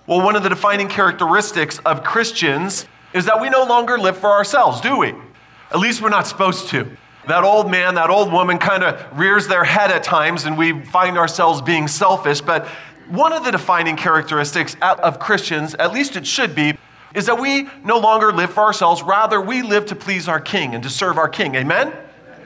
Well, 0.06 0.22
one 0.22 0.36
of 0.36 0.42
the 0.42 0.48
defining 0.48 0.88
characteristics 0.88 1.78
of 1.86 2.02
Christians 2.02 2.86
is 3.12 3.24
that 3.26 3.40
we 3.40 3.48
no 3.48 3.64
longer 3.64 3.98
live 3.98 4.18
for 4.18 4.30
ourselves, 4.30 4.80
do 4.80 4.98
we? 4.98 5.14
At 5.70 5.78
least 5.78 6.02
we're 6.02 6.10
not 6.10 6.26
supposed 6.26 6.68
to. 6.68 6.96
That 7.26 7.42
old 7.42 7.70
man, 7.70 7.96
that 7.96 8.10
old 8.10 8.32
woman 8.32 8.58
kind 8.58 8.84
of 8.84 9.18
rears 9.18 9.48
their 9.48 9.64
head 9.64 9.90
at 9.90 10.04
times, 10.04 10.44
and 10.44 10.56
we 10.56 10.80
find 10.84 11.18
ourselves 11.18 11.60
being 11.60 11.88
selfish. 11.88 12.40
But 12.40 12.66
one 13.08 13.32
of 13.32 13.44
the 13.44 13.50
defining 13.50 13.96
characteristics 13.96 14.76
of 14.80 15.18
Christians, 15.18 15.74
at 15.74 15.92
least 15.92 16.14
it 16.14 16.26
should 16.26 16.54
be, 16.54 16.78
is 17.16 17.26
that 17.26 17.40
we 17.40 17.66
no 17.82 17.98
longer 17.98 18.30
live 18.30 18.52
for 18.52 18.62
ourselves. 18.62 19.02
Rather, 19.02 19.40
we 19.40 19.62
live 19.62 19.86
to 19.86 19.96
please 19.96 20.28
our 20.28 20.38
King 20.38 20.74
and 20.74 20.82
to 20.82 20.90
serve 20.90 21.16
our 21.16 21.28
King. 21.28 21.54
Amen? 21.54 21.92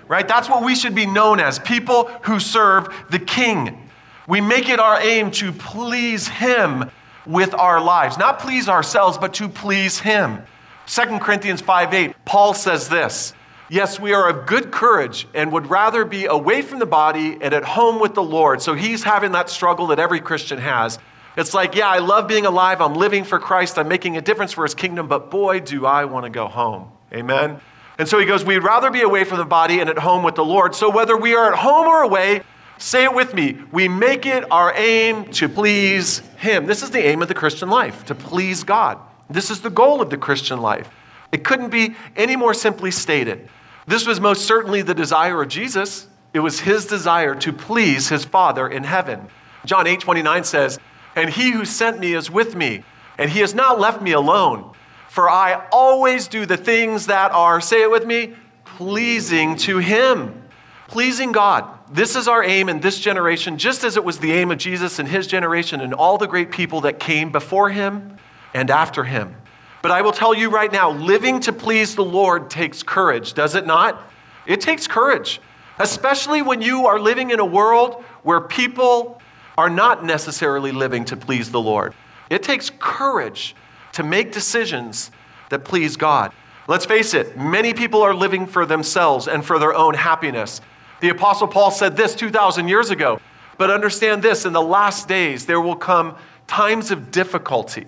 Right? 0.06 0.26
That's 0.26 0.48
what 0.48 0.64
we 0.64 0.76
should 0.76 0.94
be 0.94 1.06
known 1.06 1.40
as 1.40 1.58
people 1.58 2.04
who 2.22 2.38
serve 2.38 2.88
the 3.10 3.18
King. 3.18 3.90
We 4.28 4.40
make 4.40 4.68
it 4.68 4.78
our 4.78 5.00
aim 5.00 5.32
to 5.32 5.50
please 5.52 6.28
Him 6.28 6.88
with 7.26 7.52
our 7.52 7.80
lives, 7.80 8.16
not 8.16 8.38
please 8.38 8.68
ourselves, 8.68 9.18
but 9.18 9.34
to 9.34 9.48
please 9.48 9.98
Him. 9.98 10.40
2 10.86 11.18
Corinthians 11.18 11.60
5 11.60 11.92
8, 11.92 12.14
Paul 12.24 12.54
says 12.54 12.88
this 12.88 13.34
Yes, 13.68 13.98
we 13.98 14.12
are 14.12 14.28
of 14.28 14.46
good 14.46 14.70
courage 14.70 15.26
and 15.34 15.50
would 15.50 15.68
rather 15.68 16.04
be 16.04 16.26
away 16.26 16.62
from 16.62 16.78
the 16.78 16.86
body 16.86 17.38
and 17.40 17.52
at 17.52 17.64
home 17.64 18.00
with 18.00 18.14
the 18.14 18.22
Lord. 18.22 18.62
So 18.62 18.74
he's 18.74 19.02
having 19.02 19.32
that 19.32 19.50
struggle 19.50 19.88
that 19.88 19.98
every 19.98 20.20
Christian 20.20 20.58
has. 20.58 21.00
It's 21.36 21.54
like, 21.54 21.74
yeah, 21.74 21.88
I 21.88 21.98
love 21.98 22.26
being 22.26 22.46
alive. 22.46 22.80
I'm 22.80 22.94
living 22.94 23.24
for 23.24 23.38
Christ. 23.38 23.78
I'm 23.78 23.88
making 23.88 24.16
a 24.16 24.20
difference 24.20 24.52
for 24.52 24.64
his 24.64 24.74
kingdom, 24.74 25.06
but 25.06 25.30
boy, 25.30 25.60
do 25.60 25.86
I 25.86 26.04
want 26.04 26.24
to 26.24 26.30
go 26.30 26.48
home. 26.48 26.90
Amen. 27.12 27.60
And 27.98 28.08
so 28.08 28.18
he 28.18 28.26
goes, 28.26 28.44
We'd 28.44 28.60
rather 28.60 28.90
be 28.90 29.02
away 29.02 29.24
from 29.24 29.38
the 29.38 29.44
body 29.44 29.80
and 29.80 29.90
at 29.90 29.98
home 29.98 30.22
with 30.22 30.34
the 30.34 30.44
Lord. 30.44 30.74
So 30.74 30.90
whether 30.90 31.16
we 31.16 31.34
are 31.34 31.52
at 31.52 31.58
home 31.58 31.86
or 31.86 32.02
away, 32.02 32.42
say 32.78 33.04
it 33.04 33.14
with 33.14 33.34
me, 33.34 33.58
we 33.72 33.88
make 33.88 34.26
it 34.26 34.50
our 34.50 34.72
aim 34.74 35.26
to 35.32 35.48
please 35.48 36.20
him. 36.38 36.66
This 36.66 36.82
is 36.82 36.90
the 36.90 37.00
aim 37.00 37.22
of 37.22 37.28
the 37.28 37.34
Christian 37.34 37.68
life, 37.68 38.06
to 38.06 38.14
please 38.14 38.64
God. 38.64 38.98
This 39.28 39.50
is 39.50 39.60
the 39.60 39.70
goal 39.70 40.00
of 40.00 40.10
the 40.10 40.16
Christian 40.16 40.60
life. 40.60 40.88
It 41.30 41.44
couldn't 41.44 41.70
be 41.70 41.94
any 42.16 42.36
more 42.36 42.54
simply 42.54 42.90
stated. 42.90 43.48
This 43.86 44.06
was 44.06 44.20
most 44.20 44.46
certainly 44.46 44.82
the 44.82 44.94
desire 44.94 45.42
of 45.42 45.48
Jesus. 45.48 46.06
It 46.32 46.40
was 46.40 46.60
his 46.60 46.86
desire 46.86 47.34
to 47.36 47.52
please 47.52 48.08
his 48.08 48.24
Father 48.24 48.68
in 48.68 48.84
heaven. 48.84 49.28
John 49.66 49.86
8 49.86 50.00
29 50.00 50.44
says, 50.44 50.78
And 51.16 51.30
he 51.30 51.50
who 51.50 51.64
sent 51.64 51.98
me 51.98 52.14
is 52.14 52.30
with 52.30 52.54
me, 52.54 52.84
and 53.18 53.30
he 53.30 53.40
has 53.40 53.54
not 53.54 53.80
left 53.80 54.00
me 54.00 54.12
alone. 54.12 54.72
For 55.08 55.28
I 55.28 55.66
always 55.72 56.28
do 56.28 56.46
the 56.46 56.56
things 56.56 57.06
that 57.06 57.32
are, 57.32 57.61
say 57.61 57.82
it 57.82 57.90
with 57.90 58.06
me, 58.06 58.34
pleasing 58.64 59.56
to 59.56 59.78
him. 59.78 60.42
Pleasing 60.86 61.32
God. 61.32 61.66
This 61.92 62.14
is 62.14 62.28
our 62.28 62.42
aim 62.44 62.68
in 62.68 62.80
this 62.80 62.98
generation, 63.00 63.58
just 63.58 63.82
as 63.84 63.96
it 63.96 64.04
was 64.04 64.18
the 64.18 64.32
aim 64.32 64.50
of 64.50 64.58
Jesus 64.58 64.98
in 64.98 65.06
his 65.06 65.26
generation 65.26 65.80
and 65.80 65.92
all 65.92 66.18
the 66.18 66.28
great 66.28 66.52
people 66.52 66.82
that 66.82 67.00
came 67.00 67.32
before 67.32 67.70
him 67.70 68.16
and 68.54 68.70
after 68.70 69.04
him. 69.04 69.36
But 69.82 69.90
I 69.90 70.02
will 70.02 70.12
tell 70.12 70.34
you 70.34 70.50
right 70.50 70.70
now 70.70 70.90
living 70.90 71.40
to 71.40 71.52
please 71.52 71.94
the 71.94 72.04
Lord 72.04 72.50
takes 72.50 72.82
courage, 72.82 73.34
does 73.34 73.54
it 73.54 73.66
not? 73.66 74.00
It 74.46 74.61
takes 74.61 74.86
courage, 74.86 75.40
especially 75.78 76.42
when 76.42 76.62
you 76.62 76.86
are 76.86 77.00
living 77.00 77.30
in 77.30 77.40
a 77.40 77.44
world 77.44 78.04
where 78.22 78.40
people 78.40 79.19
are 79.61 79.68
not 79.68 80.02
necessarily 80.02 80.72
living 80.72 81.04
to 81.04 81.18
please 81.18 81.50
the 81.50 81.61
Lord. 81.61 81.92
It 82.30 82.42
takes 82.42 82.70
courage 82.78 83.54
to 83.92 84.02
make 84.02 84.32
decisions 84.32 85.11
that 85.50 85.66
please 85.66 85.98
God. 85.98 86.32
Let's 86.66 86.86
face 86.86 87.12
it, 87.12 87.36
many 87.36 87.74
people 87.74 88.00
are 88.00 88.14
living 88.14 88.46
for 88.46 88.64
themselves 88.64 89.28
and 89.28 89.44
for 89.44 89.58
their 89.58 89.74
own 89.74 89.92
happiness. 89.92 90.62
The 91.00 91.11
Apostle 91.11 91.46
Paul 91.46 91.70
said 91.70 91.94
this 91.94 92.14
2,000 92.14 92.68
years 92.68 92.88
ago. 92.88 93.20
But 93.58 93.68
understand 93.68 94.22
this 94.22 94.46
in 94.46 94.54
the 94.54 94.62
last 94.62 95.08
days, 95.08 95.44
there 95.44 95.61
will 95.61 95.76
come 95.76 96.16
times 96.46 96.90
of 96.90 97.11
difficulty. 97.11 97.84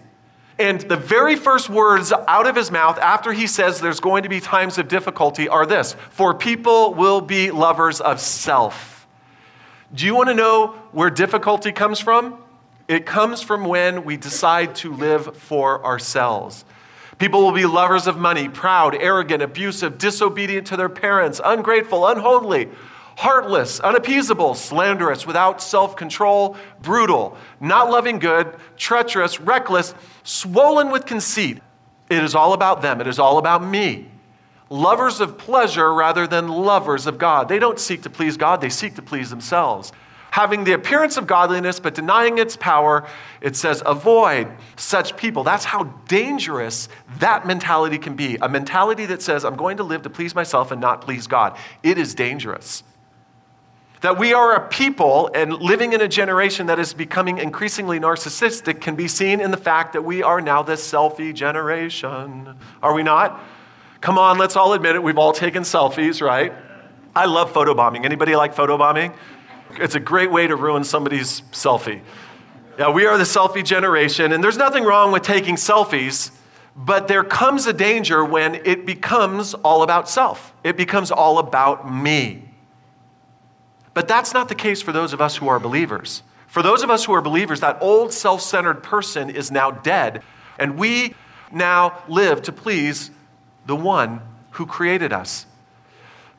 And 0.59 0.79
the 0.83 0.99
very 0.99 1.37
first 1.37 1.70
words 1.70 2.12
out 2.29 2.47
of 2.47 2.55
his 2.55 2.70
mouth 2.70 2.99
after 2.99 3.33
he 3.33 3.47
says 3.47 3.81
there's 3.81 3.99
going 3.99 4.25
to 4.25 4.29
be 4.29 4.41
times 4.41 4.77
of 4.77 4.89
difficulty 4.89 5.49
are 5.49 5.64
this 5.64 5.97
For 6.11 6.35
people 6.35 6.93
will 6.93 7.23
be 7.23 7.51
lovers 7.51 8.03
of 8.03 8.20
self. 8.20 8.93
Do 9.95 10.05
you 10.05 10.14
want 10.14 10.29
to 10.29 10.35
know 10.35 10.82
where 10.93 11.11
difficulty 11.11 11.72
comes 11.72 12.01
from? 12.01 12.38
It 12.88 13.07
comes 13.07 13.43
from 13.43 13.64
when 13.64 14.05
we 14.05 14.16
decide 14.16 14.74
to 14.76 14.93
live 14.93 15.36
for 15.36 15.84
ourselves. 15.84 16.64
People 17.18 17.43
will 17.43 17.53
be 17.53 17.66
lovers 17.66 18.07
of 18.07 18.18
money, 18.18 18.49
proud, 18.49 18.95
arrogant, 18.95 19.43
abusive, 19.43 19.99
disobedient 19.99 20.66
to 20.68 20.76
their 20.76 20.88
parents, 20.88 21.40
ungrateful, 21.45 22.07
unholy, 22.07 22.68
heartless, 23.16 23.78
unappeasable, 23.80 24.55
slanderous, 24.55 25.26
without 25.26 25.62
self 25.62 25.97
control, 25.97 26.57
brutal, 26.80 27.36
not 27.61 27.90
loving 27.90 28.18
good, 28.18 28.55
treacherous, 28.76 29.40
reckless, 29.40 29.95
swollen 30.24 30.90
with 30.90 31.07
conceit. 31.07 31.61
It 32.11 32.22
is 32.22 32.34
all 32.34 32.53
about 32.53 32.82
them, 32.82 33.01
it 33.01 33.07
is 33.07 33.18
all 33.18 33.38
about 33.38 33.64
me. 33.64 34.09
Lovers 34.68 35.20
of 35.20 35.38
pleasure 35.38 35.93
rather 35.93 36.26
than 36.26 36.49
lovers 36.49 37.07
of 37.07 37.18
God. 37.18 37.49
They 37.49 37.59
don't 37.59 37.78
seek 37.78 38.03
to 38.03 38.11
please 38.11 38.36
God, 38.36 38.61
they 38.61 38.70
seek 38.70 38.97
to 38.97 39.03
please 39.03 39.30
themselves. 39.30 39.93
Having 40.33 40.64
the 40.64 40.72
appearance 40.72 41.18
of 41.18 41.26
godliness 41.26 41.78
but 41.78 41.95
denying 41.95 42.39
its 42.39 42.57
power, 42.57 43.07
it 43.43 43.55
says, 43.55 43.83
avoid 43.85 44.49
such 44.76 45.14
people. 45.18 45.45
That's 45.45 45.66
how 45.66 45.85
dangerous 46.09 46.89
that 47.18 47.47
mentality 47.47 47.99
can 47.99 48.16
be. 48.16 48.39
A 48.41 48.49
mentality 48.49 49.05
that 49.05 49.20
says, 49.20 49.45
I'm 49.45 49.57
going 49.57 49.76
to 49.76 49.83
live 49.83 50.01
to 50.05 50.11
please 50.11 50.35
myself 50.35 50.70
and 50.70 50.80
not 50.80 51.03
please 51.03 51.26
God. 51.26 51.59
It 51.83 51.99
is 51.99 52.14
dangerous. 52.14 52.83
That 54.01 54.18
we 54.18 54.33
are 54.33 54.55
a 54.55 54.68
people 54.68 55.30
and 55.35 55.53
living 55.53 55.93
in 55.93 56.01
a 56.01 56.09
generation 56.09 56.68
that 56.68 56.78
is 56.78 56.95
becoming 56.95 57.37
increasingly 57.37 58.01
narcissistic 58.01 58.80
can 58.80 58.97
be 58.97 59.09
seen 59.09 59.39
in 59.39 59.51
the 59.51 59.59
fact 59.59 59.93
that 59.93 60.03
we 60.03 60.22
are 60.22 60.41
now 60.41 60.62
the 60.62 60.72
selfie 60.72 61.35
generation. 61.35 62.57
Are 62.83 62.95
we 62.95 63.03
not? 63.03 63.39
Come 64.01 64.16
on, 64.16 64.39
let's 64.39 64.57
all 64.57 64.72
admit 64.72 64.97
it. 64.97 65.03
We've 65.03 65.18
all 65.18 65.35
taken 65.35 65.62
selfies, 65.62 66.22
right? 66.22 66.55
I 67.14 67.26
love 67.26 67.53
photobombing. 67.53 68.07
Anybody 68.07 68.35
like 68.35 68.55
photobombing? 68.55 69.14
It's 69.79 69.95
a 69.95 70.01
great 70.01 70.31
way 70.31 70.47
to 70.47 70.57
ruin 70.57 70.85
somebody's 70.85 71.43
selfie. 71.53 72.01
Yeah, 72.79 72.91
we 72.91 73.07
are 73.07 73.18
the 73.18 73.25
selfie 73.25 73.64
generation, 73.64 74.33
and 74.33 74.43
there's 74.43 74.57
nothing 74.57 74.85
wrong 74.85 75.12
with 75.12 75.23
taking 75.23 75.57
selfies, 75.57 76.31
but 76.75 77.07
there 77.07 77.23
comes 77.23 77.66
a 77.66 77.73
danger 77.73 78.25
when 78.25 78.55
it 78.55 78.87
becomes 78.87 79.55
all 79.55 79.83
about 79.83 80.09
self. 80.09 80.55
It 80.64 80.77
becomes 80.77 81.11
all 81.11 81.39
about 81.39 81.93
me. 81.93 82.49
But 83.95 84.09
that's 84.09 84.33
not 84.33 84.49
the 84.49 84.55
case 84.55 84.81
for 84.81 84.93
those 84.93 85.12
of 85.12 85.20
us 85.20 85.37
who 85.37 85.49
are 85.49 85.61
believers. 85.61 86.23
For 86.47 86.62
those 86.62 86.83
of 86.83 86.91
us 86.91 87.05
who 87.05 87.12
are 87.12 87.23
believers, 87.23 87.61
that 87.61 87.79
old 87.81 88.12
self 88.12 88.41
centered 88.41 88.83
person 88.83 89.31
is 89.31 89.51
now 89.51 89.70
dead, 89.70 90.23
and 90.59 90.79
we 90.79 91.14
now 91.51 92.03
live 92.09 92.43
to 92.43 92.53
please 92.53 93.11
the 93.66 93.77
one 93.77 94.20
who 94.53 94.66
created 94.66 95.12
us. 95.12 95.47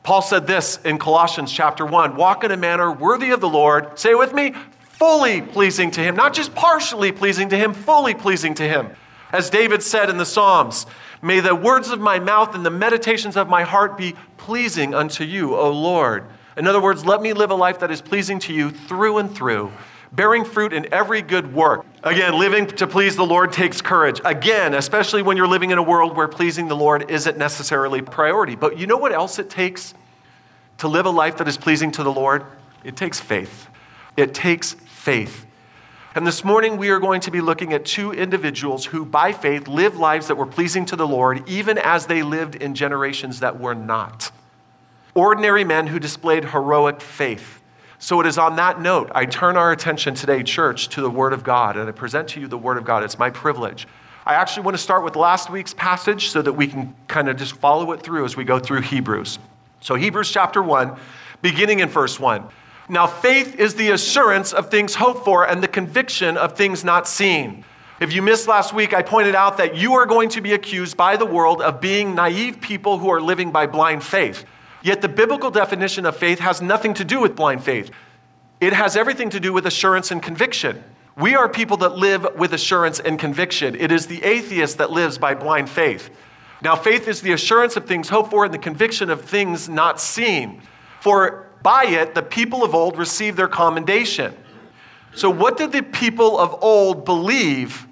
Paul 0.04 0.20
said 0.20 0.46
this 0.46 0.78
in 0.84 0.98
Colossians 0.98 1.50
chapter 1.50 1.84
1 1.84 2.14
walk 2.14 2.44
in 2.44 2.50
a 2.50 2.56
manner 2.58 2.92
worthy 2.92 3.30
of 3.30 3.40
the 3.40 3.48
Lord. 3.48 3.98
Say 3.98 4.10
it 4.10 4.18
with 4.18 4.34
me 4.34 4.54
fully 4.80 5.40
pleasing 5.40 5.90
to 5.90 6.00
him, 6.00 6.14
not 6.14 6.34
just 6.34 6.54
partially 6.54 7.10
pleasing 7.10 7.48
to 7.48 7.56
him, 7.56 7.74
fully 7.74 8.14
pleasing 8.14 8.54
to 8.54 8.62
him. 8.62 8.90
As 9.32 9.50
David 9.50 9.82
said 9.82 10.10
in 10.10 10.18
the 10.18 10.26
Psalms, 10.26 10.86
may 11.20 11.40
the 11.40 11.54
words 11.54 11.88
of 11.88 12.00
my 12.00 12.20
mouth 12.20 12.54
and 12.54 12.64
the 12.64 12.70
meditations 12.70 13.36
of 13.36 13.48
my 13.48 13.64
heart 13.64 13.96
be 13.96 14.14
pleasing 14.36 14.94
unto 14.94 15.24
you, 15.24 15.56
O 15.56 15.72
Lord. 15.72 16.24
In 16.56 16.66
other 16.66 16.80
words, 16.80 17.04
let 17.04 17.22
me 17.22 17.32
live 17.32 17.50
a 17.50 17.54
life 17.54 17.80
that 17.80 17.90
is 17.90 18.00
pleasing 18.00 18.38
to 18.40 18.52
you 18.52 18.70
through 18.70 19.18
and 19.18 19.34
through, 19.34 19.72
bearing 20.14 20.44
fruit 20.44 20.72
in 20.72 20.92
every 20.92 21.22
good 21.22 21.52
work. 21.52 21.84
Again, 22.02 22.38
living 22.38 22.66
to 22.66 22.86
please 22.86 23.16
the 23.16 23.24
Lord 23.24 23.52
takes 23.52 23.80
courage. 23.80 24.20
Again, 24.24 24.74
especially 24.74 25.22
when 25.22 25.36
you're 25.36 25.48
living 25.48 25.70
in 25.70 25.78
a 25.78 25.82
world 25.82 26.16
where 26.16 26.28
pleasing 26.28 26.68
the 26.68 26.76
Lord 26.76 27.10
isn't 27.10 27.36
necessarily 27.36 28.02
priority. 28.02 28.54
But 28.54 28.78
you 28.78 28.86
know 28.86 28.96
what 28.96 29.12
else 29.12 29.38
it 29.38 29.50
takes 29.50 29.94
to 30.78 30.88
live 30.88 31.06
a 31.06 31.10
life 31.10 31.38
that 31.38 31.48
is 31.48 31.56
pleasing 31.56 31.90
to 31.92 32.02
the 32.02 32.12
Lord? 32.12 32.44
It 32.84 32.96
takes 32.96 33.20
faith. 33.20 33.68
It 34.16 34.34
takes 34.34 34.74
faith. 34.74 35.46
And 36.14 36.26
this 36.26 36.44
morning 36.44 36.76
we 36.76 36.90
are 36.90 37.00
going 37.00 37.20
to 37.22 37.30
be 37.30 37.40
looking 37.40 37.72
at 37.72 37.84
two 37.84 38.12
individuals 38.12 38.84
who, 38.84 39.04
by 39.04 39.32
faith, 39.32 39.66
lived 39.66 39.96
lives 39.96 40.28
that 40.28 40.36
were 40.36 40.46
pleasing 40.46 40.86
to 40.86 40.96
the 40.96 41.06
Lord, 41.06 41.48
even 41.48 41.76
as 41.78 42.06
they 42.06 42.22
lived 42.22 42.54
in 42.54 42.74
generations 42.74 43.40
that 43.40 43.58
were 43.58 43.74
not 43.74 44.30
ordinary 45.14 45.64
men 45.64 45.86
who 45.86 45.98
displayed 45.98 46.44
heroic 46.46 47.00
faith. 47.00 47.60
So 47.98 48.20
it 48.20 48.26
is 48.26 48.38
on 48.38 48.56
that 48.56 48.80
note 48.80 49.10
I 49.14 49.24
turn 49.24 49.56
our 49.56 49.72
attention 49.72 50.14
today, 50.14 50.42
church, 50.42 50.88
to 50.90 51.00
the 51.00 51.10
Word 51.10 51.32
of 51.32 51.44
God, 51.44 51.76
and 51.76 51.88
I 51.88 51.92
present 51.92 52.28
to 52.30 52.40
you 52.40 52.48
the 52.48 52.58
Word 52.58 52.76
of 52.76 52.84
God. 52.84 53.02
It's 53.02 53.18
my 53.18 53.30
privilege. 53.30 53.86
I 54.26 54.34
actually 54.34 54.64
want 54.64 54.76
to 54.76 54.82
start 54.82 55.04
with 55.04 55.16
last 55.16 55.50
week's 55.50 55.74
passage 55.74 56.30
so 56.30 56.40
that 56.40 56.52
we 56.52 56.66
can 56.66 56.94
kind 57.08 57.28
of 57.28 57.36
just 57.36 57.56
follow 57.56 57.92
it 57.92 58.02
through 58.02 58.24
as 58.24 58.36
we 58.36 58.44
go 58.44 58.58
through 58.58 58.80
Hebrews. 58.80 59.38
So, 59.80 59.94
Hebrews 59.96 60.30
chapter 60.30 60.62
1, 60.62 60.96
beginning 61.42 61.80
in 61.80 61.88
verse 61.88 62.18
1. 62.18 62.42
Now, 62.88 63.06
faith 63.06 63.56
is 63.56 63.74
the 63.74 63.90
assurance 63.90 64.52
of 64.52 64.70
things 64.70 64.94
hoped 64.94 65.24
for 65.24 65.46
and 65.46 65.62
the 65.62 65.68
conviction 65.68 66.36
of 66.36 66.56
things 66.56 66.84
not 66.84 67.06
seen. 67.06 67.64
If 68.00 68.12
you 68.12 68.22
missed 68.22 68.48
last 68.48 68.74
week, 68.74 68.92
I 68.92 69.02
pointed 69.02 69.34
out 69.34 69.58
that 69.58 69.76
you 69.76 69.94
are 69.94 70.04
going 70.04 70.28
to 70.30 70.40
be 70.40 70.52
accused 70.52 70.96
by 70.96 71.16
the 71.16 71.24
world 71.26 71.62
of 71.62 71.80
being 71.80 72.14
naive 72.14 72.60
people 72.60 72.98
who 72.98 73.10
are 73.10 73.20
living 73.20 73.52
by 73.52 73.66
blind 73.66 74.02
faith. 74.02 74.44
Yet 74.84 75.00
the 75.00 75.08
biblical 75.08 75.50
definition 75.50 76.04
of 76.04 76.14
faith 76.14 76.40
has 76.40 76.60
nothing 76.60 76.92
to 76.94 77.06
do 77.06 77.18
with 77.18 77.34
blind 77.34 77.64
faith. 77.64 77.90
It 78.60 78.74
has 78.74 78.96
everything 78.96 79.30
to 79.30 79.40
do 79.40 79.50
with 79.50 79.66
assurance 79.66 80.10
and 80.10 80.22
conviction. 80.22 80.84
We 81.16 81.34
are 81.34 81.48
people 81.48 81.78
that 81.78 81.96
live 81.96 82.26
with 82.36 82.52
assurance 82.52 83.00
and 83.00 83.18
conviction. 83.18 83.74
It 83.76 83.90
is 83.90 84.08
the 84.08 84.22
atheist 84.22 84.76
that 84.76 84.90
lives 84.90 85.16
by 85.16 85.34
blind 85.36 85.70
faith. 85.70 86.10
Now, 86.60 86.76
faith 86.76 87.08
is 87.08 87.22
the 87.22 87.32
assurance 87.32 87.76
of 87.76 87.86
things 87.86 88.10
hoped 88.10 88.30
for 88.30 88.44
and 88.44 88.52
the 88.52 88.58
conviction 88.58 89.08
of 89.08 89.22
things 89.22 89.70
not 89.70 90.02
seen. 90.02 90.60
For 91.00 91.46
by 91.62 91.84
it, 91.86 92.14
the 92.14 92.22
people 92.22 92.62
of 92.62 92.74
old 92.74 92.98
received 92.98 93.38
their 93.38 93.48
commendation. 93.48 94.36
So, 95.14 95.30
what 95.30 95.56
did 95.56 95.72
the 95.72 95.82
people 95.82 96.38
of 96.38 96.62
old 96.62 97.06
believe? 97.06 97.86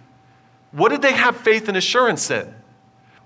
What 0.72 0.90
did 0.90 1.00
they 1.00 1.12
have 1.12 1.38
faith 1.38 1.68
and 1.68 1.76
assurance 1.78 2.30
in? 2.30 2.54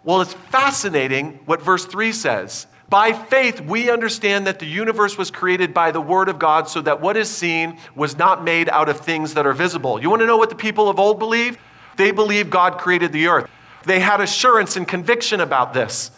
Well, 0.05 0.21
it's 0.21 0.35
fascinating 0.35 1.41
what 1.47 1.62
verse 1.62 1.85
3 1.85 2.12
says. 2.12 2.69
By 2.89 3.12
faith, 3.12 3.61
we 3.61 3.91
understand 3.91 4.47
that 4.47 4.61
the 4.61 4.66
universe 4.66 5.18
was 5.18 5.30
created 5.30 5.74
by 5.74 5.91
the 5.91 6.01
Word 6.01 6.28
of 6.28 6.39
God, 6.39 6.68
so 6.68 6.80
that 6.82 7.01
what 7.01 7.16
is 7.16 7.28
seen 7.28 7.78
was 7.97 8.16
not 8.16 8.45
made 8.45 8.68
out 8.68 8.89
of 8.89 9.01
things 9.01 9.34
that 9.34 9.45
are 9.45 9.53
visible. 9.53 10.01
You 10.01 10.09
want 10.09 10.20
to 10.20 10.26
know 10.26 10.37
what 10.37 10.51
the 10.51 10.57
people 10.57 10.89
of 10.89 11.01
old 11.01 11.18
believe? 11.18 11.59
They 11.97 12.12
believe 12.12 12.49
God 12.49 12.78
created 12.78 13.12
the 13.12 13.26
earth. 13.26 13.51
They 13.84 13.99
had 13.99 14.20
assurance 14.20 14.76
and 14.76 14.87
conviction 14.87 15.41
about 15.41 15.74
this. 15.74 16.12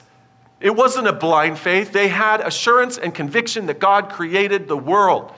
It 0.60 0.74
wasn't 0.74 1.06
a 1.06 1.12
blind 1.12 1.58
faith, 1.58 1.92
they 1.92 2.08
had 2.08 2.40
assurance 2.40 2.98
and 2.98 3.14
conviction 3.14 3.66
that 3.66 3.78
God 3.78 4.10
created 4.10 4.68
the 4.68 4.76
world. 4.76 5.32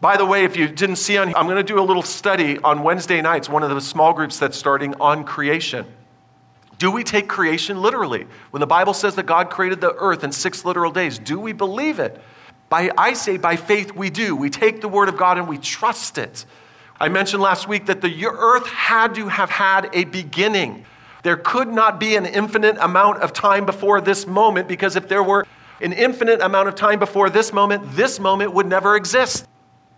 By 0.00 0.18
the 0.18 0.26
way, 0.26 0.44
if 0.44 0.56
you 0.56 0.68
didn't 0.68 0.96
see 0.96 1.16
on, 1.16 1.34
I'm 1.34 1.46
going 1.46 1.56
to 1.56 1.62
do 1.62 1.80
a 1.80 1.82
little 1.82 2.02
study 2.02 2.58
on 2.58 2.82
Wednesday 2.82 3.22
nights, 3.22 3.48
one 3.48 3.62
of 3.62 3.70
the 3.70 3.80
small 3.80 4.12
groups 4.12 4.38
that's 4.38 4.56
starting 4.56 4.94
on 5.00 5.24
creation. 5.24 5.86
Do 6.78 6.90
we 6.90 7.04
take 7.04 7.28
creation 7.28 7.80
literally? 7.80 8.26
When 8.50 8.60
the 8.60 8.66
Bible 8.66 8.94
says 8.94 9.14
that 9.14 9.24
God 9.24 9.50
created 9.50 9.80
the 9.80 9.94
earth 9.94 10.24
in 10.24 10.32
six 10.32 10.64
literal 10.64 10.90
days, 10.90 11.18
do 11.18 11.38
we 11.38 11.52
believe 11.52 11.98
it? 11.98 12.20
By, 12.68 12.90
I 12.98 13.14
say 13.14 13.36
by 13.36 13.56
faith 13.56 13.94
we 13.94 14.10
do. 14.10 14.36
We 14.36 14.50
take 14.50 14.80
the 14.80 14.88
word 14.88 15.08
of 15.08 15.16
God 15.16 15.38
and 15.38 15.48
we 15.48 15.58
trust 15.58 16.18
it. 16.18 16.44
I 16.98 17.08
mentioned 17.08 17.42
last 17.42 17.68
week 17.68 17.86
that 17.86 18.00
the 18.00 18.26
earth 18.26 18.66
had 18.66 19.14
to 19.14 19.28
have 19.28 19.50
had 19.50 19.90
a 19.92 20.04
beginning. 20.04 20.84
There 21.22 21.36
could 21.36 21.68
not 21.68 22.00
be 22.00 22.16
an 22.16 22.26
infinite 22.26 22.76
amount 22.78 23.22
of 23.22 23.32
time 23.32 23.66
before 23.66 24.00
this 24.00 24.26
moment 24.26 24.68
because 24.68 24.96
if 24.96 25.08
there 25.08 25.22
were 25.22 25.46
an 25.80 25.92
infinite 25.92 26.40
amount 26.40 26.68
of 26.68 26.74
time 26.74 26.98
before 26.98 27.30
this 27.30 27.52
moment, 27.52 27.84
this 27.92 28.18
moment 28.18 28.52
would 28.52 28.66
never 28.66 28.96
exist. 28.96 29.46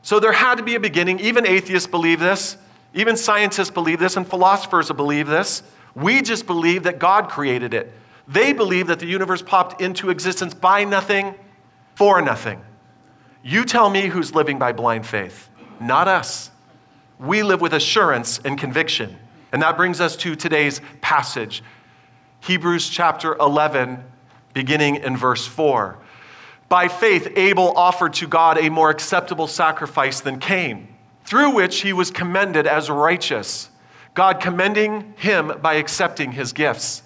So 0.03 0.21
there 0.21 0.33
had 0.33 0.57
to 0.57 0.63
be 0.63 0.75
a 0.75 0.81
beginning. 0.81 1.21
Even 1.21 1.47
atheists 1.47 1.87
believe 1.87 2.21
this. 2.21 2.57
Even 2.95 3.17
scientists 3.17 3.71
believe 3.71 3.99
this, 3.99 4.17
and 4.17 4.27
philosophers 4.27 4.91
believe 4.91 5.27
this. 5.27 5.63
We 6.01 6.23
just 6.23 6.47
believe 6.47 6.85
that 6.85 6.99
God 6.99 7.29
created 7.29 7.75
it. 7.75 7.93
They 8.27 8.53
believe 8.53 8.87
that 8.89 9.01
the 9.01 9.07
universe 9.07 9.43
popped 9.43 9.81
into 9.81 10.11
existence 10.11 10.55
by 10.55 10.85
nothing, 10.85 11.35
for 11.95 12.21
nothing. 12.21 12.61
You 13.43 13.65
tell 13.65 13.91
me 13.91 14.07
who's 14.07 14.35
living 14.35 14.59
by 14.59 14.73
blind 14.73 15.07
faith, 15.07 15.49
not 15.81 16.07
us. 16.07 16.51
We 17.19 17.43
live 17.43 17.61
with 17.61 17.73
assurance 17.73 18.39
and 18.45 18.59
conviction. 18.59 19.17
And 19.51 19.63
that 19.63 19.77
brings 19.77 20.01
us 20.01 20.15
to 20.17 20.37
today's 20.37 20.81
passage 21.01 21.63
Hebrews 22.41 22.89
chapter 22.89 23.35
11, 23.35 24.05
beginning 24.55 24.97
in 24.97 25.17
verse 25.17 25.45
4. 25.45 25.99
By 26.69 26.87
faith, 26.87 27.33
Abel 27.37 27.77
offered 27.77 28.13
to 28.15 28.29
God 28.29 28.59
a 28.59 28.69
more 28.69 28.91
acceptable 28.91 29.49
sacrifice 29.49 30.21
than 30.21 30.39
Cain, 30.39 30.87
through 31.25 31.51
which 31.51 31.81
he 31.81 31.93
was 31.93 32.13
commended 32.13 32.69
as 32.69 32.89
righteous, 32.89 33.71
God 34.19 34.41
commending 34.41 35.15
him 35.17 35.61
by 35.63 35.75
accepting 35.75 36.33
his 36.33 36.53
gifts. 36.53 37.05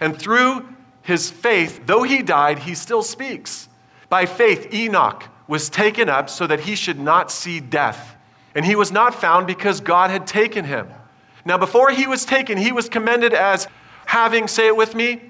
And 0.00 0.18
through 0.18 0.66
his 1.02 1.28
faith, 1.28 1.82
though 1.84 2.02
he 2.02 2.22
died, 2.22 2.60
he 2.60 2.74
still 2.74 3.02
speaks. 3.02 3.68
By 4.08 4.24
faith, 4.24 4.72
Enoch 4.72 5.24
was 5.46 5.68
taken 5.68 6.08
up 6.08 6.30
so 6.30 6.46
that 6.46 6.60
he 6.60 6.74
should 6.74 6.98
not 6.98 7.30
see 7.30 7.60
death. 7.60 8.16
And 8.54 8.64
he 8.64 8.74
was 8.74 8.90
not 8.90 9.14
found 9.14 9.46
because 9.46 9.82
God 9.82 10.08
had 10.08 10.26
taken 10.26 10.64
him. 10.64 10.88
Now, 11.44 11.58
before 11.58 11.90
he 11.90 12.06
was 12.06 12.24
taken, 12.24 12.56
he 12.56 12.72
was 12.72 12.88
commended 12.88 13.34
as 13.34 13.68
having, 14.06 14.48
say 14.48 14.66
it 14.66 14.76
with 14.78 14.94
me, 14.94 15.20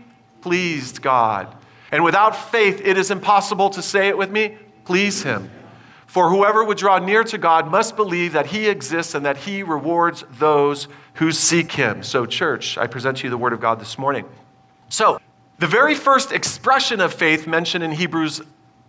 pleased 0.42 1.02
God. 1.02 1.52
And 1.90 2.04
without 2.04 2.36
faith, 2.52 2.80
it 2.84 2.96
is 2.96 3.10
impossible 3.10 3.70
to 3.70 3.82
say 3.82 4.06
it 4.06 4.16
with 4.16 4.30
me, 4.30 4.58
please 4.84 5.24
him. 5.24 5.50
For 6.16 6.30
whoever 6.30 6.64
would 6.64 6.78
draw 6.78 6.98
near 6.98 7.24
to 7.24 7.36
God 7.36 7.70
must 7.70 7.94
believe 7.94 8.32
that 8.32 8.46
he 8.46 8.68
exists 8.68 9.14
and 9.14 9.26
that 9.26 9.36
he 9.36 9.62
rewards 9.62 10.24
those 10.38 10.88
who 11.16 11.30
seek 11.30 11.72
him. 11.72 12.02
So, 12.02 12.24
church, 12.24 12.78
I 12.78 12.86
present 12.86 13.18
to 13.18 13.24
you 13.24 13.30
the 13.30 13.36
word 13.36 13.52
of 13.52 13.60
God 13.60 13.80
this 13.80 13.98
morning. 13.98 14.24
So, 14.88 15.20
the 15.58 15.66
very 15.66 15.94
first 15.94 16.32
expression 16.32 17.02
of 17.02 17.12
faith 17.12 17.46
mentioned 17.46 17.84
in 17.84 17.92
Hebrews 17.92 18.40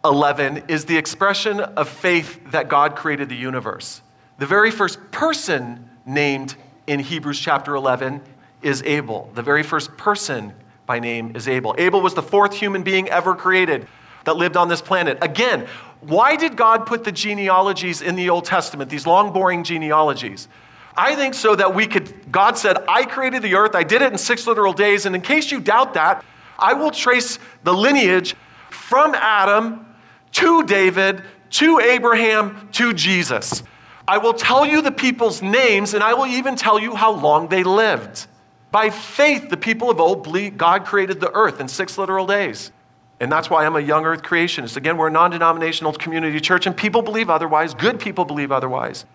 11 0.05 0.63
is 0.69 0.85
the 0.85 0.95
expression 0.95 1.59
of 1.59 1.89
faith 1.89 2.39
that 2.51 2.69
God 2.69 2.95
created 2.95 3.27
the 3.27 3.35
universe. 3.35 4.01
The 4.37 4.45
very 4.45 4.71
first 4.71 5.11
person 5.11 5.89
named 6.05 6.55
in 6.87 7.01
Hebrews 7.01 7.41
chapter 7.41 7.75
11 7.75 8.21
is 8.61 8.81
Abel. 8.83 9.29
The 9.33 9.43
very 9.43 9.63
first 9.63 9.97
person 9.97 10.53
by 10.85 10.99
name 10.99 11.35
is 11.35 11.49
Abel. 11.49 11.75
Abel 11.77 11.99
was 11.99 12.13
the 12.13 12.23
fourth 12.23 12.53
human 12.53 12.83
being 12.83 13.09
ever 13.09 13.35
created 13.35 13.85
that 14.27 14.35
lived 14.35 14.57
on 14.57 14.67
this 14.67 14.81
planet. 14.81 15.17
Again, 15.21 15.67
why 16.01 16.35
did 16.35 16.55
God 16.55 16.85
put 16.85 17.03
the 17.03 17.11
genealogies 17.11 18.01
in 18.01 18.15
the 18.15 18.29
Old 18.29 18.45
Testament, 18.45 18.89
these 18.89 19.07
long, 19.07 19.33
boring 19.33 19.63
genealogies? 19.63 20.47
I 20.95 21.15
think 21.15 21.33
so 21.33 21.55
that 21.55 21.75
we 21.75 21.85
could, 21.87 22.31
God 22.31 22.57
said, 22.57 22.77
I 22.87 23.05
created 23.05 23.43
the 23.43 23.55
earth, 23.55 23.75
I 23.75 23.83
did 23.83 24.01
it 24.01 24.11
in 24.11 24.17
six 24.17 24.47
literal 24.47 24.73
days, 24.73 25.05
and 25.05 25.15
in 25.15 25.21
case 25.21 25.51
you 25.51 25.59
doubt 25.59 25.93
that, 25.93 26.25
I 26.57 26.73
will 26.73 26.91
trace 26.91 27.37
the 27.63 27.73
lineage 27.73 28.35
from 28.69 29.13
Adam 29.13 29.85
to 30.33 30.63
David 30.63 31.23
to 31.51 31.79
Abraham 31.79 32.69
to 32.73 32.93
Jesus. 32.93 33.63
I 34.07 34.17
will 34.17 34.33
tell 34.33 34.65
you 34.65 34.81
the 34.81 34.91
people's 34.91 35.41
names, 35.41 35.93
and 35.93 36.03
I 36.03 36.13
will 36.13 36.27
even 36.27 36.55
tell 36.55 36.79
you 36.79 36.95
how 36.95 37.11
long 37.11 37.47
they 37.49 37.63
lived. 37.63 38.25
By 38.71 38.89
faith, 38.89 39.49
the 39.49 39.57
people 39.57 39.89
of 39.89 39.99
old 39.99 40.23
believed 40.23 40.57
God 40.57 40.85
created 40.85 41.19
the 41.19 41.31
earth 41.31 41.59
in 41.59 41.67
six 41.67 41.97
literal 41.97 42.25
days. 42.25 42.71
And 43.19 43.31
that's 43.31 43.49
why 43.49 43.65
I'm 43.65 43.75
a 43.75 43.81
young 43.81 44.05
earth 44.05 44.21
creationist. 44.21 44.77
Again, 44.77 44.97
we're 44.97 45.07
a 45.07 45.11
non 45.11 45.31
denominational 45.31 45.93
community 45.93 46.39
church, 46.39 46.67
and 46.67 46.77
people 46.77 47.01
believe 47.01 47.29
otherwise. 47.29 47.73
Good 47.73 47.99
people 47.99 48.25
believe 48.25 48.51
otherwise. 48.51 49.05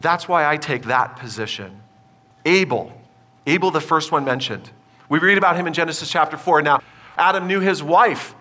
That's 0.00 0.28
why 0.28 0.46
I 0.46 0.56
take 0.56 0.84
that 0.84 1.16
position. 1.16 1.80
Abel, 2.44 2.92
Abel, 3.46 3.70
the 3.70 3.80
first 3.80 4.12
one 4.12 4.24
mentioned. 4.24 4.70
We 5.08 5.18
read 5.18 5.38
about 5.38 5.56
him 5.56 5.66
in 5.66 5.72
Genesis 5.72 6.10
chapter 6.10 6.36
4. 6.36 6.62
Now, 6.62 6.80
Adam 7.16 7.46
knew 7.46 7.60
his 7.60 7.82
wife, 7.82 8.34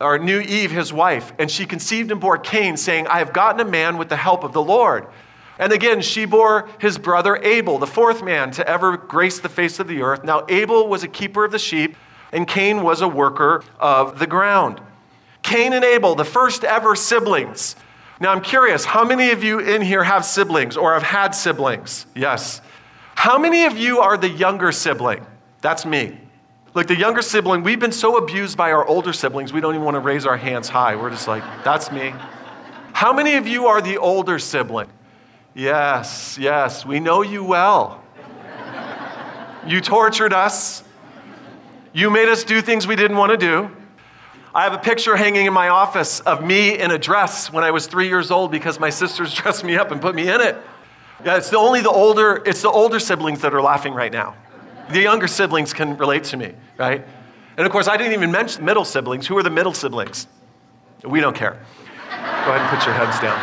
or 0.00 0.18
knew 0.18 0.40
Eve, 0.40 0.70
his 0.70 0.92
wife, 0.92 1.32
and 1.38 1.50
she 1.50 1.64
conceived 1.64 2.10
and 2.10 2.20
bore 2.20 2.36
Cain, 2.36 2.76
saying, 2.76 3.06
I 3.06 3.18
have 3.18 3.32
gotten 3.32 3.60
a 3.66 3.70
man 3.70 3.96
with 3.96 4.08
the 4.10 4.16
help 4.16 4.44
of 4.44 4.52
the 4.52 4.62
Lord. 4.62 5.06
And 5.58 5.72
again, 5.72 6.02
she 6.02 6.26
bore 6.26 6.68
his 6.78 6.98
brother 6.98 7.36
Abel, 7.36 7.78
the 7.78 7.86
fourth 7.86 8.22
man 8.22 8.50
to 8.52 8.68
ever 8.68 8.96
grace 8.98 9.40
the 9.40 9.48
face 9.48 9.80
of 9.80 9.88
the 9.88 10.02
earth. 10.02 10.22
Now, 10.22 10.44
Abel 10.48 10.86
was 10.86 11.02
a 11.02 11.08
keeper 11.08 11.44
of 11.44 11.52
the 11.52 11.58
sheep, 11.58 11.96
and 12.36 12.46
Cain 12.46 12.82
was 12.82 13.00
a 13.00 13.08
worker 13.08 13.64
of 13.80 14.18
the 14.18 14.26
ground. 14.26 14.78
Cain 15.42 15.72
and 15.72 15.82
Abel, 15.82 16.14
the 16.14 16.24
first 16.24 16.64
ever 16.64 16.94
siblings. 16.94 17.76
Now, 18.20 18.30
I'm 18.30 18.42
curious, 18.42 18.84
how 18.84 19.04
many 19.04 19.30
of 19.30 19.42
you 19.42 19.58
in 19.58 19.80
here 19.80 20.04
have 20.04 20.22
siblings 20.22 20.76
or 20.76 20.92
have 20.92 21.02
had 21.02 21.34
siblings? 21.34 22.04
Yes. 22.14 22.60
How 23.14 23.38
many 23.38 23.64
of 23.64 23.78
you 23.78 24.00
are 24.00 24.18
the 24.18 24.28
younger 24.28 24.70
sibling? 24.70 25.24
That's 25.62 25.86
me. 25.86 26.20
Like 26.74 26.88
the 26.88 26.96
younger 26.96 27.22
sibling, 27.22 27.62
we've 27.62 27.80
been 27.80 27.90
so 27.90 28.18
abused 28.18 28.58
by 28.58 28.70
our 28.72 28.84
older 28.84 29.14
siblings, 29.14 29.50
we 29.50 29.62
don't 29.62 29.74
even 29.74 29.86
want 29.86 29.94
to 29.94 30.00
raise 30.00 30.26
our 30.26 30.36
hands 30.36 30.68
high. 30.68 30.94
We're 30.94 31.08
just 31.08 31.26
like, 31.26 31.42
that's 31.64 31.90
me. 31.90 32.12
How 32.92 33.14
many 33.14 33.36
of 33.36 33.46
you 33.46 33.66
are 33.66 33.80
the 33.80 33.96
older 33.96 34.38
sibling? 34.38 34.88
Yes, 35.54 36.36
yes, 36.38 36.84
we 36.84 37.00
know 37.00 37.22
you 37.22 37.44
well. 37.44 38.02
You 39.66 39.80
tortured 39.80 40.34
us. 40.34 40.82
You 41.96 42.10
made 42.10 42.28
us 42.28 42.44
do 42.44 42.60
things 42.60 42.86
we 42.86 42.94
didn't 42.94 43.16
want 43.16 43.32
to 43.32 43.38
do. 43.38 43.70
I 44.54 44.64
have 44.64 44.74
a 44.74 44.78
picture 44.78 45.16
hanging 45.16 45.46
in 45.46 45.54
my 45.54 45.70
office 45.70 46.20
of 46.20 46.44
me 46.44 46.78
in 46.78 46.90
a 46.90 46.98
dress 46.98 47.50
when 47.50 47.64
I 47.64 47.70
was 47.70 47.86
three 47.86 48.06
years 48.06 48.30
old 48.30 48.50
because 48.50 48.78
my 48.78 48.90
sisters 48.90 49.32
dressed 49.42 49.64
me 49.64 49.78
up 49.78 49.90
and 49.90 50.02
put 50.02 50.14
me 50.14 50.28
in 50.28 50.42
it. 50.42 50.58
Yeah, 51.24 51.38
it's 51.38 51.48
the 51.48 51.56
only 51.56 51.80
the 51.80 51.88
older, 51.88 52.42
it's 52.44 52.60
the 52.60 52.68
older 52.68 53.00
siblings 53.00 53.40
that 53.40 53.54
are 53.54 53.62
laughing 53.62 53.94
right 53.94 54.12
now. 54.12 54.34
The 54.90 55.00
younger 55.00 55.26
siblings 55.26 55.72
can 55.72 55.96
relate 55.96 56.24
to 56.24 56.36
me, 56.36 56.52
right? 56.76 57.02
And 57.56 57.64
of 57.64 57.72
course, 57.72 57.88
I 57.88 57.96
didn't 57.96 58.12
even 58.12 58.30
mention 58.30 58.62
middle 58.62 58.84
siblings. 58.84 59.26
Who 59.26 59.38
are 59.38 59.42
the 59.42 59.48
middle 59.48 59.72
siblings? 59.72 60.26
We 61.02 61.22
don't 61.22 61.34
care. 61.34 61.52
Go 61.54 62.52
ahead 62.52 62.60
and 62.60 62.78
put 62.78 62.84
your 62.84 62.94
heads 62.94 63.18
down. 63.20 63.40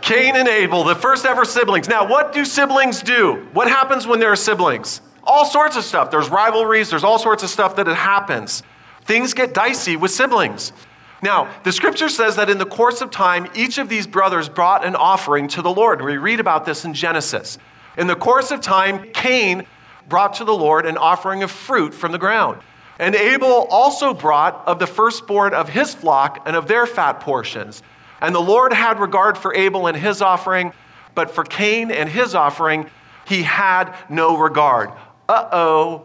Cain 0.00 0.36
and 0.36 0.46
Abel, 0.46 0.84
the 0.84 0.94
first 0.94 1.26
ever 1.26 1.44
siblings. 1.44 1.88
Now, 1.88 2.06
what 2.06 2.32
do 2.32 2.44
siblings 2.44 3.02
do? 3.02 3.48
What 3.52 3.66
happens 3.66 4.06
when 4.06 4.20
there 4.20 4.30
are 4.30 4.36
siblings? 4.36 5.00
All 5.24 5.44
sorts 5.44 5.76
of 5.76 5.84
stuff. 5.84 6.10
There's 6.10 6.28
rivalries, 6.28 6.90
there's 6.90 7.04
all 7.04 7.18
sorts 7.18 7.42
of 7.42 7.50
stuff 7.50 7.76
that 7.76 7.88
it 7.88 7.96
happens. 7.96 8.62
Things 9.02 9.34
get 9.34 9.54
dicey 9.54 9.96
with 9.96 10.10
siblings. 10.10 10.72
Now, 11.22 11.52
the 11.64 11.72
scripture 11.72 12.08
says 12.08 12.36
that 12.36 12.48
in 12.48 12.58
the 12.58 12.66
course 12.66 13.02
of 13.02 13.10
time, 13.10 13.48
each 13.54 13.78
of 13.78 13.88
these 13.88 14.06
brothers 14.06 14.48
brought 14.48 14.84
an 14.84 14.96
offering 14.96 15.48
to 15.48 15.62
the 15.62 15.70
Lord. 15.70 16.00
We 16.00 16.16
read 16.16 16.40
about 16.40 16.64
this 16.64 16.84
in 16.84 16.94
Genesis. 16.94 17.58
In 17.98 18.06
the 18.06 18.16
course 18.16 18.50
of 18.50 18.60
time, 18.60 19.10
Cain 19.12 19.66
brought 20.08 20.34
to 20.34 20.44
the 20.44 20.54
Lord 20.54 20.86
an 20.86 20.96
offering 20.96 21.42
of 21.42 21.50
fruit 21.50 21.92
from 21.92 22.12
the 22.12 22.18
ground. 22.18 22.60
And 22.98 23.14
Abel 23.14 23.66
also 23.70 24.14
brought 24.14 24.62
of 24.66 24.78
the 24.78 24.86
firstborn 24.86 25.54
of 25.54 25.68
his 25.68 25.94
flock 25.94 26.42
and 26.46 26.56
of 26.56 26.68
their 26.68 26.86
fat 26.86 27.20
portions. 27.20 27.82
And 28.20 28.34
the 28.34 28.40
Lord 28.40 28.72
had 28.72 29.00
regard 29.00 29.38
for 29.38 29.54
Abel 29.54 29.86
and 29.86 29.96
his 29.96 30.20
offering, 30.20 30.72
but 31.14 31.30
for 31.30 31.44
Cain 31.44 31.90
and 31.90 32.08
his 32.08 32.34
offering, 32.34 32.90
he 33.26 33.42
had 33.42 33.94
no 34.08 34.36
regard. 34.36 34.90
Uh 35.30 35.48
oh, 35.52 36.02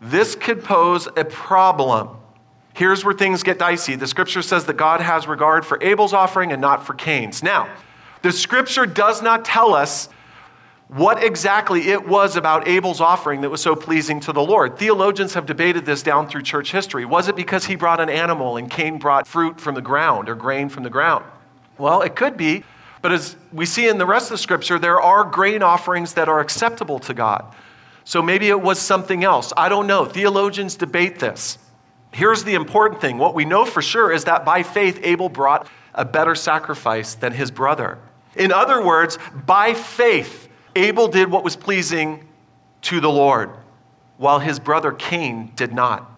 this 0.00 0.34
could 0.34 0.64
pose 0.64 1.06
a 1.06 1.24
problem. 1.24 2.08
Here's 2.74 3.04
where 3.04 3.14
things 3.14 3.44
get 3.44 3.60
dicey. 3.60 3.94
The 3.94 4.08
scripture 4.08 4.42
says 4.42 4.64
that 4.64 4.76
God 4.76 5.00
has 5.00 5.28
regard 5.28 5.64
for 5.64 5.80
Abel's 5.80 6.12
offering 6.12 6.50
and 6.50 6.60
not 6.60 6.84
for 6.84 6.92
Cain's. 6.92 7.44
Now, 7.44 7.68
the 8.22 8.32
scripture 8.32 8.84
does 8.84 9.22
not 9.22 9.44
tell 9.44 9.72
us 9.72 10.08
what 10.88 11.22
exactly 11.22 11.90
it 11.90 12.08
was 12.08 12.34
about 12.34 12.66
Abel's 12.66 13.00
offering 13.00 13.42
that 13.42 13.50
was 13.50 13.60
so 13.60 13.76
pleasing 13.76 14.18
to 14.18 14.32
the 14.32 14.42
Lord. 14.42 14.76
Theologians 14.76 15.34
have 15.34 15.46
debated 15.46 15.86
this 15.86 16.02
down 16.02 16.26
through 16.26 16.42
church 16.42 16.72
history. 16.72 17.04
Was 17.04 17.28
it 17.28 17.36
because 17.36 17.66
he 17.66 17.76
brought 17.76 18.00
an 18.00 18.10
animal 18.10 18.56
and 18.56 18.68
Cain 18.68 18.98
brought 18.98 19.28
fruit 19.28 19.60
from 19.60 19.76
the 19.76 19.80
ground 19.80 20.28
or 20.28 20.34
grain 20.34 20.70
from 20.70 20.82
the 20.82 20.90
ground? 20.90 21.24
Well, 21.78 22.02
it 22.02 22.16
could 22.16 22.36
be, 22.36 22.64
but 23.00 23.12
as 23.12 23.36
we 23.52 23.64
see 23.64 23.86
in 23.86 23.98
the 23.98 24.06
rest 24.06 24.26
of 24.26 24.30
the 24.30 24.38
scripture, 24.38 24.76
there 24.76 25.00
are 25.00 25.22
grain 25.22 25.62
offerings 25.62 26.14
that 26.14 26.28
are 26.28 26.40
acceptable 26.40 26.98
to 26.98 27.14
God. 27.14 27.54
So 28.06 28.22
maybe 28.22 28.48
it 28.48 28.60
was 28.60 28.78
something 28.78 29.24
else. 29.24 29.52
I 29.56 29.68
don't 29.68 29.88
know. 29.88 30.04
Theologians 30.04 30.76
debate 30.76 31.18
this. 31.18 31.58
Here's 32.12 32.44
the 32.44 32.54
important 32.54 33.00
thing 33.00 33.18
what 33.18 33.34
we 33.34 33.44
know 33.44 33.64
for 33.64 33.82
sure 33.82 34.12
is 34.12 34.24
that 34.24 34.44
by 34.44 34.62
faith, 34.62 35.00
Abel 35.02 35.28
brought 35.28 35.68
a 35.92 36.04
better 36.04 36.36
sacrifice 36.36 37.16
than 37.16 37.32
his 37.32 37.50
brother. 37.50 37.98
In 38.36 38.52
other 38.52 38.80
words, 38.80 39.18
by 39.44 39.74
faith, 39.74 40.48
Abel 40.76 41.08
did 41.08 41.32
what 41.32 41.42
was 41.42 41.56
pleasing 41.56 42.28
to 42.82 43.00
the 43.00 43.10
Lord, 43.10 43.50
while 44.18 44.38
his 44.38 44.60
brother 44.60 44.92
Cain 44.92 45.50
did 45.56 45.72
not. 45.72 46.08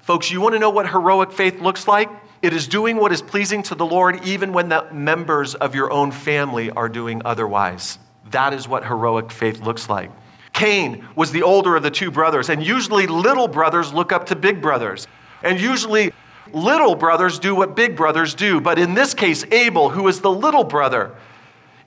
Folks, 0.00 0.30
you 0.30 0.40
want 0.40 0.54
to 0.54 0.58
know 0.58 0.70
what 0.70 0.88
heroic 0.88 1.30
faith 1.30 1.60
looks 1.60 1.86
like? 1.86 2.08
It 2.40 2.54
is 2.54 2.66
doing 2.66 2.96
what 2.96 3.12
is 3.12 3.20
pleasing 3.20 3.62
to 3.64 3.74
the 3.74 3.84
Lord 3.84 4.24
even 4.24 4.54
when 4.54 4.70
the 4.70 4.90
members 4.92 5.54
of 5.54 5.74
your 5.74 5.92
own 5.92 6.10
family 6.10 6.70
are 6.70 6.88
doing 6.88 7.20
otherwise. 7.26 7.98
That 8.30 8.54
is 8.54 8.66
what 8.66 8.86
heroic 8.86 9.30
faith 9.30 9.60
looks 9.60 9.90
like. 9.90 10.10
Cain 10.54 11.06
was 11.14 11.32
the 11.32 11.42
older 11.42 11.76
of 11.76 11.82
the 11.82 11.90
two 11.90 12.10
brothers, 12.10 12.48
and 12.48 12.64
usually 12.64 13.06
little 13.06 13.48
brothers 13.48 13.92
look 13.92 14.12
up 14.12 14.26
to 14.26 14.36
big 14.36 14.62
brothers. 14.62 15.06
And 15.42 15.60
usually 15.60 16.12
little 16.52 16.94
brothers 16.94 17.38
do 17.38 17.54
what 17.54 17.76
big 17.76 17.96
brothers 17.96 18.34
do. 18.34 18.60
But 18.60 18.78
in 18.78 18.94
this 18.94 19.12
case, 19.12 19.44
Abel, 19.50 19.90
who 19.90 20.08
is 20.08 20.20
the 20.20 20.30
little 20.30 20.64
brother, 20.64 21.14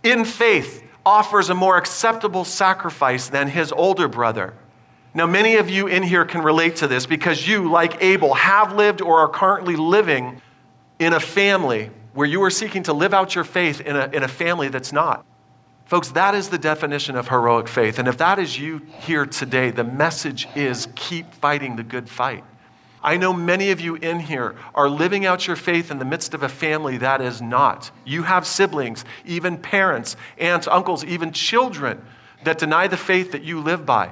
in 0.03 0.25
faith 0.25 0.83
offers 1.05 1.49
a 1.49 1.55
more 1.55 1.77
acceptable 1.77 2.43
sacrifice 2.43 3.29
than 3.29 3.47
his 3.47 3.71
older 3.71 4.09
brother. 4.09 4.53
Now, 5.13 5.25
many 5.25 5.55
of 5.55 5.69
you 5.69 5.87
in 5.87 6.03
here 6.03 6.25
can 6.25 6.41
relate 6.41 6.75
to 6.77 6.87
this 6.87 7.05
because 7.05 7.47
you, 7.47 7.71
like 7.71 8.03
Abel, 8.03 8.33
have 8.33 8.73
lived 8.73 9.01
or 9.01 9.19
are 9.19 9.29
currently 9.29 9.77
living 9.77 10.41
in 10.99 11.13
a 11.13 11.19
family 11.19 11.89
where 12.13 12.27
you 12.27 12.43
are 12.43 12.49
seeking 12.49 12.83
to 12.83 12.93
live 12.93 13.13
out 13.13 13.33
your 13.33 13.43
faith 13.45 13.79
in 13.79 13.95
a, 13.95 14.09
in 14.11 14.23
a 14.23 14.27
family 14.27 14.67
that's 14.67 14.91
not. 14.91 15.25
Folks, 15.87 16.09
that 16.11 16.35
is 16.35 16.49
the 16.49 16.57
definition 16.57 17.15
of 17.15 17.29
heroic 17.29 17.69
faith. 17.69 17.97
And 17.97 18.09
if 18.09 18.17
that 18.17 18.39
is 18.39 18.59
you 18.59 18.81
here 18.99 19.25
today, 19.25 19.71
the 19.71 19.85
message 19.85 20.47
is 20.53 20.89
keep 20.95 21.33
fighting 21.35 21.77
the 21.77 21.83
good 21.83 22.09
fight. 22.09 22.43
I 23.01 23.15
know 23.15 23.31
many 23.31 23.71
of 23.71 23.79
you 23.79 23.95
in 23.95 24.19
here 24.19 24.55
are 24.75 24.89
living 24.89 25.25
out 25.25 25.47
your 25.47 25.55
faith 25.55 25.89
in 25.89 25.97
the 25.97 26.03
midst 26.03 26.33
of 26.33 26.43
a 26.43 26.49
family 26.49 26.97
that 26.97 27.21
is 27.21 27.41
not. 27.41 27.89
You 28.03 28.23
have 28.23 28.45
siblings, 28.45 29.05
even 29.25 29.57
parents, 29.57 30.17
aunts, 30.37 30.67
uncles, 30.67 31.05
even 31.05 31.31
children 31.31 32.03
that 32.43 32.57
deny 32.57 32.87
the 32.87 32.97
faith 32.97 33.31
that 33.31 33.43
you 33.43 33.61
live 33.61 33.85
by. 33.85 34.11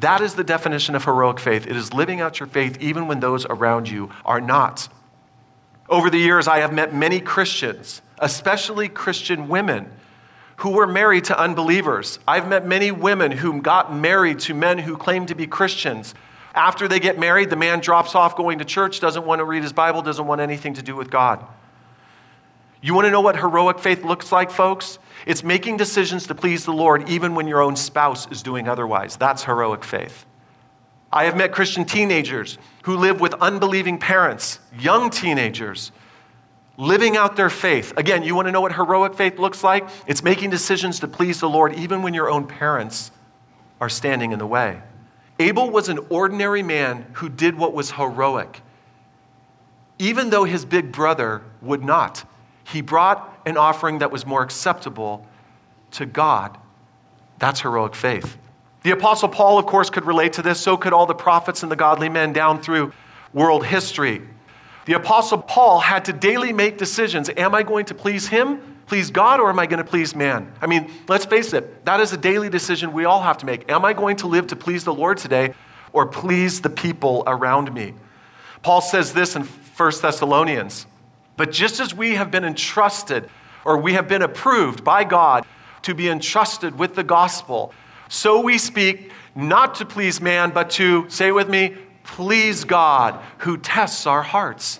That 0.00 0.20
is 0.20 0.34
the 0.34 0.44
definition 0.44 0.94
of 0.94 1.04
heroic 1.04 1.40
faith. 1.40 1.66
It 1.66 1.76
is 1.76 1.94
living 1.94 2.20
out 2.20 2.38
your 2.38 2.48
faith 2.48 2.76
even 2.80 3.06
when 3.06 3.20
those 3.20 3.46
around 3.46 3.88
you 3.88 4.10
are 4.26 4.42
not. 4.42 4.90
Over 5.88 6.10
the 6.10 6.18
years, 6.18 6.46
I 6.48 6.58
have 6.58 6.72
met 6.72 6.94
many 6.94 7.18
Christians, 7.20 8.02
especially 8.18 8.88
Christian 8.90 9.48
women, 9.48 9.90
who 10.56 10.70
were 10.70 10.86
married 10.86 11.24
to 11.24 11.38
unbelievers. 11.38 12.18
I've 12.26 12.48
met 12.48 12.66
many 12.66 12.90
women 12.90 13.32
who 13.32 13.60
got 13.60 13.94
married 13.94 14.38
to 14.40 14.54
men 14.54 14.78
who 14.78 14.96
claim 14.96 15.26
to 15.26 15.34
be 15.34 15.46
Christians. 15.46 16.14
After 16.54 16.86
they 16.86 17.00
get 17.00 17.18
married, 17.18 17.50
the 17.50 17.56
man 17.56 17.80
drops 17.80 18.14
off 18.14 18.36
going 18.36 18.58
to 18.58 18.64
church, 18.64 19.00
doesn't 19.00 19.26
want 19.26 19.40
to 19.40 19.44
read 19.44 19.62
his 19.62 19.72
Bible, 19.72 20.02
doesn't 20.02 20.26
want 20.26 20.40
anything 20.40 20.74
to 20.74 20.82
do 20.82 20.94
with 20.94 21.10
God. 21.10 21.44
You 22.80 22.94
want 22.94 23.06
to 23.06 23.10
know 23.10 23.22
what 23.22 23.36
heroic 23.36 23.78
faith 23.78 24.04
looks 24.04 24.30
like, 24.30 24.50
folks? 24.50 24.98
It's 25.26 25.42
making 25.42 25.78
decisions 25.78 26.26
to 26.26 26.34
please 26.34 26.64
the 26.64 26.72
Lord 26.72 27.08
even 27.08 27.34
when 27.34 27.48
your 27.48 27.62
own 27.62 27.76
spouse 27.76 28.30
is 28.30 28.42
doing 28.42 28.68
otherwise. 28.68 29.16
That's 29.16 29.42
heroic 29.42 29.82
faith. 29.82 30.26
I 31.10 31.24
have 31.24 31.36
met 31.36 31.52
Christian 31.52 31.84
teenagers 31.84 32.58
who 32.82 32.96
live 32.96 33.20
with 33.20 33.34
unbelieving 33.34 33.98
parents, 33.98 34.60
young 34.78 35.10
teenagers, 35.10 35.92
living 36.76 37.16
out 37.16 37.36
their 37.36 37.50
faith. 37.50 37.92
Again, 37.96 38.22
you 38.22 38.34
want 38.34 38.48
to 38.48 38.52
know 38.52 38.60
what 38.60 38.72
heroic 38.72 39.14
faith 39.14 39.38
looks 39.38 39.62
like? 39.62 39.88
It's 40.06 40.22
making 40.22 40.50
decisions 40.50 41.00
to 41.00 41.08
please 41.08 41.40
the 41.40 41.48
Lord 41.48 41.74
even 41.74 42.02
when 42.02 42.14
your 42.14 42.28
own 42.28 42.46
parents 42.46 43.10
are 43.80 43.88
standing 43.88 44.32
in 44.32 44.38
the 44.38 44.46
way. 44.46 44.80
Abel 45.38 45.70
was 45.70 45.88
an 45.88 45.98
ordinary 46.10 46.62
man 46.62 47.06
who 47.14 47.28
did 47.28 47.56
what 47.56 47.74
was 47.74 47.92
heroic, 47.92 48.62
even 49.98 50.30
though 50.30 50.44
his 50.44 50.64
big 50.64 50.92
brother 50.92 51.42
would 51.60 51.82
not. 51.82 52.24
He 52.64 52.80
brought 52.80 53.40
an 53.44 53.56
offering 53.56 53.98
that 53.98 54.10
was 54.10 54.24
more 54.24 54.42
acceptable 54.42 55.26
to 55.92 56.06
God. 56.06 56.56
That's 57.38 57.60
heroic 57.60 57.94
faith. 57.94 58.36
The 58.82 58.92
Apostle 58.92 59.28
Paul, 59.28 59.58
of 59.58 59.66
course, 59.66 59.90
could 59.90 60.04
relate 60.04 60.34
to 60.34 60.42
this. 60.42 60.60
So 60.60 60.76
could 60.76 60.92
all 60.92 61.06
the 61.06 61.14
prophets 61.14 61.62
and 61.62 61.72
the 61.72 61.76
godly 61.76 62.08
men 62.08 62.32
down 62.32 62.60
through 62.60 62.92
world 63.32 63.66
history. 63.66 64.22
The 64.86 64.94
Apostle 64.94 65.38
Paul 65.38 65.80
had 65.80 66.04
to 66.06 66.12
daily 66.12 66.52
make 66.52 66.78
decisions 66.78 67.30
Am 67.36 67.54
I 67.54 67.62
going 67.62 67.86
to 67.86 67.94
please 67.94 68.28
him, 68.28 68.60
please 68.86 69.10
God, 69.10 69.40
or 69.40 69.48
am 69.48 69.58
I 69.58 69.66
going 69.66 69.82
to 69.82 69.88
please 69.88 70.14
man? 70.14 70.52
I 70.60 70.66
mean, 70.66 70.90
let's 71.08 71.24
face 71.24 71.52
it, 71.52 71.84
that 71.84 72.00
is 72.00 72.12
a 72.12 72.16
daily 72.16 72.50
decision 72.50 72.92
we 72.92 73.04
all 73.04 73.22
have 73.22 73.38
to 73.38 73.46
make. 73.46 73.70
Am 73.70 73.84
I 73.84 73.92
going 73.92 74.16
to 74.16 74.26
live 74.26 74.48
to 74.48 74.56
please 74.56 74.84
the 74.84 74.94
Lord 74.94 75.18
today 75.18 75.54
or 75.92 76.06
please 76.06 76.60
the 76.60 76.70
people 76.70 77.22
around 77.26 77.72
me? 77.72 77.94
Paul 78.62 78.80
says 78.80 79.12
this 79.12 79.36
in 79.36 79.42
1 79.42 79.92
Thessalonians. 80.02 80.86
But 81.36 81.50
just 81.50 81.80
as 81.80 81.94
we 81.94 82.14
have 82.14 82.30
been 82.30 82.44
entrusted, 82.44 83.28
or 83.64 83.78
we 83.78 83.94
have 83.94 84.08
been 84.08 84.22
approved 84.22 84.84
by 84.84 85.04
God 85.04 85.44
to 85.82 85.94
be 85.94 86.08
entrusted 86.08 86.78
with 86.78 86.94
the 86.94 87.02
gospel, 87.02 87.72
so 88.08 88.40
we 88.40 88.58
speak 88.58 89.10
not 89.34 89.74
to 89.76 89.84
please 89.84 90.20
man, 90.20 90.50
but 90.50 90.70
to, 90.70 91.08
say 91.08 91.32
with 91.32 91.48
me, 91.48 91.76
please 92.04 92.64
God 92.64 93.20
who 93.38 93.56
tests 93.56 94.06
our 94.06 94.22
hearts. 94.22 94.78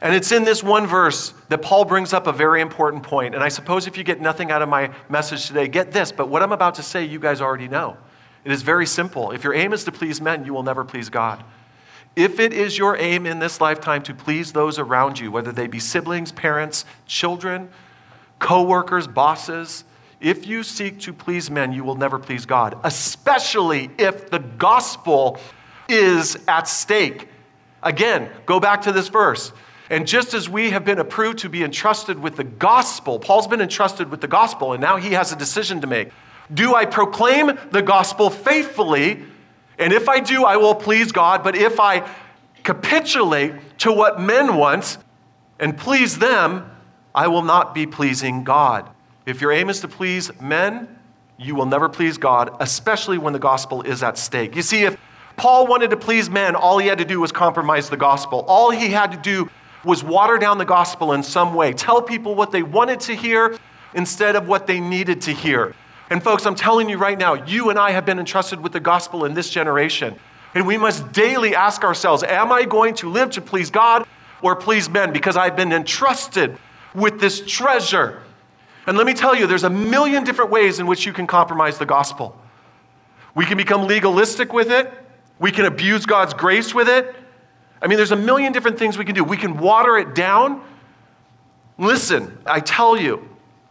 And 0.00 0.14
it's 0.14 0.32
in 0.32 0.44
this 0.44 0.62
one 0.62 0.86
verse 0.86 1.34
that 1.50 1.60
Paul 1.60 1.84
brings 1.84 2.14
up 2.14 2.26
a 2.26 2.32
very 2.32 2.62
important 2.62 3.02
point. 3.02 3.34
And 3.34 3.44
I 3.44 3.50
suppose 3.50 3.86
if 3.86 3.98
you 3.98 4.04
get 4.04 4.20
nothing 4.20 4.50
out 4.50 4.62
of 4.62 4.68
my 4.68 4.90
message 5.10 5.46
today, 5.46 5.68
get 5.68 5.92
this. 5.92 6.10
But 6.10 6.28
what 6.28 6.42
I'm 6.42 6.52
about 6.52 6.76
to 6.76 6.82
say, 6.82 7.04
you 7.04 7.18
guys 7.18 7.42
already 7.42 7.68
know. 7.68 7.98
It 8.44 8.52
is 8.52 8.62
very 8.62 8.86
simple. 8.86 9.32
If 9.32 9.44
your 9.44 9.52
aim 9.52 9.74
is 9.74 9.84
to 9.84 9.92
please 9.92 10.20
men, 10.20 10.46
you 10.46 10.54
will 10.54 10.62
never 10.62 10.84
please 10.84 11.10
God. 11.10 11.44
If 12.16 12.40
it 12.40 12.54
is 12.54 12.78
your 12.78 12.96
aim 12.96 13.26
in 13.26 13.38
this 13.38 13.60
lifetime 13.60 14.02
to 14.04 14.14
please 14.14 14.52
those 14.52 14.78
around 14.78 15.18
you, 15.18 15.30
whether 15.30 15.52
they 15.52 15.66
be 15.66 15.78
siblings, 15.78 16.32
parents, 16.32 16.86
children, 17.06 17.68
co 18.38 18.62
workers, 18.62 19.06
bosses, 19.06 19.84
if 20.20 20.46
you 20.46 20.62
seek 20.62 21.00
to 21.00 21.12
please 21.12 21.50
men, 21.50 21.72
you 21.72 21.84
will 21.84 21.94
never 21.94 22.18
please 22.18 22.46
God, 22.46 22.78
especially 22.84 23.90
if 23.98 24.30
the 24.30 24.38
gospel 24.38 25.38
is 25.92 26.38
at 26.48 26.68
stake. 26.68 27.28
Again, 27.82 28.30
go 28.46 28.60
back 28.60 28.82
to 28.82 28.92
this 28.92 29.08
verse. 29.08 29.52
And 29.90 30.06
just 30.06 30.34
as 30.34 30.48
we 30.48 30.70
have 30.70 30.84
been 30.84 30.98
approved 30.98 31.38
to 31.40 31.48
be 31.48 31.64
entrusted 31.64 32.18
with 32.18 32.36
the 32.36 32.44
gospel, 32.44 33.18
Paul's 33.18 33.48
been 33.48 33.60
entrusted 33.60 34.10
with 34.10 34.20
the 34.20 34.28
gospel, 34.28 34.72
and 34.72 34.80
now 34.80 34.96
he 34.96 35.12
has 35.14 35.32
a 35.32 35.36
decision 35.36 35.80
to 35.80 35.86
make. 35.86 36.10
Do 36.52 36.74
I 36.74 36.84
proclaim 36.84 37.58
the 37.70 37.82
gospel 37.82 38.30
faithfully? 38.30 39.24
And 39.78 39.92
if 39.92 40.08
I 40.08 40.20
do, 40.20 40.44
I 40.44 40.56
will 40.56 40.74
please 40.74 41.10
God. 41.10 41.42
But 41.42 41.56
if 41.56 41.80
I 41.80 42.08
capitulate 42.62 43.78
to 43.78 43.92
what 43.92 44.20
men 44.20 44.56
want 44.56 44.98
and 45.58 45.76
please 45.76 46.18
them, 46.18 46.70
I 47.14 47.26
will 47.28 47.42
not 47.42 47.74
be 47.74 47.86
pleasing 47.86 48.44
God. 48.44 48.88
If 49.26 49.40
your 49.40 49.52
aim 49.52 49.70
is 49.70 49.80
to 49.80 49.88
please 49.88 50.30
men, 50.40 50.88
you 51.38 51.54
will 51.54 51.66
never 51.66 51.88
please 51.88 52.18
God, 52.18 52.56
especially 52.60 53.18
when 53.18 53.32
the 53.32 53.38
gospel 53.38 53.82
is 53.82 54.02
at 54.02 54.18
stake. 54.18 54.54
You 54.54 54.62
see, 54.62 54.82
if 54.82 54.96
Paul 55.40 55.66
wanted 55.66 55.88
to 55.88 55.96
please 55.96 56.28
men, 56.28 56.54
all 56.54 56.76
he 56.76 56.86
had 56.86 56.98
to 56.98 57.04
do 57.06 57.18
was 57.18 57.32
compromise 57.32 57.88
the 57.88 57.96
gospel. 57.96 58.44
All 58.46 58.70
he 58.70 58.90
had 58.90 59.10
to 59.12 59.16
do 59.16 59.48
was 59.82 60.04
water 60.04 60.36
down 60.36 60.58
the 60.58 60.66
gospel 60.66 61.14
in 61.14 61.22
some 61.22 61.54
way, 61.54 61.72
tell 61.72 62.02
people 62.02 62.34
what 62.34 62.52
they 62.52 62.62
wanted 62.62 63.00
to 63.00 63.14
hear 63.14 63.56
instead 63.94 64.36
of 64.36 64.48
what 64.48 64.66
they 64.66 64.80
needed 64.80 65.22
to 65.22 65.32
hear. 65.32 65.74
And 66.10 66.22
folks, 66.22 66.44
I'm 66.44 66.54
telling 66.54 66.90
you 66.90 66.98
right 66.98 67.18
now, 67.18 67.32
you 67.32 67.70
and 67.70 67.78
I 67.78 67.92
have 67.92 68.04
been 68.04 68.18
entrusted 68.18 68.60
with 68.60 68.72
the 68.72 68.80
gospel 68.80 69.24
in 69.24 69.32
this 69.32 69.48
generation. 69.48 70.14
And 70.54 70.66
we 70.66 70.76
must 70.76 71.10
daily 71.10 71.54
ask 71.54 71.84
ourselves, 71.84 72.22
am 72.22 72.52
I 72.52 72.66
going 72.66 72.92
to 72.96 73.08
live 73.08 73.30
to 73.30 73.40
please 73.40 73.70
God 73.70 74.06
or 74.42 74.54
please 74.56 74.90
men? 74.90 75.10
Because 75.10 75.38
I've 75.38 75.56
been 75.56 75.72
entrusted 75.72 76.58
with 76.94 77.18
this 77.18 77.40
treasure. 77.46 78.20
And 78.86 78.94
let 78.98 79.06
me 79.06 79.14
tell 79.14 79.34
you, 79.34 79.46
there's 79.46 79.64
a 79.64 79.70
million 79.70 80.22
different 80.22 80.50
ways 80.50 80.80
in 80.80 80.86
which 80.86 81.06
you 81.06 81.14
can 81.14 81.26
compromise 81.26 81.78
the 81.78 81.86
gospel. 81.86 82.38
We 83.34 83.46
can 83.46 83.56
become 83.56 83.86
legalistic 83.86 84.52
with 84.52 84.70
it. 84.70 84.92
We 85.40 85.50
can 85.50 85.64
abuse 85.64 86.06
God's 86.06 86.34
grace 86.34 86.72
with 86.72 86.88
it. 86.88 87.16
I 87.82 87.88
mean, 87.88 87.96
there's 87.96 88.12
a 88.12 88.16
million 88.16 88.52
different 88.52 88.78
things 88.78 88.96
we 88.96 89.04
can 89.04 89.14
do. 89.14 89.24
We 89.24 89.38
can 89.38 89.56
water 89.56 89.96
it 89.96 90.14
down. 90.14 90.62
Listen, 91.78 92.38
I 92.46 92.60
tell 92.60 92.96
you, 92.96 93.26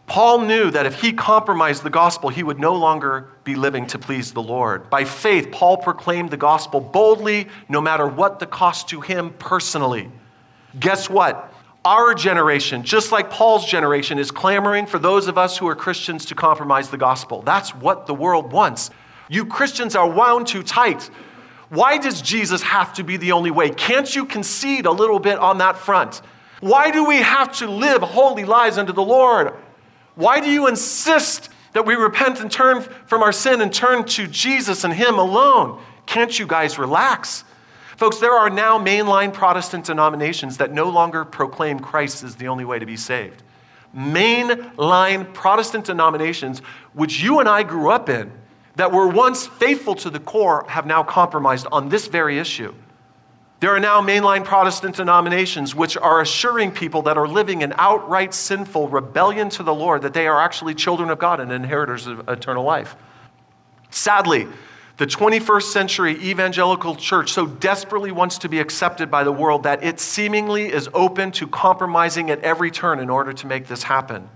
Paul 0.06 0.40
knew 0.40 0.72
that 0.72 0.86
if 0.86 1.00
he 1.00 1.12
compromised 1.12 1.84
the 1.84 1.90
gospel, 1.90 2.28
he 2.28 2.42
would 2.42 2.58
no 2.58 2.74
longer 2.74 3.28
be 3.44 3.54
living 3.54 3.86
to 3.86 3.98
please 4.00 4.32
the 4.32 4.42
Lord. 4.42 4.90
By 4.90 5.04
faith, 5.04 5.52
Paul 5.52 5.76
proclaimed 5.76 6.30
the 6.30 6.36
gospel 6.36 6.80
boldly, 6.80 7.46
no 7.68 7.80
matter 7.80 8.08
what 8.08 8.40
the 8.40 8.46
cost 8.46 8.88
to 8.88 9.00
him 9.00 9.32
personally. 9.38 10.10
Guess 10.80 11.08
what? 11.08 11.54
Our 11.84 12.14
generation, 12.14 12.82
just 12.82 13.12
like 13.12 13.30
Paul's 13.30 13.64
generation, 13.64 14.18
is 14.18 14.32
clamoring 14.32 14.86
for 14.86 14.98
those 14.98 15.28
of 15.28 15.38
us 15.38 15.56
who 15.56 15.68
are 15.68 15.76
Christians 15.76 16.24
to 16.26 16.34
compromise 16.34 16.90
the 16.90 16.98
gospel. 16.98 17.42
That's 17.42 17.72
what 17.76 18.08
the 18.08 18.14
world 18.14 18.52
wants. 18.52 18.90
You 19.28 19.46
Christians 19.46 19.94
are 19.94 20.10
wound 20.10 20.48
too 20.48 20.64
tight. 20.64 21.08
Why 21.70 21.98
does 21.98 22.20
Jesus 22.20 22.62
have 22.62 22.92
to 22.94 23.04
be 23.04 23.16
the 23.16 23.32
only 23.32 23.50
way? 23.50 23.70
Can't 23.70 24.14
you 24.14 24.26
concede 24.26 24.86
a 24.86 24.90
little 24.90 25.20
bit 25.20 25.38
on 25.38 25.58
that 25.58 25.78
front? 25.78 26.20
Why 26.60 26.90
do 26.90 27.06
we 27.06 27.16
have 27.16 27.52
to 27.58 27.70
live 27.70 28.02
holy 28.02 28.44
lives 28.44 28.76
unto 28.76 28.92
the 28.92 29.02
Lord? 29.02 29.54
Why 30.16 30.40
do 30.40 30.50
you 30.50 30.66
insist 30.66 31.48
that 31.72 31.86
we 31.86 31.94
repent 31.94 32.40
and 32.40 32.50
turn 32.50 32.82
from 32.82 33.22
our 33.22 33.32
sin 33.32 33.60
and 33.60 33.72
turn 33.72 34.04
to 34.04 34.26
Jesus 34.26 34.82
and 34.84 34.92
Him 34.92 35.18
alone? 35.18 35.80
Can't 36.06 36.36
you 36.36 36.46
guys 36.46 36.76
relax? 36.78 37.44
Folks, 37.96 38.18
there 38.18 38.32
are 38.32 38.50
now 38.50 38.78
mainline 38.78 39.32
Protestant 39.32 39.84
denominations 39.84 40.56
that 40.56 40.72
no 40.72 40.90
longer 40.90 41.24
proclaim 41.24 41.78
Christ 41.78 42.24
as 42.24 42.34
the 42.34 42.48
only 42.48 42.64
way 42.64 42.78
to 42.78 42.86
be 42.86 42.96
saved. 42.96 43.42
Mainline 43.96 45.32
Protestant 45.32 45.84
denominations, 45.84 46.60
which 46.94 47.22
you 47.22 47.38
and 47.40 47.48
I 47.48 47.62
grew 47.62 47.90
up 47.90 48.08
in, 48.08 48.32
that 48.76 48.92
were 48.92 49.08
once 49.08 49.46
faithful 49.46 49.94
to 49.96 50.10
the 50.10 50.20
core, 50.20 50.64
have 50.68 50.86
now 50.86 51.02
compromised 51.02 51.66
on 51.70 51.88
this 51.88 52.06
very 52.06 52.38
issue. 52.38 52.74
There 53.60 53.70
are 53.70 53.80
now 53.80 54.00
mainline 54.00 54.44
Protestant 54.44 54.96
denominations 54.96 55.74
which 55.74 55.96
are 55.98 56.22
assuring 56.22 56.70
people 56.72 57.02
that 57.02 57.18
are 57.18 57.28
living 57.28 57.60
in 57.60 57.74
outright 57.76 58.32
sinful 58.32 58.88
rebellion 58.88 59.50
to 59.50 59.62
the 59.62 59.74
Lord 59.74 60.02
that 60.02 60.14
they 60.14 60.26
are 60.26 60.40
actually 60.40 60.74
children 60.74 61.10
of 61.10 61.18
God 61.18 61.40
and 61.40 61.52
inheritors 61.52 62.06
of 62.06 62.26
eternal 62.26 62.64
life. 62.64 62.96
Sadly, 63.90 64.46
the 64.96 65.06
21st 65.06 65.62
century 65.62 66.12
evangelical 66.22 66.94
church 66.94 67.32
so 67.32 67.46
desperately 67.46 68.12
wants 68.12 68.38
to 68.38 68.48
be 68.48 68.60
accepted 68.60 69.10
by 69.10 69.24
the 69.24 69.32
world 69.32 69.64
that 69.64 69.84
it 69.84 70.00
seemingly 70.00 70.72
is 70.72 70.88
open 70.94 71.30
to 71.32 71.46
compromising 71.46 72.30
at 72.30 72.40
every 72.40 72.70
turn 72.70 72.98
in 72.98 73.10
order 73.10 73.32
to 73.34 73.46
make 73.46 73.66
this 73.66 73.82
happen. 73.82 74.28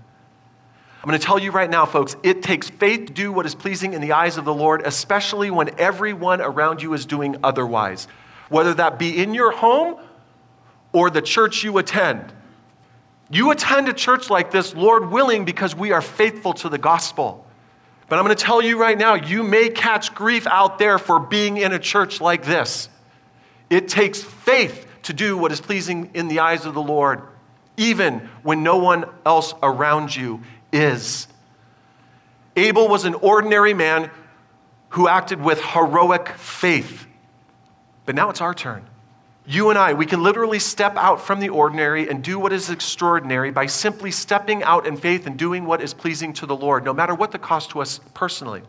I'm 1.05 1.09
going 1.09 1.19
to 1.19 1.25
tell 1.27 1.37
you 1.37 1.51
right 1.51 1.69
now, 1.69 1.85
folks, 1.85 2.15
it 2.23 2.41
takes 2.41 2.67
faith 2.67 3.05
to 3.05 3.13
do 3.13 3.31
what 3.31 3.45
is 3.45 3.53
pleasing 3.53 3.93
in 3.93 4.01
the 4.01 4.13
eyes 4.13 4.37
of 4.37 4.45
the 4.45 4.53
Lord, 4.55 4.81
especially 4.83 5.51
when 5.51 5.79
everyone 5.79 6.41
around 6.41 6.81
you 6.81 6.95
is 6.95 7.05
doing 7.05 7.35
otherwise, 7.43 8.07
whether 8.49 8.73
that 8.73 8.97
be 8.97 9.21
in 9.21 9.35
your 9.35 9.51
home 9.51 9.99
or 10.93 11.11
the 11.11 11.21
church 11.21 11.63
you 11.63 11.77
attend. 11.77 12.33
You 13.29 13.51
attend 13.51 13.87
a 13.87 13.93
church 13.93 14.31
like 14.31 14.49
this, 14.49 14.73
Lord 14.73 15.11
willing, 15.11 15.45
because 15.45 15.75
we 15.75 15.91
are 15.91 16.01
faithful 16.01 16.53
to 16.53 16.69
the 16.69 16.79
gospel. 16.79 17.45
But 18.09 18.17
I'm 18.17 18.25
going 18.25 18.35
to 18.35 18.43
tell 18.43 18.63
you 18.63 18.79
right 18.79 18.97
now, 18.97 19.13
you 19.13 19.43
may 19.43 19.69
catch 19.69 20.15
grief 20.15 20.47
out 20.47 20.79
there 20.79 20.97
for 20.97 21.19
being 21.19 21.57
in 21.57 21.71
a 21.71 21.77
church 21.77 22.19
like 22.19 22.45
this. 22.45 22.89
It 23.69 23.89
takes 23.89 24.23
faith 24.23 24.87
to 25.03 25.13
do 25.13 25.37
what 25.37 25.51
is 25.51 25.61
pleasing 25.61 26.09
in 26.15 26.29
the 26.29 26.39
eyes 26.39 26.65
of 26.65 26.73
the 26.73 26.81
Lord, 26.81 27.21
even 27.77 28.27
when 28.41 28.63
no 28.63 28.77
one 28.77 29.05
else 29.23 29.53
around 29.61 30.15
you 30.15 30.41
is. 30.75 31.27
Abel 32.55 32.87
was 32.87 33.05
an 33.05 33.15
ordinary 33.15 33.73
man 33.73 34.11
who 34.89 35.07
acted 35.07 35.41
with 35.41 35.61
heroic 35.61 36.29
faith. 36.29 37.05
But 38.05 38.15
now 38.15 38.29
it's 38.29 38.41
our 38.41 38.53
turn. 38.53 38.85
You 39.47 39.69
and 39.69 39.77
I, 39.77 39.93
we 39.93 40.05
can 40.05 40.23
literally 40.23 40.59
step 40.59 40.95
out 40.95 41.21
from 41.21 41.39
the 41.39 41.49
ordinary 41.49 42.09
and 42.09 42.23
do 42.23 42.39
what 42.39 42.51
is 42.51 42.69
extraordinary 42.69 43.51
by 43.51 43.67
simply 43.67 44.09
stepping 44.09 44.63
out 44.63 44.87
in 44.87 44.97
faith 44.97 45.27
and 45.27 45.37
doing 45.37 45.65
what 45.65 45.81
is 45.81 45.93
pleasing 45.93 46.33
to 46.33 46.45
the 46.45 46.55
Lord, 46.55 46.83
no 46.83 46.93
matter 46.93 47.13
what 47.13 47.31
the 47.31 47.37
cost 47.37 47.71
to 47.71 47.81
us 47.81 47.99
personally. 48.13 48.63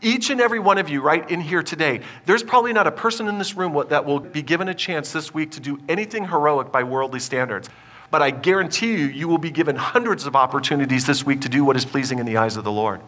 Each 0.00 0.30
and 0.30 0.40
every 0.40 0.58
one 0.58 0.78
of 0.78 0.88
you, 0.88 1.00
right 1.00 1.28
in 1.30 1.40
here 1.40 1.62
today, 1.62 2.00
there's 2.26 2.42
probably 2.42 2.72
not 2.72 2.86
a 2.86 2.92
person 2.92 3.28
in 3.28 3.38
this 3.38 3.54
room 3.54 3.84
that 3.88 4.04
will 4.04 4.20
be 4.20 4.42
given 4.42 4.68
a 4.68 4.74
chance 4.74 5.12
this 5.12 5.34
week 5.34 5.52
to 5.52 5.60
do 5.60 5.78
anything 5.88 6.26
heroic 6.26 6.72
by 6.72 6.82
worldly 6.82 7.20
standards. 7.20 7.68
But 8.12 8.22
I 8.22 8.30
guarantee 8.30 8.92
you, 8.92 9.06
you 9.06 9.26
will 9.26 9.38
be 9.38 9.50
given 9.50 9.74
hundreds 9.74 10.24
of 10.26 10.36
opportunities 10.36 11.04
this 11.06 11.26
week 11.26 11.40
to 11.40 11.48
do 11.48 11.64
what 11.64 11.74
is 11.74 11.84
pleasing 11.84 12.20
in 12.20 12.26
the 12.26 12.36
eyes 12.36 12.56
of 12.56 12.62
the 12.62 12.70
Lord. 12.70 13.00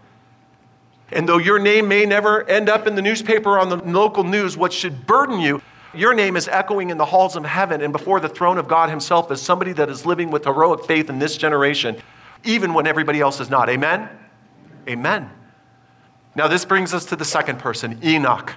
And 1.12 1.28
though 1.28 1.38
your 1.38 1.60
name 1.60 1.86
may 1.86 2.04
never 2.04 2.42
end 2.48 2.68
up 2.68 2.88
in 2.88 2.96
the 2.96 3.02
newspaper 3.02 3.50
or 3.50 3.60
on 3.60 3.68
the 3.68 3.76
local 3.76 4.24
news, 4.24 4.56
what 4.56 4.72
should 4.72 5.06
burden 5.06 5.38
you 5.38 5.62
your 5.94 6.12
name 6.12 6.36
is 6.36 6.48
echoing 6.48 6.90
in 6.90 6.98
the 6.98 7.04
halls 7.04 7.36
of 7.36 7.44
heaven 7.44 7.80
and 7.80 7.92
before 7.92 8.18
the 8.18 8.28
throne 8.28 8.58
of 8.58 8.66
God 8.66 8.90
Himself 8.90 9.30
as 9.30 9.40
somebody 9.40 9.72
that 9.74 9.88
is 9.88 10.04
living 10.04 10.30
with 10.30 10.44
heroic 10.44 10.84
faith 10.84 11.08
in 11.08 11.18
this 11.18 11.36
generation, 11.36 11.96
even 12.42 12.74
when 12.74 12.86
everybody 12.86 13.20
else 13.20 13.40
is 13.40 13.48
not. 13.48 13.68
Amen? 13.68 14.08
Amen. 14.88 15.30
Now, 16.34 16.48
this 16.48 16.64
brings 16.64 16.92
us 16.92 17.04
to 17.06 17.16
the 17.16 17.24
second 17.24 17.60
person, 17.60 18.00
Enoch. 18.02 18.54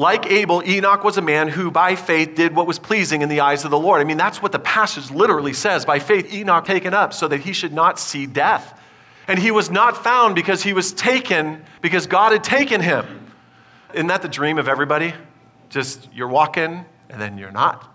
Like 0.00 0.30
Abel, 0.30 0.62
Enoch 0.64 1.04
was 1.04 1.18
a 1.18 1.20
man 1.20 1.48
who 1.48 1.70
by 1.70 1.94
faith 1.94 2.34
did 2.34 2.56
what 2.56 2.66
was 2.66 2.78
pleasing 2.78 3.20
in 3.20 3.28
the 3.28 3.40
eyes 3.40 3.66
of 3.66 3.70
the 3.70 3.78
Lord. 3.78 4.00
I 4.00 4.04
mean, 4.04 4.16
that's 4.16 4.40
what 4.40 4.50
the 4.50 4.58
passage 4.58 5.10
literally 5.10 5.52
says. 5.52 5.84
By 5.84 5.98
faith, 5.98 6.32
Enoch 6.32 6.64
taken 6.64 6.94
up 6.94 7.12
so 7.12 7.28
that 7.28 7.40
he 7.40 7.52
should 7.52 7.74
not 7.74 7.98
see 7.98 8.24
death. 8.24 8.80
And 9.28 9.38
he 9.38 9.50
was 9.50 9.70
not 9.70 10.02
found 10.02 10.34
because 10.34 10.62
he 10.62 10.72
was 10.72 10.94
taken 10.94 11.62
because 11.82 12.06
God 12.06 12.32
had 12.32 12.42
taken 12.42 12.80
him. 12.80 13.30
Isn't 13.92 14.06
that 14.06 14.22
the 14.22 14.28
dream 14.28 14.56
of 14.56 14.68
everybody? 14.68 15.12
Just 15.68 16.08
you're 16.14 16.28
walking 16.28 16.86
and 17.10 17.20
then 17.20 17.36
you're 17.36 17.52
not. 17.52 17.94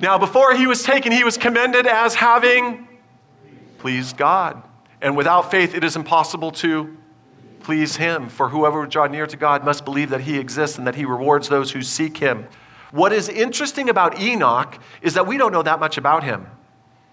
Now, 0.00 0.18
before 0.18 0.54
he 0.54 0.66
was 0.66 0.82
taken, 0.82 1.12
he 1.12 1.24
was 1.24 1.38
commended 1.38 1.86
as 1.86 2.14
having 2.14 2.86
pleased 3.78 4.18
God. 4.18 4.62
And 5.00 5.16
without 5.16 5.50
faith, 5.50 5.74
it 5.74 5.82
is 5.82 5.96
impossible 5.96 6.50
to 6.50 6.94
please 7.70 7.94
him. 7.94 8.28
For 8.28 8.48
whoever 8.48 8.80
would 8.80 8.90
draw 8.90 9.06
near 9.06 9.28
to 9.28 9.36
God 9.36 9.64
must 9.64 9.84
believe 9.84 10.10
that 10.10 10.22
he 10.22 10.40
exists 10.40 10.76
and 10.76 10.88
that 10.88 10.96
he 10.96 11.04
rewards 11.04 11.48
those 11.48 11.70
who 11.70 11.82
seek 11.82 12.16
him. 12.16 12.48
What 12.90 13.12
is 13.12 13.28
interesting 13.28 13.88
about 13.88 14.20
Enoch 14.20 14.76
is 15.02 15.14
that 15.14 15.28
we 15.28 15.38
don't 15.38 15.52
know 15.52 15.62
that 15.62 15.78
much 15.78 15.96
about 15.96 16.24
him. 16.24 16.48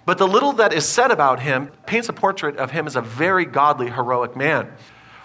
But 0.07 0.17
the 0.17 0.27
little 0.27 0.53
that 0.53 0.73
is 0.73 0.83
said 0.83 1.11
about 1.11 1.41
him 1.41 1.69
paints 1.85 2.09
a 2.09 2.13
portrait 2.13 2.57
of 2.57 2.71
him 2.71 2.87
as 2.87 2.95
a 2.95 3.01
very 3.01 3.45
godly, 3.45 3.91
heroic 3.91 4.35
man. 4.35 4.71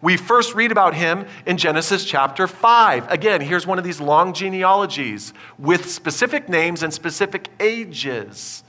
We 0.03 0.19
first 0.19 0.55
read 0.55 0.71
about 0.71 0.93
him 0.93 1.25
in 1.47 1.57
Genesis 1.57 2.05
chapter 2.05 2.47
5. 2.47 3.11
Again, 3.11 3.41
here's 3.41 3.67
one 3.67 3.79
of 3.79 3.85
these 3.85 4.03
long 4.03 4.35
genealogies 4.35 5.33
with 5.59 5.91
specific 5.91 6.51
names 6.51 6.83
and 6.83 6.93
specific 6.93 7.49
ages. 7.59 8.62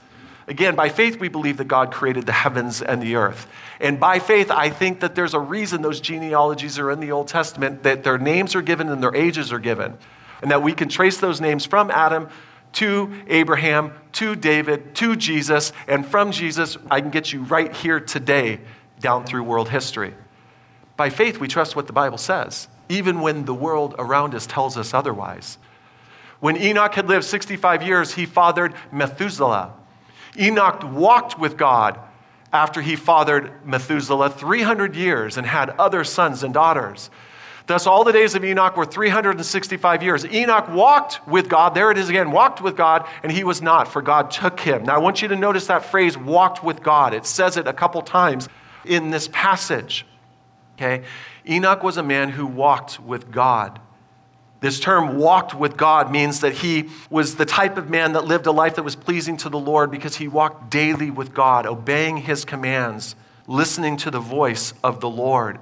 Again, 0.46 0.74
by 0.74 0.90
faith, 0.90 1.18
we 1.18 1.28
believe 1.28 1.56
that 1.56 1.68
God 1.68 1.90
created 1.90 2.26
the 2.26 2.32
heavens 2.32 2.82
and 2.82 3.02
the 3.02 3.16
earth. 3.16 3.46
And 3.80 3.98
by 3.98 4.18
faith, 4.18 4.50
I 4.50 4.68
think 4.68 5.00
that 5.00 5.14
there's 5.14 5.34
a 5.34 5.40
reason 5.40 5.80
those 5.80 6.00
genealogies 6.00 6.78
are 6.78 6.90
in 6.90 7.00
the 7.00 7.12
Old 7.12 7.28
Testament, 7.28 7.82
that 7.84 8.04
their 8.04 8.18
names 8.18 8.54
are 8.54 8.62
given 8.62 8.88
and 8.88 9.02
their 9.02 9.14
ages 9.14 9.52
are 9.52 9.58
given. 9.58 9.96
And 10.42 10.50
that 10.50 10.62
we 10.62 10.74
can 10.74 10.88
trace 10.88 11.16
those 11.16 11.40
names 11.40 11.64
from 11.64 11.90
Adam 11.90 12.28
to 12.74 13.10
Abraham, 13.28 13.92
to 14.12 14.36
David, 14.36 14.94
to 14.96 15.16
Jesus, 15.16 15.72
and 15.88 16.04
from 16.04 16.32
Jesus, 16.32 16.76
I 16.90 17.00
can 17.00 17.10
get 17.10 17.32
you 17.32 17.42
right 17.44 17.72
here 17.74 18.00
today 18.00 18.60
down 19.00 19.24
through 19.24 19.44
world 19.44 19.68
history. 19.68 20.14
By 20.96 21.10
faith, 21.10 21.38
we 21.38 21.48
trust 21.48 21.76
what 21.76 21.86
the 21.86 21.92
Bible 21.92 22.18
says, 22.18 22.68
even 22.88 23.20
when 23.20 23.44
the 23.44 23.54
world 23.54 23.94
around 23.98 24.34
us 24.34 24.46
tells 24.46 24.76
us 24.76 24.92
otherwise. 24.92 25.58
When 26.40 26.56
Enoch 26.56 26.94
had 26.94 27.08
lived 27.08 27.24
65 27.24 27.82
years, 27.82 28.12
he 28.12 28.26
fathered 28.26 28.74
Methuselah. 28.92 29.72
Enoch 30.38 30.82
walked 30.84 31.38
with 31.38 31.56
God 31.56 31.98
after 32.52 32.80
he 32.80 32.96
fathered 32.96 33.66
Methuselah 33.66 34.30
300 34.30 34.94
years 34.94 35.36
and 35.36 35.46
had 35.46 35.70
other 35.70 36.04
sons 36.04 36.42
and 36.42 36.54
daughters. 36.54 37.10
Thus, 37.66 37.86
all 37.86 38.04
the 38.04 38.12
days 38.12 38.34
of 38.34 38.44
Enoch 38.44 38.76
were 38.76 38.84
365 38.84 40.02
years. 40.02 40.24
Enoch 40.26 40.68
walked 40.68 41.26
with 41.26 41.48
God. 41.48 41.74
There 41.74 41.90
it 41.90 41.96
is 41.96 42.10
again, 42.10 42.30
walked 42.30 42.60
with 42.60 42.76
God, 42.76 43.08
and 43.22 43.32
he 43.32 43.42
was 43.42 43.62
not, 43.62 43.88
for 43.88 44.02
God 44.02 44.30
took 44.30 44.60
him. 44.60 44.84
Now, 44.84 44.96
I 44.96 44.98
want 44.98 45.22
you 45.22 45.28
to 45.28 45.36
notice 45.36 45.66
that 45.68 45.84
phrase, 45.84 46.18
walked 46.18 46.62
with 46.62 46.82
God. 46.82 47.14
It 47.14 47.24
says 47.24 47.56
it 47.56 47.66
a 47.66 47.72
couple 47.72 48.02
times 48.02 48.48
in 48.84 49.10
this 49.10 49.28
passage. 49.32 50.04
Okay? 50.74 51.04
Enoch 51.48 51.82
was 51.82 51.96
a 51.96 52.02
man 52.02 52.28
who 52.28 52.46
walked 52.46 53.00
with 53.00 53.30
God. 53.30 53.80
This 54.64 54.80
term, 54.80 55.18
walked 55.18 55.52
with 55.52 55.76
God, 55.76 56.10
means 56.10 56.40
that 56.40 56.54
he 56.54 56.88
was 57.10 57.36
the 57.36 57.44
type 57.44 57.76
of 57.76 57.90
man 57.90 58.14
that 58.14 58.24
lived 58.24 58.46
a 58.46 58.50
life 58.50 58.76
that 58.76 58.82
was 58.82 58.96
pleasing 58.96 59.36
to 59.36 59.50
the 59.50 59.58
Lord 59.58 59.90
because 59.90 60.16
he 60.16 60.26
walked 60.26 60.70
daily 60.70 61.10
with 61.10 61.34
God, 61.34 61.66
obeying 61.66 62.16
his 62.16 62.46
commands, 62.46 63.14
listening 63.46 63.98
to 63.98 64.10
the 64.10 64.20
voice 64.20 64.72
of 64.82 65.00
the 65.00 65.10
Lord. 65.10 65.58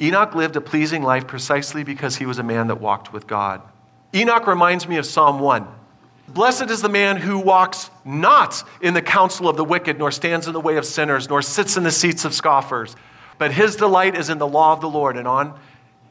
Enoch 0.00 0.34
lived 0.34 0.56
a 0.56 0.60
pleasing 0.60 1.04
life 1.04 1.28
precisely 1.28 1.84
because 1.84 2.16
he 2.16 2.26
was 2.26 2.40
a 2.40 2.42
man 2.42 2.66
that 2.66 2.80
walked 2.80 3.12
with 3.12 3.28
God. 3.28 3.62
Enoch 4.12 4.48
reminds 4.48 4.88
me 4.88 4.96
of 4.96 5.06
Psalm 5.06 5.38
1. 5.38 5.68
Blessed 6.26 6.70
is 6.70 6.82
the 6.82 6.88
man 6.88 7.18
who 7.18 7.38
walks 7.38 7.88
not 8.04 8.64
in 8.80 8.94
the 8.94 9.02
counsel 9.02 9.48
of 9.48 9.56
the 9.56 9.64
wicked, 9.64 9.96
nor 9.96 10.10
stands 10.10 10.48
in 10.48 10.54
the 10.54 10.60
way 10.60 10.76
of 10.76 10.84
sinners, 10.84 11.28
nor 11.28 11.40
sits 11.40 11.76
in 11.76 11.84
the 11.84 11.92
seats 11.92 12.24
of 12.24 12.34
scoffers. 12.34 12.96
But 13.38 13.52
his 13.52 13.76
delight 13.76 14.16
is 14.16 14.28
in 14.28 14.38
the 14.38 14.46
law 14.48 14.72
of 14.72 14.80
the 14.80 14.90
Lord, 14.90 15.16
and 15.16 15.28
on 15.28 15.56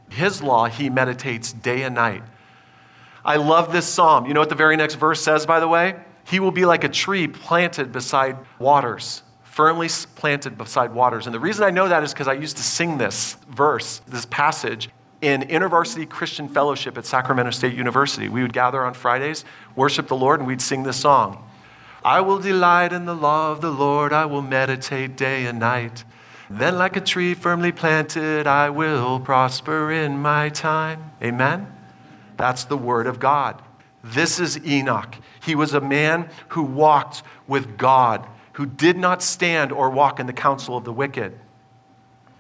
his 0.10 0.42
law 0.44 0.66
he 0.66 0.90
meditates 0.90 1.54
day 1.54 1.84
and 1.84 1.96
night. 1.96 2.24
I 3.26 3.38
love 3.38 3.72
this 3.72 3.88
psalm. 3.88 4.26
You 4.26 4.34
know 4.34 4.40
what 4.40 4.50
the 4.50 4.56
very 4.56 4.76
next 4.76 4.96
verse 4.96 5.22
says, 5.22 5.46
by 5.46 5.60
the 5.60 5.68
way? 5.68 5.96
He 6.26 6.40
will 6.40 6.52
be 6.52 6.66
like 6.66 6.84
a 6.84 6.90
tree 6.90 7.28
planted 7.28 7.92
beside 7.92 8.38
waters, 8.60 9.24
firmly 9.44 9.90
planted 10.16 10.58
beside 10.58 10.94
waters. 10.94 11.26
And 11.26 11.34
the 11.34 11.40
reason 11.40 11.64
I 11.64 11.70
know 11.70 11.88
that 11.88 12.04
is 12.04 12.14
because 12.14 12.28
I 12.28 12.34
used 12.34 12.58
to 12.58 12.64
sing 12.64 12.98
this 12.98 13.36
verse, 13.50 14.02
this 14.08 14.26
passage, 14.26 14.90
in 15.22 15.42
InterVarsity 15.44 16.10
Christian 16.10 16.50
Fellowship 16.50 16.98
at 16.98 17.06
Sacramento 17.06 17.52
State 17.52 17.74
University. 17.74 18.28
We 18.28 18.42
would 18.42 18.52
gather 18.52 18.86
on 18.86 18.94
Fridays, 18.94 19.46
worship 19.74 20.10
the 20.10 20.18
Lord, 20.18 20.42
and 20.42 20.48
we'd 20.48 20.62
sing 20.62 20.84
this 20.84 20.98
song. 20.98 21.50
I 22.04 22.20
will 22.20 22.40
delight 22.40 22.92
in 22.92 23.06
the 23.06 23.16
law 23.16 23.54
of 23.54 23.62
the 23.62 23.72
Lord, 23.72 24.12
I 24.12 24.26
will 24.26 24.42
meditate 24.42 25.16
day 25.16 25.46
and 25.46 25.60
night. 25.60 26.04
Then, 26.50 26.78
like 26.78 26.96
a 26.96 27.02
tree 27.02 27.34
firmly 27.34 27.72
planted, 27.72 28.48
I 28.48 28.70
will 28.70 29.20
prosper 29.20 29.92
in 29.92 30.18
my 30.18 30.50
time. 30.50 31.12
Amen? 31.22 31.68
That's 32.38 32.66
the 32.66 32.78
word 32.78 33.08
of 33.08 33.20
God. 33.20 33.62
This 34.04 34.40
is 34.40 34.64
Enoch. 34.66 35.16
He 35.42 35.56
was 35.56 35.74
a 35.74 35.82
man 35.82 36.30
who 36.50 36.64
walked 36.64 37.24
with 37.48 37.78
God, 37.78 38.28
who 38.54 38.66
did 38.66 38.98
not 38.98 39.24
stand 39.24 39.72
or 39.72 39.90
walk 39.90 40.20
in 40.20 40.28
the 40.28 40.34
counsel 40.34 40.76
of 40.76 40.84
the 40.84 40.92
wicked. 40.92 41.40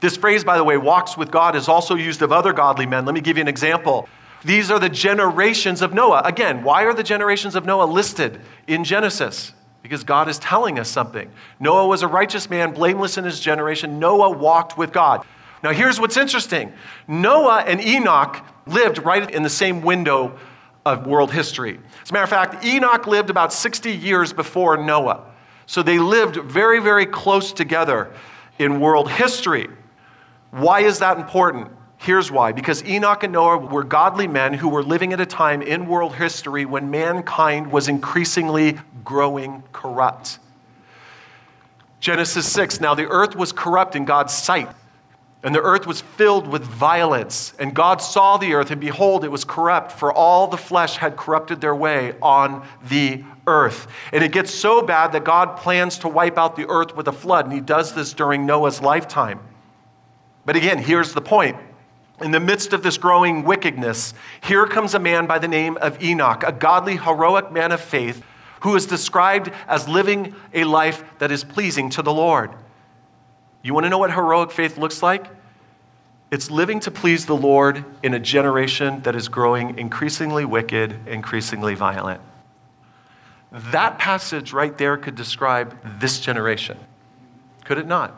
This 0.01 0.18
phrase, 0.18 0.43
by 0.43 0.58
the 0.58 0.64
way, 0.66 0.76
walks 0.76 1.16
with 1.16 1.32
God, 1.32 1.56
is 1.56 1.70
also 1.70 1.95
used 1.95 2.22
of 2.22 2.34
other 2.34 2.51
godly 2.51 2.86
men. 2.86 3.06
Let 3.06 3.16
me 3.16 3.22
give 3.22 3.38
you 3.38 3.41
an 3.41 3.47
example. 3.47 4.10
These 4.43 4.70
are 4.70 4.80
the 4.80 4.89
generations 4.89 5.82
of 5.82 5.93
Noah. 5.93 6.24
Again, 6.26 6.64
why 6.64 6.84
are 6.84 6.93
the 6.93 7.04
generations 7.04 7.56
of 7.56 7.66
Noah 7.66 7.86
listed 7.86 8.41
in 8.68 8.84
Genesis? 8.84 9.54
Because 9.84 10.04
God 10.04 10.28
is 10.30 10.40
telling 10.40 10.80
us 10.80 10.90
something. 10.90 11.30
Noah 11.60 11.86
was 11.86 12.02
a 12.02 12.08
righteous 12.08 12.50
man, 12.50 12.74
blameless 12.74 13.18
in 13.18 13.26
his 13.26 13.40
generation. 13.40 14.00
Noah 14.00 14.32
walked 14.32 14.78
with 14.78 14.92
God. 14.92 15.26
Now, 15.62 15.72
here's 15.72 16.00
what's 16.00 16.18
interesting 16.18 16.74
Noah 17.08 17.64
and 17.68 17.80
Enoch 17.82 18.44
lived 18.66 19.00
right 19.00 19.30
in 19.30 19.44
the 19.44 19.50
same 19.50 19.82
window 19.82 20.40
of 20.86 21.06
world 21.06 21.32
history. 21.32 21.80
As 22.02 22.10
a 22.10 22.14
matter 22.14 22.24
of 22.24 22.30
fact, 22.30 22.66
Enoch 22.66 23.08
lived 23.08 23.30
about 23.30 23.54
60 23.54 23.92
years 23.92 24.34
before 24.34 24.78
Noah. 24.78 25.24
So 25.66 25.82
they 25.82 26.00
lived 26.00 26.36
very, 26.38 26.80
very 26.80 27.06
close 27.06 27.54
together 27.54 28.14
in 28.60 28.80
world 28.80 29.10
history. 29.10 29.70
Why 30.52 30.82
is 30.82 31.00
that 31.00 31.18
important? 31.18 31.72
Here's 32.04 32.30
why. 32.30 32.51
Because 32.51 32.84
Enoch 32.84 33.24
and 33.24 33.32
Noah 33.32 33.60
were 33.60 33.86
godly 33.86 34.28
men 34.28 34.54
who 34.54 34.68
were 34.68 34.84
living 34.84 35.14
at 35.14 35.22
a 35.22 35.26
time 35.26 35.62
in 35.62 35.88
world 35.88 36.14
history 36.14 36.66
when 36.66 36.91
mankind 36.91 37.72
was 37.72 37.88
increasingly 37.88 38.78
growing 39.06 39.64
corrupt. 39.72 40.39
Genesis 42.01 42.45
6 42.51 42.82
Now 42.82 42.93
the 42.93 43.08
earth 43.08 43.38
was 43.38 43.54
corrupt 43.54 43.95
in 43.95 44.04
God's 44.04 44.34
sight, 44.34 44.68
and 45.43 45.56
the 45.56 45.62
earth 45.62 45.88
was 45.88 46.01
filled 46.01 46.45
with 46.45 46.64
violence. 46.64 47.54
And 47.58 47.74
God 47.74 48.01
saw 48.01 48.36
the 48.36 48.54
earth, 48.54 48.72
and 48.72 48.82
behold, 48.82 49.24
it 49.24 49.32
was 49.32 49.45
corrupt, 49.45 49.93
for 49.93 50.12
all 50.12 50.47
the 50.47 50.58
flesh 50.58 50.97
had 50.97 51.16
corrupted 51.16 51.62
their 51.62 51.76
way 51.76 52.16
on 52.22 52.68
the 52.89 53.24
earth. 53.47 53.88
And 54.12 54.26
it 54.26 54.34
gets 54.34 54.54
so 54.54 54.82
bad 54.82 55.14
that 55.14 55.24
God 55.24 55.56
plans 55.56 55.99
to 55.99 56.10
wipe 56.10 56.38
out 56.38 56.58
the 56.58 56.68
earth 56.68 56.97
with 56.97 57.08
a 57.08 57.14
flood, 57.14 57.45
and 57.45 57.54
he 57.54 57.62
does 57.62 57.95
this 57.95 58.12
during 58.12 58.45
Noah's 58.45 58.82
lifetime. 58.82 59.39
But 60.45 60.58
again, 60.58 60.80
here's 60.80 61.14
the 61.14 61.22
point. 61.22 61.56
In 62.24 62.32
the 62.32 62.40
midst 62.40 62.72
of 62.72 62.84
this 62.84 62.98
growing 62.98 63.44
wickedness, 63.44 64.14
here 64.42 64.66
comes 64.66 64.94
a 64.94 65.00
man 65.00 65.28
by 65.28 65.40
the 65.40 65.48
name 65.48 65.76
of 65.82 66.02
Enoch, 66.02 66.44
a 66.48 66.54
godly, 66.54 66.96
heroic 66.96 67.52
man 67.52 67.74
of 67.74 67.82
faith 67.82 68.24
who 68.62 68.78
is 68.78 68.86
described 68.86 69.52
as 69.68 69.90
living 69.90 70.34
a 70.54 70.64
life 70.64 71.04
that 71.20 71.34
is 71.34 71.44
pleasing 71.44 71.90
to 71.90 72.02
the 72.02 72.14
Lord. 72.14 72.52
You 73.62 73.74
want 73.74 73.86
to 73.86 73.90
know 73.90 73.98
what 73.98 74.14
heroic 74.14 74.52
faith 74.52 74.78
looks 74.78 75.04
like? 75.04 75.26
It's 76.32 76.50
living 76.50 76.80
to 76.82 76.92
please 76.92 77.26
the 77.26 77.36
Lord 77.36 77.84
in 78.04 78.14
a 78.14 78.20
generation 78.20 79.02
that 79.02 79.18
is 79.18 79.28
growing 79.28 79.78
increasingly 79.78 80.46
wicked, 80.46 80.96
increasingly 81.06 81.76
violent. 81.76 82.22
That 83.52 84.00
passage 84.00 84.54
right 84.54 84.78
there 84.78 84.96
could 84.96 85.16
describe 85.16 85.78
this 86.00 86.22
generation, 86.22 86.78
could 87.66 87.80
it 87.80 87.86
not? 87.86 88.16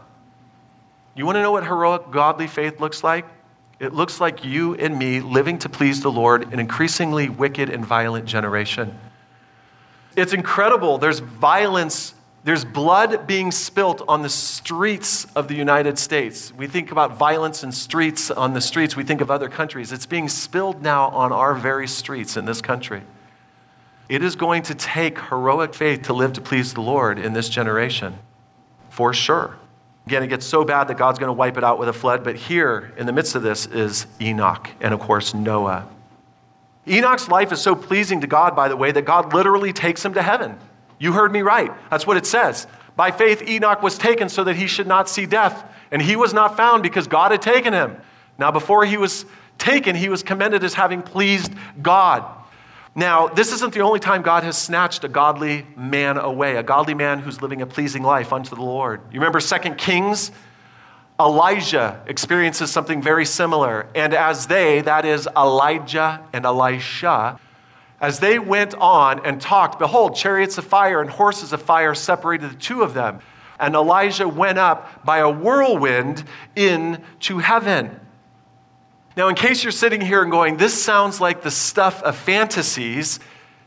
You 1.16 1.26
want 1.26 1.38
to 1.38 1.42
know 1.42 1.52
what 1.52 1.66
heroic, 1.66 2.12
godly 2.12 2.46
faith 2.46 2.80
looks 2.80 3.04
like? 3.04 3.26
It 3.80 3.94
looks 3.94 4.22
like 4.22 4.46
you 4.46 4.76
and 4.76 4.98
me 4.98 5.20
living 5.20 5.60
to 5.60 5.70
please 5.70 6.02
the 6.02 6.12
Lord 6.12 6.44
in 6.44 6.54
an 6.54 6.60
increasingly 6.60 7.28
wicked 7.28 7.70
and 7.70 7.86
violent 7.86 8.26
generation. 8.26 8.98
It's 10.16 10.32
incredible. 10.32 10.98
There's 10.98 11.20
violence, 11.20 12.14
there's 12.46 12.64
blood 12.64 13.28
being 13.28 13.52
spilt 13.52 14.02
on 14.08 14.22
the 14.22 14.30
streets 14.30 15.26
of 15.36 15.50
the 15.50 15.56
United 15.56 16.00
States. 16.00 16.54
We 16.54 16.68
think 16.68 16.92
about 16.92 17.18
violence 17.18 17.64
and 17.64 17.74
streets 17.74 18.32
on 18.32 18.54
the 18.54 18.62
streets, 18.62 18.96
we 18.96 19.04
think 19.04 19.20
of 19.20 19.30
other 19.30 19.50
countries. 19.50 19.92
It's 19.92 20.06
being 20.06 20.30
spilled 20.30 20.82
now 20.82 21.10
on 21.10 21.34
our 21.34 21.54
very 21.54 21.88
streets 21.88 22.38
in 22.38 22.46
this 22.46 22.62
country. 22.62 23.02
It 24.08 24.24
is 24.24 24.38
going 24.38 24.64
to 24.64 24.76
take 24.76 25.20
heroic 25.20 25.74
faith 25.74 26.04
to 26.04 26.14
live 26.14 26.34
to 26.34 26.42
please 26.42 26.74
the 26.74 26.82
Lord 26.82 27.20
in 27.20 27.34
this 27.34 27.50
generation, 27.50 28.20
for 28.90 29.14
sure. 29.14 29.58
Again, 30.08 30.22
it 30.22 30.28
gets 30.28 30.46
so 30.46 30.64
bad 30.64 30.88
that 30.90 30.98
God's 30.98 31.18
going 31.18 31.30
to 31.30 31.34
wipe 31.34 31.58
it 31.58 31.64
out 31.64 31.80
with 31.80 31.90
a 31.90 31.94
flood, 31.94 32.24
but 32.24 32.36
here 32.36 32.94
in 32.98 33.08
the 33.08 33.14
midst 33.14 33.34
of 33.36 33.42
this 33.42 33.66
is 33.66 34.06
Enoch 34.22 34.70
and, 34.80 34.94
of 34.94 35.00
course, 35.00 35.34
Noah. 35.34 35.88
Enoch's 36.88 37.28
life 37.28 37.52
is 37.52 37.60
so 37.60 37.76
pleasing 37.76 38.22
to 38.22 38.28
God, 38.28 38.56
by 38.56 38.68
the 38.68 38.78
way, 38.78 38.92
that 38.92 39.04
God 39.04 39.34
literally 39.34 39.74
takes 39.74 40.06
him 40.06 40.14
to 40.14 40.22
heaven. 40.22 40.58
You 41.00 41.14
heard 41.14 41.32
me 41.32 41.42
right. 41.42 41.72
That's 41.90 42.06
what 42.06 42.18
it 42.18 42.28
says. 42.28 42.68
By 42.96 43.10
faith, 43.10 43.42
Enoch 43.42 43.82
was 43.82 43.98
taken 43.98 44.30
so 44.30 44.44
that 44.44 44.56
he 44.56 44.68
should 44.68 44.88
not 44.88 45.10
see 45.10 45.26
death, 45.26 45.64
and 45.92 46.02
he 46.02 46.16
was 46.16 46.34
not 46.34 46.56
found 46.56 46.84
because 46.84 47.08
God 47.08 47.32
had 47.32 47.42
taken 47.42 47.74
him. 47.74 47.98
Now, 48.38 48.52
before 48.52 48.86
he 48.86 48.98
was 48.98 49.26
taken, 49.58 49.96
he 49.96 50.10
was 50.10 50.22
commended 50.22 50.64
as 50.64 50.76
having 50.76 51.02
pleased 51.02 51.52
God. 51.82 52.24
Now, 52.98 53.28
this 53.28 53.52
isn't 53.52 53.74
the 53.74 53.82
only 53.82 54.00
time 54.00 54.22
God 54.22 54.44
has 54.44 54.58
snatched 54.58 55.04
a 55.04 55.10
godly 55.10 55.68
man 55.76 56.18
away, 56.18 56.56
a 56.56 56.64
godly 56.64 56.94
man 56.94 57.20
who's 57.20 57.42
living 57.42 57.62
a 57.62 57.66
pleasing 57.66 58.04
life 58.04 58.32
unto 58.32 58.56
the 58.56 58.62
Lord. 58.62 59.02
You 59.12 59.20
remember 59.20 59.42
2 59.42 59.76
Kings? 59.76 60.32
Elijah 61.20 62.02
experiences 62.08 62.72
something 62.72 63.02
very 63.02 63.26
similar. 63.26 63.88
And 63.96 64.14
as 64.14 64.48
they, 64.48 64.82
that 64.82 65.04
is 65.04 65.28
Elijah 65.36 66.22
and 66.32 66.46
Elisha, 66.46 67.38
as 68.00 68.20
they 68.20 68.40
went 68.40 68.74
on 68.76 69.26
and 69.26 69.42
talked, 69.42 69.78
behold, 69.78 70.16
chariots 70.16 70.58
of 70.58 70.66
fire 70.66 71.02
and 71.02 71.10
horses 71.10 71.52
of 71.52 71.62
fire 71.62 71.96
separated 71.96 72.52
the 72.52 72.56
two 72.56 72.82
of 72.82 72.94
them. 72.94 73.20
And 73.60 73.76
Elijah 73.76 74.28
went 74.28 74.58
up 74.58 75.06
by 75.06 75.20
a 75.20 75.30
whirlwind 75.30 76.24
into 76.56 77.40
heaven. 77.40 78.00
Now, 79.18 79.30
in 79.30 79.36
case 79.36 79.64
you're 79.64 79.72
sitting 79.72 80.02
here 80.02 80.22
and 80.22 80.32
going, 80.32 80.58
this 80.58 80.82
sounds 80.82 81.22
like 81.22 81.42
the 81.42 81.52
stuff 81.52 82.04
of 82.04 82.18
fantasies, 82.18 83.20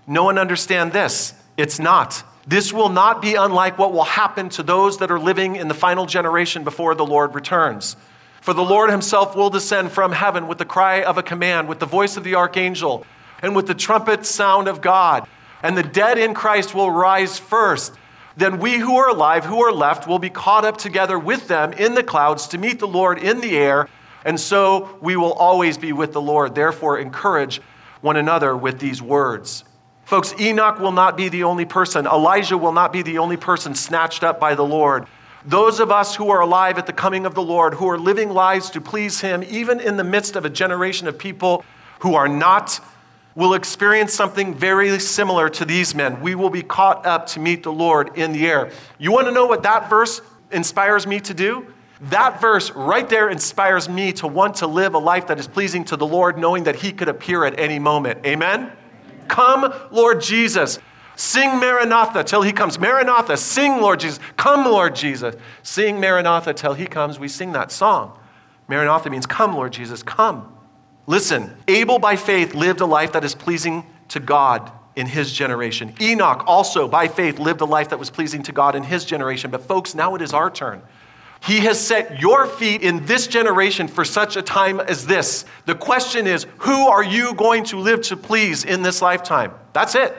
no 0.07 0.25
one 0.25 0.39
understand 0.39 0.93
this. 0.93 1.33
It's 1.57 1.79
not. 1.79 2.23
This 2.47 2.73
will 2.73 2.91
not 2.91 3.23
be 3.23 3.35
unlike 3.35 3.79
what 3.79 3.93
will 3.93 4.05
happen 4.05 4.51
to 4.51 4.63
those 4.63 4.99
that 4.99 5.11
are 5.11 5.19
living 5.19 5.57
in 5.57 5.69
the 5.69 5.75
final 5.75 6.07
generation 6.07 6.65
before 6.65 6.95
the 6.95 7.05
Lord 7.05 7.35
returns. 7.35 7.97
For 8.41 8.55
the 8.55 8.63
Lord 8.63 8.91
himself 8.91 9.37
will 9.37 9.51
descend 9.51 9.91
from 9.91 10.13
heaven 10.13 10.49
with 10.49 10.59
the 10.59 10.65
cry 10.65 11.03
of 11.03 11.19
a 11.19 11.23
command, 11.23 11.69
with 11.69 11.79
the 11.79 11.87
voice 11.87 12.17
of 12.17 12.25
the 12.25 12.37
archangel, 12.37 13.05
and 13.43 13.57
with 13.57 13.67
the 13.67 13.75
trumpet 13.75 14.27
sound 14.27 14.69
of 14.69 14.81
God. 14.81 15.27
And 15.63 15.77
the 15.77 15.83
dead 15.83 16.19
in 16.19 16.35
Christ 16.35 16.75
will 16.75 16.91
rise 16.91 17.39
first. 17.39 17.95
Then 18.37 18.61
we 18.61 18.79
who 18.79 18.97
are 18.97 19.09
alive, 19.09 19.45
who 19.45 19.63
are 19.65 19.73
left, 19.73 20.07
will 20.07 20.19
be 20.19 20.31
caught 20.31 20.65
up 20.65 20.77
together 20.77 21.19
with 21.19 21.49
them 21.49 21.73
in 21.73 21.95
the 21.95 22.03
clouds 22.03 22.49
to 22.49 22.59
meet 22.59 22.79
the 22.79 22.87
Lord 22.87 23.19
in 23.19 23.41
the 23.41 23.57
air. 23.57 23.89
And 24.25 24.39
so 24.39 24.99
we 25.01 25.17
will 25.17 25.33
always 25.33 25.79
be 25.79 25.93
with 25.93 26.13
the 26.13 26.21
Lord. 26.21 26.55
Therefore, 26.55 26.99
encourage 26.99 27.61
one 28.01 28.17
another 28.17 28.57
with 28.57 28.79
these 28.79 29.01
words. 29.01 29.65
Folks, 30.05 30.33
Enoch 30.41 30.79
will 30.79 30.93
not 30.93 31.17
be 31.17 31.29
the 31.29 31.45
only 31.45 31.65
person. 31.65 32.07
Elijah 32.07 32.57
will 32.57 32.73
not 32.73 32.93
be 32.93 33.03
the 33.03 33.19
only 33.19 33.37
person 33.37 33.75
snatched 33.75 34.25
up 34.25 34.41
by 34.41 34.55
the 34.55 34.65
Lord. 34.65 35.07
Those 35.45 35.81
of 35.81 35.91
us 35.91 36.17
who 36.17 36.31
are 36.31 36.41
alive 36.41 36.79
at 36.79 36.87
the 36.87 36.93
coming 36.93 37.27
of 37.27 37.35
the 37.35 37.43
Lord, 37.43 37.75
who 37.75 37.89
are 37.89 37.99
living 37.99 38.31
lives 38.31 38.71
to 38.71 38.81
please 38.81 39.21
Him, 39.21 39.45
even 39.49 39.81
in 39.81 39.97
the 39.97 40.05
midst 40.05 40.35
of 40.35 40.45
a 40.45 40.51
generation 40.51 41.09
of 41.09 41.19
people 41.19 41.65
who 42.01 42.15
are 42.15 42.29
not, 42.29 42.81
will 43.35 43.55
experience 43.55 44.13
something 44.15 44.55
very 44.55 44.99
similar 44.99 45.49
to 45.49 45.65
these 45.65 45.95
men. 45.95 46.21
We 46.21 46.35
will 46.35 46.51
be 46.51 46.63
caught 46.63 47.07
up 47.07 47.27
to 47.29 47.41
meet 47.41 47.63
the 47.63 47.73
Lord 47.73 48.17
in 48.17 48.33
the 48.33 48.47
air. 48.47 48.73
You 48.99 49.13
want 49.13 49.27
to 49.27 49.33
know 49.33 49.47
what 49.47 49.63
that 49.63 49.89
verse 49.89 50.21
inspires 50.51 51.07
me 51.07 51.21
to 51.21 51.35
do? 51.35 51.67
That 52.01 52.41
verse 52.41 52.71
right 52.71 53.09
there 53.09 53.29
inspires 53.29 53.89
me 53.89 54.13
to 54.15 54.29
want 54.29 54.57
to 54.57 54.67
live 54.67 54.95
a 54.95 54.99
life 54.99 55.27
that 55.27 55.39
is 55.41 55.49
pleasing 55.49 55.85
to 55.87 55.97
the 55.97 56.07
Lord, 56.07 56.39
knowing 56.39 56.65
that 56.65 56.77
He 56.77 56.93
could 56.93 57.09
appear 57.09 57.45
at 57.45 57.59
any 57.59 57.79
moment. 57.79 58.25
Amen? 58.25 58.73
Come, 59.29 59.73
Lord 59.91 60.21
Jesus. 60.21 60.79
Sing 61.17 61.59
Maranatha 61.59 62.23
till 62.23 62.43
he 62.43 62.53
comes. 62.53 62.79
Maranatha, 62.79 63.37
sing, 63.37 63.81
Lord 63.81 63.99
Jesus. 63.99 64.21
Come, 64.37 64.65
Lord 64.65 64.95
Jesus. 64.95 65.35
Sing 65.65 65.99
Maranatha 65.99 66.55
till 66.55 66.75
he 66.75 66.87
comes. 66.87 67.19
We 67.19 67.27
sing 67.27 67.51
that 67.53 67.73
song. 67.73 68.17
Maranatha 68.69 69.11
means 69.11 69.27
come, 69.27 69.53
Lord 69.55 69.73
Jesus, 69.73 70.05
come. 70.05 70.55
Listen, 71.09 71.57
Abel 71.67 71.99
by 71.99 72.15
faith 72.15 72.55
lived 72.55 72.81
a 72.81 72.87
life 72.87 73.13
that 73.13 73.25
is 73.25 73.35
pleasing 73.35 73.85
to 74.11 74.21
God 74.21 74.71
in 74.95 75.09
his 75.09 75.33
generation. 75.33 75.93
Enoch 76.01 76.45
also 76.47 76.87
by 76.87 77.09
faith 77.09 77.41
lived 77.41 77.63
a 77.63 77.65
life 77.65 77.89
that 77.89 77.99
was 77.99 78.11
pleasing 78.11 78.45
to 78.45 78.53
God 78.53 78.77
in 78.77 78.85
his 78.85 79.05
generation. 79.05 79.51
But 79.51 79.63
folks, 79.63 79.97
now 79.97 80.15
it 80.15 80.23
is 80.23 80.33
our 80.33 80.51
turn. 80.51 80.83
He 81.41 81.61
has 81.61 81.81
set 81.81 82.21
your 82.21 82.47
feet 82.47 82.83
in 82.83 83.07
this 83.07 83.27
generation 83.27 83.89
for 83.89 84.05
such 84.05 84.37
a 84.37 84.43
time 84.43 84.81
as 84.81 85.07
this. 85.07 85.45
The 85.67 85.75
question 85.75 86.27
is, 86.27 86.47
who 86.59 86.89
are 86.89 87.03
you 87.03 87.35
going 87.35 87.65
to 87.65 87.79
live 87.79 88.03
to 88.03 88.17
please 88.17 88.65
in 88.65 88.83
this 88.83 89.01
lifetime? 89.01 89.53
That's 89.73 89.95
it. 89.95 90.15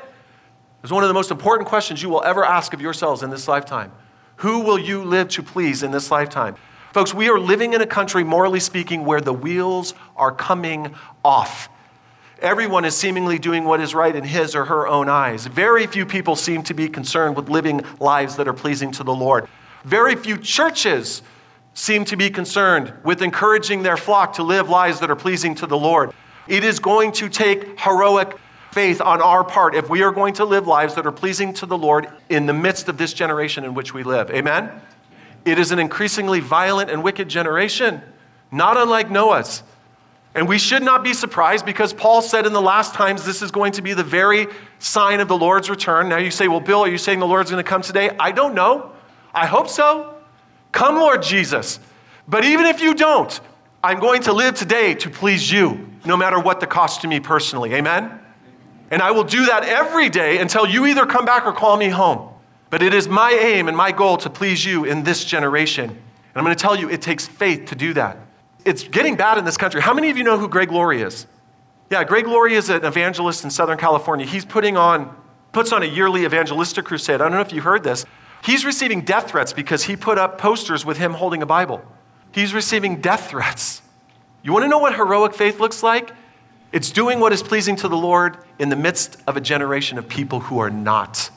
It's 0.81 0.91
one 0.91 1.03
of 1.03 1.09
the 1.09 1.13
most 1.13 1.29
important 1.29 1.67
questions 1.67 2.01
you 2.01 2.09
will 2.09 2.23
ever 2.23 2.45
ask 2.45 2.73
of 2.73 2.81
yourselves 2.81 3.21
in 3.21 3.29
this 3.29 3.47
lifetime. 3.47 3.91
Who 4.37 4.61
will 4.61 4.79
you 4.79 5.03
live 5.03 5.27
to 5.29 5.43
please 5.43 5.83
in 5.83 5.91
this 5.91 6.09
lifetime? 6.09 6.55
Folks, 6.93 7.13
we 7.13 7.29
are 7.29 7.37
living 7.37 7.73
in 7.73 7.81
a 7.81 7.85
country, 7.85 8.23
morally 8.23 8.61
speaking, 8.61 9.03
where 9.03 9.21
the 9.21 9.33
wheels 9.33 9.93
are 10.15 10.31
coming 10.31 10.95
off. 11.23 11.69
Everyone 12.41 12.85
is 12.85 12.95
seemingly 12.95 13.37
doing 13.37 13.65
what 13.65 13.81
is 13.81 13.93
right 13.93 14.15
in 14.15 14.23
his 14.23 14.55
or 14.55 14.63
her 14.63 14.87
own 14.87 15.09
eyes. 15.09 15.45
Very 15.45 15.85
few 15.85 16.05
people 16.05 16.37
seem 16.37 16.63
to 16.63 16.73
be 16.73 16.87
concerned 16.87 17.35
with 17.35 17.49
living 17.49 17.81
lives 17.99 18.37
that 18.37 18.47
are 18.47 18.53
pleasing 18.53 18.91
to 18.93 19.03
the 19.03 19.13
Lord. 19.13 19.47
Very 19.83 20.15
few 20.15 20.37
churches 20.37 21.21
seem 21.73 22.05
to 22.05 22.17
be 22.17 22.29
concerned 22.29 22.93
with 23.03 23.21
encouraging 23.21 23.83
their 23.83 23.97
flock 23.97 24.33
to 24.33 24.43
live 24.43 24.69
lives 24.69 24.99
that 24.99 25.09
are 25.09 25.15
pleasing 25.15 25.55
to 25.55 25.67
the 25.67 25.77
Lord. 25.77 26.11
It 26.47 26.63
is 26.63 26.79
going 26.79 27.11
to 27.13 27.29
take 27.29 27.79
heroic 27.79 28.35
faith 28.71 29.01
on 29.01 29.21
our 29.21 29.43
part 29.43 29.75
if 29.75 29.89
we 29.89 30.03
are 30.03 30.11
going 30.11 30.33
to 30.35 30.45
live 30.45 30.67
lives 30.67 30.95
that 30.95 31.05
are 31.05 31.11
pleasing 31.11 31.53
to 31.53 31.65
the 31.65 31.77
Lord 31.77 32.07
in 32.29 32.45
the 32.45 32.53
midst 32.53 32.89
of 32.89 32.97
this 32.97 33.13
generation 33.13 33.63
in 33.63 33.73
which 33.73 33.93
we 33.93 34.03
live. 34.03 34.29
Amen? 34.31 34.69
It 35.45 35.57
is 35.57 35.71
an 35.71 35.79
increasingly 35.79 36.39
violent 36.39 36.89
and 36.89 37.03
wicked 37.03 37.29
generation, 37.29 38.01
not 38.51 38.77
unlike 38.77 39.09
Noah's. 39.09 39.63
And 40.35 40.47
we 40.47 40.59
should 40.59 40.83
not 40.83 41.03
be 41.03 41.13
surprised 41.13 41.65
because 41.65 41.93
Paul 41.93 42.21
said 42.21 42.45
in 42.45 42.53
the 42.53 42.61
last 42.61 42.93
times 42.93 43.25
this 43.25 43.41
is 43.41 43.49
going 43.49 43.71
to 43.73 43.81
be 43.81 43.93
the 43.93 44.03
very 44.03 44.47
sign 44.77 45.21
of 45.21 45.27
the 45.27 45.37
Lord's 45.37 45.69
return. 45.69 46.09
Now 46.09 46.17
you 46.17 46.29
say, 46.29 46.47
well, 46.47 46.59
Bill, 46.59 46.81
are 46.81 46.89
you 46.89 46.99
saying 46.99 47.19
the 47.19 47.27
Lord's 47.27 47.49
going 47.49 47.63
to 47.63 47.67
come 47.67 47.81
today? 47.81 48.11
I 48.19 48.31
don't 48.31 48.53
know. 48.53 48.91
I 49.33 49.45
hope 49.45 49.69
so. 49.69 50.15
Come, 50.71 50.95
Lord 50.95 51.23
Jesus. 51.23 51.79
But 52.27 52.45
even 52.45 52.65
if 52.65 52.81
you 52.81 52.93
don't, 52.93 53.39
I'm 53.83 53.99
going 53.99 54.21
to 54.23 54.33
live 54.33 54.55
today 54.55 54.93
to 54.95 55.09
please 55.09 55.51
you, 55.51 55.89
no 56.05 56.17
matter 56.17 56.39
what 56.39 56.59
the 56.59 56.67
cost 56.67 57.01
to 57.01 57.07
me 57.07 57.19
personally. 57.19 57.73
Amen? 57.73 58.19
And 58.91 59.01
I 59.01 59.11
will 59.11 59.23
do 59.23 59.45
that 59.45 59.63
every 59.63 60.09
day 60.09 60.39
until 60.39 60.67
you 60.67 60.85
either 60.85 61.05
come 61.05 61.25
back 61.25 61.45
or 61.45 61.53
call 61.53 61.77
me 61.77 61.89
home. 61.89 62.29
But 62.69 62.83
it 62.83 62.93
is 62.93 63.07
my 63.07 63.31
aim 63.31 63.67
and 63.67 63.75
my 63.75 63.91
goal 63.91 64.17
to 64.17 64.29
please 64.29 64.63
you 64.63 64.85
in 64.85 65.03
this 65.03 65.23
generation. 65.25 65.89
And 65.89 65.97
I'm 66.35 66.43
going 66.43 66.55
to 66.55 66.61
tell 66.61 66.75
you, 66.75 66.89
it 66.89 67.01
takes 67.01 67.27
faith 67.27 67.65
to 67.67 67.75
do 67.75 67.93
that. 67.93 68.17
It's 68.65 68.83
getting 68.83 69.15
bad 69.15 69.37
in 69.37 69.45
this 69.45 69.57
country. 69.57 69.81
How 69.81 69.93
many 69.93 70.09
of 70.09 70.17
you 70.17 70.23
know 70.23 70.37
who 70.37 70.47
Greg 70.47 70.71
Laurie 70.71 71.01
is? 71.01 71.25
Yeah, 71.89 72.03
Greg 72.03 72.27
Laurie 72.27 72.53
is 72.53 72.69
an 72.69 72.83
evangelist 72.85 73.43
in 73.43 73.49
Southern 73.49 73.77
California. 73.77 74.25
He's 74.25 74.45
putting 74.45 74.77
on, 74.77 75.15
puts 75.51 75.71
on 75.71 75.81
a 75.81 75.87
yearly 75.87 76.25
evangelistic 76.25 76.85
crusade. 76.85 77.15
I 77.15 77.17
don't 77.17 77.31
know 77.31 77.41
if 77.41 77.53
you 77.53 77.61
heard 77.61 77.83
this. 77.83 78.05
He's 78.43 78.65
receiving 78.65 79.01
death 79.01 79.29
threats 79.29 79.53
because 79.53 79.83
he 79.83 79.95
put 79.95 80.17
up 80.17 80.37
posters 80.37 80.85
with 80.85 80.97
him 80.97 81.13
holding 81.13 81.41
a 81.41 81.45
Bible. 81.45 81.81
He's 82.31 82.53
receiving 82.53 83.01
death 83.01 83.29
threats. 83.29 83.81
You 84.43 84.53
want 84.53 84.63
to 84.63 84.69
know 84.69 84.79
what 84.79 84.95
heroic 84.95 85.33
faith 85.33 85.59
looks 85.59 85.83
like? 85.83 86.11
It's 86.71 86.91
doing 86.91 87.19
what 87.19 87.33
is 87.33 87.41
pleasing 87.41 87.75
to 87.77 87.87
the 87.87 87.97
Lord 87.97 88.37
in 88.59 88.69
the 88.69 88.75
midst 88.75 89.17
of 89.27 89.35
a 89.35 89.41
generation 89.41 89.97
of 89.97 90.07
people 90.07 90.39
who 90.39 90.59
are 90.59 90.69
not. 90.69 91.31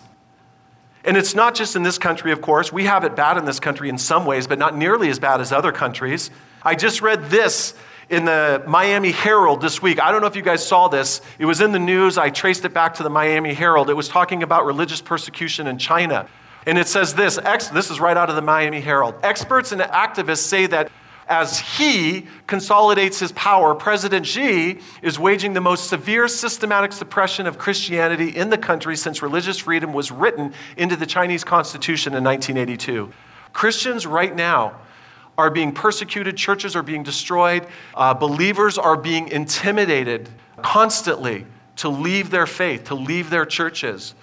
And 1.05 1.16
it's 1.16 1.34
not 1.34 1.55
just 1.55 1.74
in 1.74 1.82
this 1.82 1.98
country, 1.98 2.30
of 2.30 2.40
course. 2.40 2.72
We 2.72 2.84
have 2.84 3.03
it 3.05 3.16
bad 3.16 3.38
in 3.38 3.44
this 3.44 3.59
country 3.59 3.88
in 3.88 3.98
some 3.98 4.24
ways, 4.24 4.46
but 4.46 4.59
not 4.59 4.76
nearly 4.76 5.09
as 5.09 5.18
bad 5.18 5.40
as 5.40 5.50
other 5.50 5.72
countries. 5.72 6.30
I 6.62 6.76
just 6.76 7.03
read 7.03 7.28
this 7.30 7.74
in 8.09 8.24
the 8.24 8.62
Miami 8.68 9.11
Herald 9.11 9.61
this 9.62 9.82
week. 9.82 10.00
I 10.00 10.12
don't 10.12 10.20
know 10.20 10.26
if 10.26 10.36
you 10.36 10.42
guys 10.42 10.64
saw 10.64 10.88
this. 10.88 11.22
It 11.38 11.46
was 11.46 11.61
in 11.61 11.72
the 11.72 11.78
news. 11.78 12.18
I 12.18 12.30
traced 12.30 12.64
it 12.64 12.74
back 12.74 12.94
to 12.94 13.03
the 13.03 13.11
Miami 13.11 13.55
Herald. 13.55 13.90
It 13.90 13.94
was 13.94 14.09
talking 14.09 14.42
about 14.42 14.66
religious 14.66 15.00
persecution 15.00 15.66
in 15.66 15.78
China. 15.78 16.28
And 16.66 16.78
it 16.78 16.88
says 16.88 17.14
this 17.14 17.38
ex- 17.38 17.68
this 17.68 17.90
is 17.90 18.00
right 18.00 18.16
out 18.16 18.30
of 18.30 18.36
the 18.36 18.42
Miami 18.42 18.80
Herald. 18.80 19.16
Experts 19.22 19.72
and 19.72 19.80
activists 19.80 20.38
say 20.38 20.66
that 20.66 20.90
as 21.28 21.58
he 21.58 22.26
consolidates 22.46 23.18
his 23.18 23.32
power, 23.32 23.74
President 23.74 24.26
Xi 24.26 24.80
is 25.02 25.18
waging 25.18 25.52
the 25.52 25.60
most 25.60 25.88
severe 25.88 26.28
systematic 26.28 26.92
suppression 26.92 27.46
of 27.46 27.58
Christianity 27.58 28.28
in 28.36 28.50
the 28.50 28.58
country 28.58 28.96
since 28.96 29.22
religious 29.22 29.58
freedom 29.58 29.92
was 29.92 30.10
written 30.10 30.52
into 30.76 30.96
the 30.96 31.06
Chinese 31.06 31.44
constitution 31.44 32.14
in 32.14 32.24
1982. 32.24 33.12
Christians 33.52 34.06
right 34.06 34.34
now 34.34 34.80
are 35.38 35.50
being 35.50 35.72
persecuted, 35.72 36.36
churches 36.36 36.76
are 36.76 36.82
being 36.82 37.02
destroyed, 37.02 37.66
uh, 37.94 38.12
believers 38.12 38.76
are 38.76 38.96
being 38.96 39.28
intimidated 39.28 40.28
constantly 40.60 41.46
to 41.76 41.88
leave 41.88 42.30
their 42.30 42.46
faith, 42.46 42.84
to 42.84 42.94
leave 42.94 43.30
their 43.30 43.46
churches. 43.46 44.14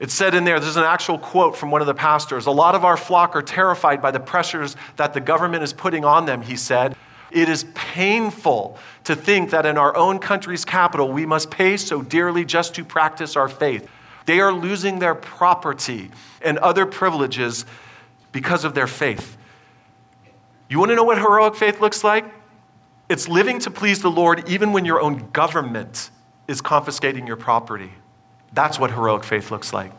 It 0.00 0.10
said 0.12 0.34
in 0.34 0.44
there, 0.44 0.60
there's 0.60 0.76
an 0.76 0.84
actual 0.84 1.18
quote 1.18 1.56
from 1.56 1.70
one 1.70 1.80
of 1.80 1.86
the 1.86 1.94
pastors. 1.94 2.46
A 2.46 2.52
lot 2.52 2.74
of 2.74 2.84
our 2.84 2.96
flock 2.96 3.34
are 3.34 3.42
terrified 3.42 4.00
by 4.00 4.12
the 4.12 4.20
pressures 4.20 4.76
that 4.96 5.12
the 5.12 5.20
government 5.20 5.64
is 5.64 5.72
putting 5.72 6.04
on 6.04 6.24
them, 6.24 6.42
he 6.42 6.56
said. 6.56 6.96
It 7.30 7.48
is 7.48 7.64
painful 7.74 8.78
to 9.04 9.16
think 9.16 9.50
that 9.50 9.66
in 9.66 9.76
our 9.76 9.94
own 9.96 10.18
country's 10.18 10.64
capital, 10.64 11.10
we 11.10 11.26
must 11.26 11.50
pay 11.50 11.76
so 11.76 12.00
dearly 12.00 12.44
just 12.44 12.74
to 12.76 12.84
practice 12.84 13.36
our 13.36 13.48
faith. 13.48 13.88
They 14.24 14.40
are 14.40 14.52
losing 14.52 14.98
their 14.98 15.14
property 15.14 16.10
and 16.42 16.58
other 16.58 16.86
privileges 16.86 17.66
because 18.30 18.64
of 18.64 18.74
their 18.74 18.86
faith. 18.86 19.36
You 20.68 20.78
want 20.78 20.90
to 20.90 20.94
know 20.94 21.04
what 21.04 21.18
heroic 21.18 21.56
faith 21.56 21.80
looks 21.80 22.04
like? 22.04 22.24
It's 23.08 23.26
living 23.26 23.58
to 23.60 23.70
please 23.70 24.00
the 24.00 24.10
Lord 24.10 24.48
even 24.48 24.72
when 24.72 24.84
your 24.84 25.00
own 25.00 25.30
government 25.30 26.10
is 26.46 26.60
confiscating 26.60 27.26
your 27.26 27.36
property. 27.36 27.90
That's 28.52 28.78
what 28.78 28.90
heroic 28.90 29.24
faith 29.24 29.50
looks 29.50 29.72
like. 29.72 29.92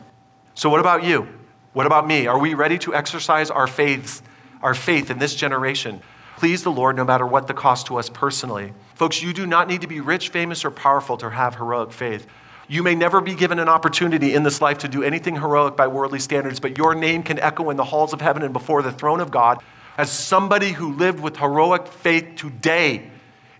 So, 0.54 0.68
what 0.68 0.80
about 0.80 1.04
you? 1.04 1.28
What 1.72 1.86
about 1.86 2.06
me? 2.06 2.26
Are 2.26 2.38
we 2.38 2.54
ready 2.54 2.78
to 2.78 2.94
exercise 2.94 3.50
our 3.50 3.66
faith, 3.66 4.22
our 4.62 4.74
faith 4.74 5.10
in 5.10 5.18
this 5.18 5.34
generation? 5.34 6.00
Please 6.36 6.62
the 6.62 6.72
Lord 6.72 6.96
no 6.96 7.04
matter 7.04 7.26
what 7.26 7.46
the 7.46 7.54
cost 7.54 7.86
to 7.86 7.98
us 7.98 8.08
personally. 8.08 8.72
Folks, 8.94 9.22
you 9.22 9.32
do 9.32 9.46
not 9.46 9.68
need 9.68 9.82
to 9.82 9.86
be 9.86 10.00
rich, 10.00 10.30
famous, 10.30 10.64
or 10.64 10.70
powerful 10.70 11.16
to 11.18 11.30
have 11.30 11.54
heroic 11.54 11.92
faith. 11.92 12.26
You 12.66 12.82
may 12.82 12.94
never 12.94 13.20
be 13.20 13.34
given 13.34 13.58
an 13.58 13.68
opportunity 13.68 14.34
in 14.34 14.42
this 14.42 14.60
life 14.60 14.78
to 14.78 14.88
do 14.88 15.02
anything 15.02 15.34
heroic 15.34 15.76
by 15.76 15.88
worldly 15.88 16.18
standards, 16.18 16.60
but 16.60 16.78
your 16.78 16.94
name 16.94 17.22
can 17.22 17.38
echo 17.38 17.70
in 17.70 17.76
the 17.76 17.84
halls 17.84 18.12
of 18.12 18.20
heaven 18.20 18.42
and 18.42 18.52
before 18.52 18.82
the 18.82 18.92
throne 18.92 19.20
of 19.20 19.30
God 19.30 19.58
as 19.98 20.10
somebody 20.10 20.70
who 20.70 20.94
lived 20.94 21.20
with 21.20 21.36
heroic 21.36 21.86
faith 21.86 22.36
today 22.36 23.10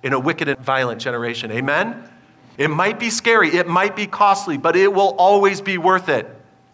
in 0.02 0.12
a 0.12 0.18
wicked 0.18 0.48
and 0.48 0.58
violent 0.60 1.00
generation. 1.00 1.50
Amen? 1.52 2.08
It 2.58 2.68
might 2.68 2.98
be 2.98 3.10
scary, 3.10 3.50
it 3.50 3.66
might 3.66 3.96
be 3.96 4.06
costly, 4.06 4.58
but 4.58 4.76
it 4.76 4.92
will 4.92 5.14
always 5.18 5.60
be 5.60 5.78
worth 5.78 6.08
it 6.08 6.28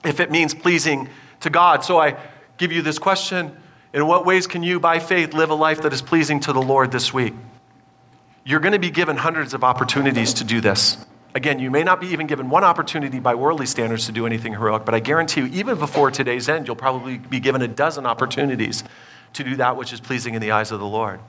if 0.04 0.20
it 0.20 0.30
means 0.30 0.54
pleasing 0.54 1.08
to 1.40 1.50
God. 1.50 1.84
So 1.84 2.00
I 2.00 2.16
give 2.56 2.72
you 2.72 2.82
this 2.82 2.98
question 2.98 3.56
In 3.92 4.06
what 4.06 4.26
ways 4.26 4.46
can 4.46 4.62
you, 4.62 4.80
by 4.80 4.98
faith, 4.98 5.32
live 5.32 5.50
a 5.50 5.54
life 5.54 5.82
that 5.82 5.92
is 5.92 6.02
pleasing 6.02 6.40
to 6.40 6.52
the 6.52 6.62
Lord 6.62 6.92
this 6.92 7.14
week? 7.14 7.34
You're 8.44 8.60
going 8.60 8.72
to 8.72 8.78
be 8.78 8.90
given 8.90 9.16
hundreds 9.16 9.54
of 9.54 9.64
opportunities 9.64 10.34
to 10.34 10.44
do 10.44 10.60
this. 10.60 11.04
Again, 11.34 11.58
you 11.58 11.70
may 11.70 11.82
not 11.82 12.00
be 12.00 12.06
even 12.08 12.26
given 12.26 12.48
one 12.48 12.64
opportunity 12.64 13.20
by 13.20 13.34
worldly 13.34 13.66
standards 13.66 14.06
to 14.06 14.12
do 14.12 14.24
anything 14.24 14.52
heroic, 14.52 14.84
but 14.84 14.94
I 14.94 15.00
guarantee 15.00 15.42
you, 15.42 15.46
even 15.48 15.78
before 15.78 16.10
today's 16.10 16.48
end, 16.48 16.66
you'll 16.66 16.76
probably 16.76 17.18
be 17.18 17.40
given 17.40 17.60
a 17.60 17.68
dozen 17.68 18.06
opportunities 18.06 18.84
to 19.34 19.44
do 19.44 19.56
that 19.56 19.76
which 19.76 19.92
is 19.92 20.00
pleasing 20.00 20.34
in 20.34 20.40
the 20.40 20.52
eyes 20.52 20.72
of 20.72 20.80
the 20.80 20.86
Lord. 20.86 21.20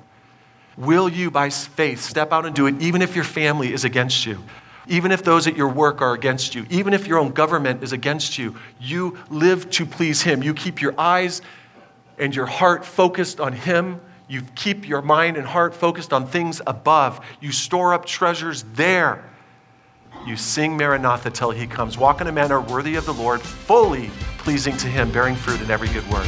Will 0.77 1.09
you, 1.09 1.31
by 1.31 1.49
faith, 1.49 2.01
step 2.01 2.31
out 2.31 2.45
and 2.45 2.55
do 2.55 2.67
it, 2.67 2.79
even 2.79 3.01
if 3.01 3.15
your 3.15 3.23
family 3.23 3.73
is 3.73 3.83
against 3.83 4.25
you? 4.25 4.43
Even 4.87 5.11
if 5.11 5.23
those 5.23 5.47
at 5.47 5.57
your 5.57 5.67
work 5.67 6.01
are 6.01 6.13
against 6.13 6.55
you, 6.55 6.65
even 6.69 6.93
if 6.93 7.07
your 7.07 7.17
own 7.17 7.31
government 7.31 7.83
is 7.83 7.91
against 7.91 8.37
you, 8.37 8.55
you 8.79 9.17
live 9.29 9.69
to 9.71 9.85
please 9.85 10.21
Him. 10.21 10.43
You 10.43 10.53
keep 10.53 10.81
your 10.81 10.97
eyes 10.97 11.41
and 12.17 12.33
your 12.33 12.45
heart 12.45 12.85
focused 12.85 13.39
on 13.39 13.53
Him. 13.53 13.99
You 14.29 14.43
keep 14.55 14.87
your 14.87 15.01
mind 15.01 15.35
and 15.35 15.45
heart 15.45 15.73
focused 15.73 16.13
on 16.13 16.27
things 16.27 16.61
above. 16.67 17.25
You 17.41 17.51
store 17.51 17.93
up 17.93 18.05
treasures 18.05 18.63
there. 18.73 19.27
You 20.25 20.37
sing 20.37 20.77
Maranatha 20.77 21.31
till 21.31 21.51
He 21.51 21.67
comes. 21.67 21.97
Walk 21.97 22.21
in 22.21 22.27
a 22.27 22.31
manner 22.31 22.61
worthy 22.61 22.95
of 22.95 23.05
the 23.05 23.13
Lord, 23.13 23.41
fully 23.41 24.09
pleasing 24.37 24.77
to 24.77 24.87
Him, 24.87 25.11
bearing 25.11 25.35
fruit 25.35 25.59
in 25.59 25.71
every 25.71 25.89
good 25.89 26.07
work. 26.09 26.27